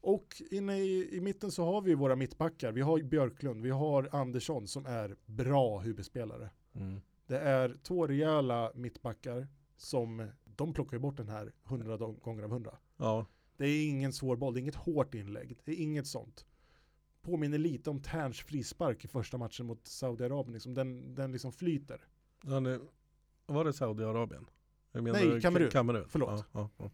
Och 0.02 0.42
inne 0.50 0.78
i, 0.78 1.16
i 1.16 1.20
mitten 1.20 1.50
så 1.50 1.64
har 1.64 1.82
vi 1.82 1.94
våra 1.94 2.16
mittbackar. 2.16 2.72
Vi 2.72 2.80
har 2.80 3.02
Björklund, 3.02 3.62
vi 3.62 3.70
har 3.70 4.08
Andersson 4.12 4.68
som 4.68 4.86
är 4.86 5.16
bra 5.26 5.78
huvudspelare. 5.78 6.50
Mm. 6.74 7.00
Det 7.26 7.38
är 7.38 7.76
två 7.82 8.06
rejäla 8.06 8.72
mittbackar 8.74 9.48
som 9.76 10.28
de 10.44 10.74
plockar 10.74 10.96
ju 10.96 11.00
bort 11.00 11.16
den 11.16 11.28
här 11.28 11.52
100 11.66 11.96
gånger 11.96 12.42
av 12.42 12.50
100. 12.50 12.78
Ja. 12.96 13.26
Det 13.56 13.66
är 13.66 13.88
ingen 13.88 14.12
svår 14.12 14.36
boll, 14.36 14.54
det 14.54 14.60
är 14.60 14.62
inget 14.62 14.74
hårt 14.74 15.14
inlägg, 15.14 15.58
det 15.64 15.72
är 15.72 15.76
inget 15.76 16.06
sånt. 16.06 16.46
påminner 17.22 17.58
lite 17.58 17.90
om 17.90 18.00
Terns 18.02 18.40
frispark 18.40 19.04
i 19.04 19.08
första 19.08 19.38
matchen 19.38 19.66
mot 19.66 19.86
Saudiarabien. 19.86 20.52
Liksom 20.52 20.74
den, 20.74 21.14
den 21.14 21.32
liksom 21.32 21.52
flyter. 21.52 22.04
Ja, 22.44 22.60
det, 22.60 22.80
var 23.46 23.64
det 23.64 23.72
Saudiarabien? 23.72 24.46
Nej, 24.92 25.02
Ka- 25.02 25.40
Kamerun. 25.40 25.70
Kamerun. 25.70 26.06
Förlåt. 26.08 26.44
Ja, 26.52 26.70
ja. 26.78 26.90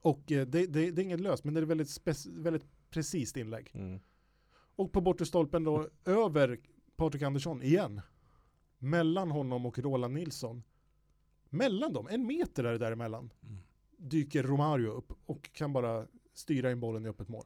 Och 0.00 0.32
eh, 0.32 0.46
det, 0.46 0.66
det, 0.66 0.90
det 0.90 1.02
är 1.02 1.04
inget 1.04 1.20
löst, 1.20 1.44
men 1.44 1.54
det 1.54 1.60
är 1.60 1.62
ett 1.62 1.68
väldigt, 1.68 1.88
spec- 1.88 2.42
väldigt 2.42 2.66
precis 2.90 3.36
inlägg. 3.36 3.70
Mm. 3.74 4.00
Och 4.76 4.92
på 4.92 5.00
bortre 5.00 5.26
stolpen 5.26 5.64
då, 5.64 5.88
över 6.04 6.60
Patrik 6.96 7.22
Andersson 7.22 7.62
igen. 7.62 8.00
Mellan 8.78 9.30
honom 9.30 9.66
och 9.66 9.78
Roland 9.78 10.14
Nilsson. 10.14 10.62
Mellan 11.50 11.92
dem, 11.92 12.08
en 12.10 12.26
meter 12.26 12.64
är 12.64 12.72
det 12.72 12.78
däremellan. 12.78 13.32
Mm. 13.42 13.58
Dyker 13.96 14.42
Romario 14.42 14.90
upp 14.90 15.12
och 15.26 15.52
kan 15.52 15.72
bara 15.72 16.06
styra 16.34 16.70
in 16.70 16.80
bollen 16.80 17.06
i 17.06 17.08
öppet 17.08 17.28
mål. 17.28 17.44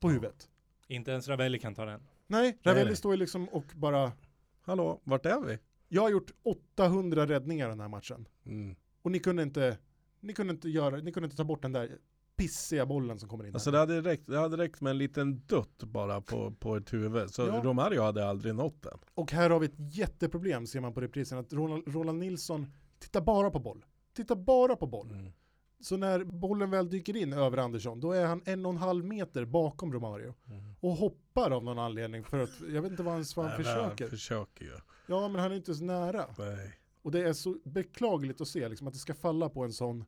På 0.00 0.08
Ja. 0.08 0.12
huvudet. 0.12 0.48
Inte 0.88 1.10
ens 1.10 1.28
Ravelli 1.28 1.58
kan 1.58 1.74
ta 1.74 1.84
den. 1.84 2.02
Nej, 2.26 2.58
Ravelli 2.62 2.84
nej. 2.86 2.96
står 2.96 3.12
ju 3.12 3.18
liksom 3.18 3.48
och 3.48 3.64
bara, 3.76 4.12
Hallå, 4.60 5.00
vart 5.04 5.26
är 5.26 5.40
vi? 5.40 5.58
jag 5.88 6.02
har 6.02 6.10
gjort 6.10 6.30
800 6.42 7.26
räddningar 7.26 7.68
den 7.68 7.80
här 7.80 7.88
matchen. 7.88 8.28
Mm. 8.44 8.76
Och 9.02 9.10
ni 9.12 9.18
kunde 9.18 9.42
inte, 9.42 9.78
ni 10.20 10.32
kunde 10.32 10.52
inte 10.52 10.68
göra, 10.68 10.96
ni 10.96 11.12
kunde 11.12 11.24
inte 11.24 11.36
ta 11.36 11.44
bort 11.44 11.62
den 11.62 11.72
där 11.72 11.98
pissiga 12.36 12.86
bollen 12.86 13.18
som 13.18 13.28
kommer 13.28 13.46
in. 13.46 13.54
Alltså 13.54 13.70
det 13.70 13.78
hade, 13.78 14.00
räckt, 14.00 14.26
det 14.26 14.38
hade 14.38 14.56
räckt 14.56 14.80
med 14.80 14.90
en 14.90 14.98
liten 14.98 15.40
dutt 15.46 15.82
bara 15.82 16.20
på, 16.20 16.50
på 16.50 16.76
ett 16.76 16.92
huvud. 16.92 17.30
Så 17.30 17.42
Ja. 17.42 17.60
Romario 17.64 18.02
hade 18.02 18.28
aldrig 18.28 18.54
nått 18.54 18.82
den. 18.82 18.98
Och 19.14 19.32
här 19.32 19.50
har 19.50 19.60
vi 19.60 19.66
ett 19.66 19.96
jätteproblem 19.96 20.66
ser 20.66 20.80
man 20.80 20.94
på 20.94 21.00
reprisen. 21.00 21.38
Att 21.38 21.52
Roland, 21.52 21.82
Roland 21.86 22.18
Nilsson 22.18 22.66
tittar 22.98 23.20
bara 23.20 23.50
på 23.50 23.58
boll. 23.58 23.84
Tittar 24.14 24.36
bara 24.36 24.76
på 24.76 24.86
boll. 24.86 25.10
Mm. 25.10 25.32
Så 25.80 25.96
när 25.96 26.24
bollen 26.24 26.70
väl 26.70 26.90
dyker 26.90 27.16
in 27.16 27.32
över 27.32 27.58
Andersson, 27.58 28.00
då 28.00 28.12
är 28.12 28.26
han 28.26 28.42
en 28.44 28.66
och 28.66 28.72
en 28.72 28.78
halv 28.78 29.04
meter 29.04 29.44
bakom 29.44 29.92
Romario. 29.92 30.34
Mm. 30.46 30.74
Och 30.80 30.92
hoppar 30.92 31.50
av 31.50 31.64
någon 31.64 31.78
anledning 31.78 32.24
för 32.24 32.38
att, 32.38 32.50
jag 32.68 32.82
vet 32.82 32.90
inte 32.90 33.02
vad 33.02 33.14
han, 33.14 33.24
vad 33.36 33.46
han 33.46 33.54
Nej, 33.54 33.64
försöker. 33.64 34.04
Han 34.04 34.10
försöker 34.10 34.64
ju. 34.64 34.72
Ja, 35.06 35.28
men 35.28 35.40
han 35.40 35.52
är 35.52 35.56
inte 35.56 35.74
så 35.74 35.84
nära. 35.84 36.26
Nej. 36.38 36.78
Och 37.06 37.12
det 37.12 37.28
är 37.28 37.32
så 37.32 37.56
beklagligt 37.64 38.40
att 38.40 38.48
se 38.48 38.68
liksom, 38.68 38.86
att 38.86 38.92
det 38.94 38.98
ska 39.00 39.14
falla 39.14 39.48
på 39.48 39.64
en 39.64 39.72
sån 39.72 40.04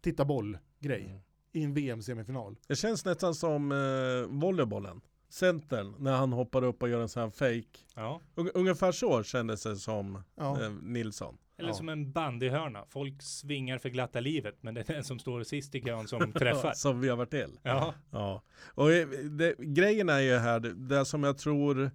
titta 0.00 0.24
boll-grej 0.24 1.04
Mm. 1.04 1.20
i 1.52 1.62
en 1.64 1.74
VM-semifinal. 1.74 2.56
Det 2.66 2.76
känns 2.76 3.04
nästan 3.04 3.34
som 3.34 3.72
eh, 3.72 4.38
volleybollen. 4.40 5.00
Centern, 5.28 5.94
när 5.98 6.12
han 6.16 6.32
hoppar 6.32 6.64
upp 6.64 6.82
och 6.82 6.88
gör 6.88 7.00
en 7.00 7.08
sån 7.08 7.22
här 7.22 7.30
fake. 7.30 7.78
Ja. 7.94 8.20
Ung- 8.34 8.50
ungefär 8.54 8.92
så 8.92 9.22
kändes 9.22 9.62
det 9.62 9.76
som 9.76 10.22
Ja. 10.36 10.62
eh, 10.64 10.70
Nilsson. 10.82 11.38
Eller 11.58 11.68
Ja. 11.68 11.74
som 11.74 11.88
en 11.88 12.12
bandyhörna. 12.12 12.84
Folk 12.88 13.22
svingar 13.22 13.78
för 13.78 13.88
glatta 13.88 14.20
livet, 14.20 14.56
men 14.60 14.74
det 14.74 14.88
är 14.90 14.94
den 14.94 15.04
som 15.04 15.18
står 15.18 15.42
sist 15.42 15.74
i 15.74 15.80
kön 15.80 16.08
som 16.08 16.32
träffar. 16.32 16.72
som 16.72 17.00
vi 17.00 17.08
har 17.08 17.16
varit 17.16 17.30
till. 17.30 17.58
Ja, 17.62 17.94
Ja, 18.10 18.42
och 18.74 18.92
eh, 18.92 19.08
det, 19.08 19.54
grejen 19.58 20.08
är 20.08 20.20
ju 20.20 20.36
här, 20.36 20.60
det, 20.60 20.72
det 20.74 21.04
som 21.04 21.22
jag 21.22 21.38
tror 21.38 21.90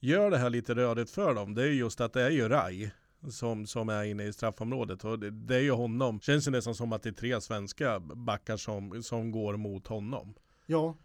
gör 0.00 0.30
det 0.30 0.38
här 0.38 0.50
lite 0.50 0.74
rörigt 0.74 1.10
för 1.10 1.34
dem, 1.34 1.54
det 1.54 1.62
är 1.62 1.66
just 1.66 2.00
att 2.00 2.12
det 2.12 2.22
är 2.22 2.30
ju 2.30 2.48
Rai 2.48 2.90
som, 3.30 3.66
som 3.66 3.88
är 3.88 4.04
inne 4.04 4.24
i 4.24 4.32
straffområdet. 4.32 5.04
Och 5.04 5.18
det, 5.18 5.30
det 5.30 5.56
är 5.56 5.60
ju 5.60 5.70
honom, 5.70 6.20
känns 6.20 6.44
det 6.44 6.50
nästan 6.50 6.74
som 6.74 6.92
att 6.92 7.02
det 7.02 7.08
är 7.08 7.12
tre 7.12 7.40
svenska 7.40 8.00
backar 8.00 8.56
som, 8.56 9.02
som 9.02 9.30
går 9.30 9.56
mot 9.56 9.86
honom. 9.86 10.34
Ja, 10.66 10.96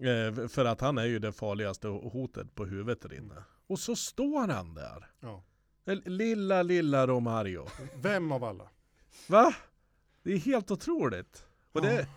Eh, 0.00 0.48
för 0.48 0.64
att 0.64 0.80
han 0.80 0.98
är 0.98 1.04
ju 1.04 1.18
det 1.18 1.32
farligaste 1.32 1.88
hotet 1.88 2.54
på 2.54 2.64
huvudet 2.64 3.00
där 3.02 3.14
inne. 3.14 3.34
Och 3.66 3.78
så 3.78 3.96
står 3.96 4.48
han 4.48 4.74
där. 4.74 5.10
ja. 5.20 5.42
Lilla, 6.04 6.62
lilla 6.62 7.06
Romario. 7.06 7.66
Vem 8.02 8.32
av 8.32 8.44
alla? 8.44 8.68
Va? 9.28 9.54
Det 10.22 10.32
är 10.32 10.38
helt 10.38 10.70
otroligt. 10.70 11.46
Och 11.72 11.84
Ja. 11.84 11.88
det, 11.88 12.08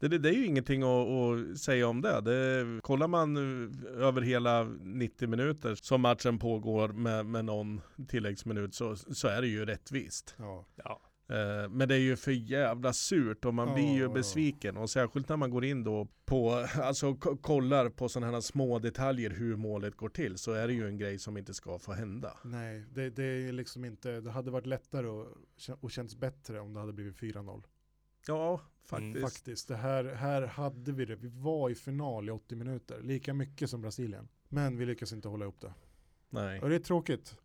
det, 0.00 0.08
det, 0.08 0.18
det 0.18 0.28
är 0.28 0.32
ju 0.32 0.46
ingenting 0.46 0.82
att, 0.82 1.08
att 1.08 1.58
säga 1.58 1.88
om 1.88 2.00
det. 2.00 2.20
det. 2.20 2.80
Kollar 2.82 3.08
man 3.08 3.36
eh, 3.36 4.02
över 4.06 4.20
hela 4.20 4.64
90 4.80 5.28
minuter 5.28 5.74
som 5.74 6.00
matchen 6.00 6.38
pågår 6.38 6.88
med, 6.88 7.26
med 7.26 7.44
någon 7.44 7.80
tilläggsminut 8.08 8.74
så, 8.74 8.96
så 8.96 9.28
är 9.28 9.40
det 9.40 9.48
ju 9.48 9.64
rättvist. 9.64 10.34
Ja. 10.38 10.66
ja. 10.84 11.00
Eh, 11.30 11.68
Men 11.68 11.88
det 11.88 11.94
är 11.94 11.98
ju 11.98 12.16
för 12.16 12.30
jävla 12.30 12.92
surt 12.92 13.44
och 13.44 13.54
man 13.54 13.68
Ja, 13.68 13.74
blir 13.74 13.94
ju 13.94 14.08
besviken. 14.08 14.76
Och 14.76 14.90
särskilt 14.90 15.28
när 15.28 15.36
man 15.36 15.50
går 15.50 15.64
in 15.64 15.84
då 15.84 16.08
på, 16.24 16.66
alltså 16.82 17.14
kollar 17.40 17.88
på 17.88 18.08
sådana 18.08 18.32
här 18.32 18.40
små 18.40 18.78
detaljer 18.78 19.30
hur 19.30 19.56
målet 19.56 19.96
går 19.96 20.08
till 20.08 20.38
så 20.38 20.52
är 20.52 20.66
det 20.66 20.72
ju 20.72 20.86
en 20.88 20.98
grej 20.98 21.18
som 21.18 21.36
inte 21.36 21.54
ska 21.54 21.78
få 21.78 21.92
hända. 21.92 22.38
Nej, 22.44 22.84
det, 22.94 23.10
det 23.10 23.24
är 23.24 23.52
liksom 23.52 23.84
inte, 23.84 24.20
det 24.20 24.30
hade 24.30 24.50
varit 24.50 24.66
lättare 24.66 25.06
och, 25.06 25.26
och 25.80 25.90
känts 25.90 26.16
bättre 26.16 26.60
om 26.60 26.74
det 26.74 26.80
hade 26.80 26.92
blivit 26.92 27.16
4-0. 27.16 27.62
Ja, 28.26 28.60
Mm, 28.98 29.12
faktiskt. 29.14 29.34
Faktiskt, 29.34 29.68
det 29.68 29.76
här, 29.76 30.04
här 30.04 30.42
hade 30.42 30.92
vi 30.92 31.04
det. 31.04 31.16
Vi 31.16 31.28
var 31.28 31.70
i 31.70 31.74
final 31.74 32.28
i 32.28 32.30
80 32.30 32.56
minuter, 32.56 33.02
lika 33.02 33.34
mycket 33.34 33.70
som 33.70 33.80
Brasilien. 33.80 34.28
Men 34.48 34.76
vi 34.76 34.86
lyckas 34.86 35.12
inte 35.12 35.28
hålla 35.28 35.44
upp 35.44 35.60
det. 35.60 35.74
Nej. 36.30 36.60
Och 36.60 36.68
det 36.68 36.74
är 36.74 36.80
tråkigt. 36.80 37.36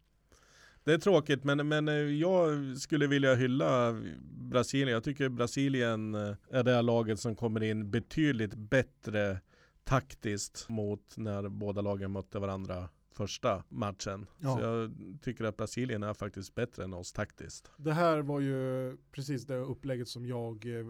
Det 0.84 0.94
är 0.94 0.98
tråkigt 0.98 1.44
men, 1.44 1.68
men 1.68 1.88
eh, 1.88 1.94
jag 1.94 2.78
skulle 2.78 3.08
vilja 3.08 3.36
hylla 3.36 4.02
Brasilien. 4.32 4.90
Jag 4.90 5.04
tycker 5.04 5.30
Brasilien 5.30 6.16
eh, 6.16 6.36
är 6.50 6.64
det 6.64 6.82
laget 6.82 7.20
som 7.20 7.36
kommer 7.36 7.64
in 7.64 7.92
betydligt 7.92 8.56
bättre 8.56 9.42
taktiskt 9.84 10.70
mot 10.70 11.18
när 11.18 11.50
båda 11.50 11.82
lagen 11.82 12.12
mötte 12.12 12.40
varandra 12.40 12.90
första 13.16 13.64
matchen. 13.70 14.26
Ja. 14.40 14.58
Så 14.58 14.64
jag 14.64 14.92
tycker 15.22 15.44
att 15.44 15.58
Brasilien 15.58 16.04
är 16.04 16.14
faktiskt 16.14 16.56
bättre 16.56 16.84
än 16.84 16.94
oss 16.94 17.12
taktiskt. 17.12 17.72
Det 17.78 17.94
här 17.94 18.20
var 18.20 18.40
ju 18.40 18.98
precis 19.12 19.46
det 19.46 19.58
upplägget 19.58 20.08
som 20.08 20.26
jag 20.26 20.80
eh, 20.80 20.86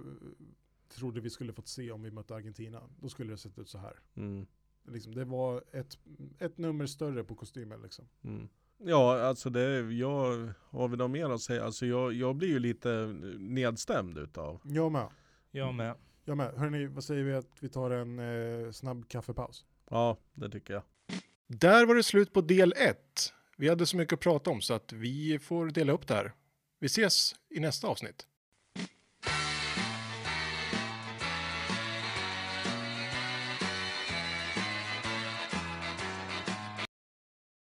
trodde 0.90 1.22
vi 1.22 1.30
skulle 1.30 1.54
fått 1.54 1.68
se 1.68 1.92
om 1.92 2.04
vi 2.04 2.12
mötte 2.12 2.36
Argentina. 2.36 2.82
Då 3.02 3.10
skulle 3.10 3.32
det 3.32 3.38
sett 3.38 3.60
ut 3.60 3.70
så 3.70 3.78
här. 3.78 4.00
Mm. 4.16 4.48
Liksom, 4.88 5.16
det 5.16 5.26
var 5.26 5.64
ett, 5.72 5.98
ett 6.40 6.58
nummer 6.58 6.86
större 6.86 7.24
på 7.24 7.36
kostymen 7.36 7.82
liksom. 7.82 8.06
Mm. 8.24 8.48
Ja, 8.78 9.22
alltså 9.22 9.50
det, 9.50 9.94
jag, 9.94 10.50
har 10.70 10.88
vi 10.88 10.98
något 10.98 11.12
mer 11.12 11.30
att 11.30 11.42
säga? 11.42 11.66
Alltså 11.66 11.86
jag, 11.86 12.14
jag 12.14 12.36
blir 12.36 12.48
ju 12.48 12.60
lite 12.60 13.16
nedstämd 13.38 14.18
utav. 14.18 14.62
Jag 14.64 14.92
med. 14.92 15.10
Jag 15.52 15.74
med. 15.74 15.96
Jag 16.24 16.38
med. 16.38 16.54
Hörrni, 16.54 16.86
vad 16.88 17.04
säger 17.04 17.24
vi 17.24 17.34
att 17.34 17.58
vi 17.60 17.70
tar 17.70 17.92
en 17.92 18.20
eh, 18.20 18.72
snabb 18.72 19.08
kaffepaus? 19.10 19.66
Ja, 19.90 20.18
det 20.34 20.50
tycker 20.50 20.74
jag. 20.74 20.84
Där 21.48 21.86
var 21.86 21.96
det 21.96 22.04
slut 22.04 22.34
på 22.34 22.42
del 22.42 22.74
1. 22.78 22.98
Vi 23.58 23.70
hade 23.70 23.86
så 23.86 23.98
mycket 23.98 24.14
att 24.14 24.20
prata 24.20 24.50
om 24.50 24.62
så 24.62 24.74
att 24.74 24.94
vi 24.94 25.40
får 25.40 25.66
dela 25.70 25.94
upp 25.94 26.08
det 26.08 26.14
här. 26.14 26.34
Vi 26.80 26.86
ses 26.86 27.36
i 27.50 27.60
nästa 27.60 27.88
avsnitt. 27.88 28.28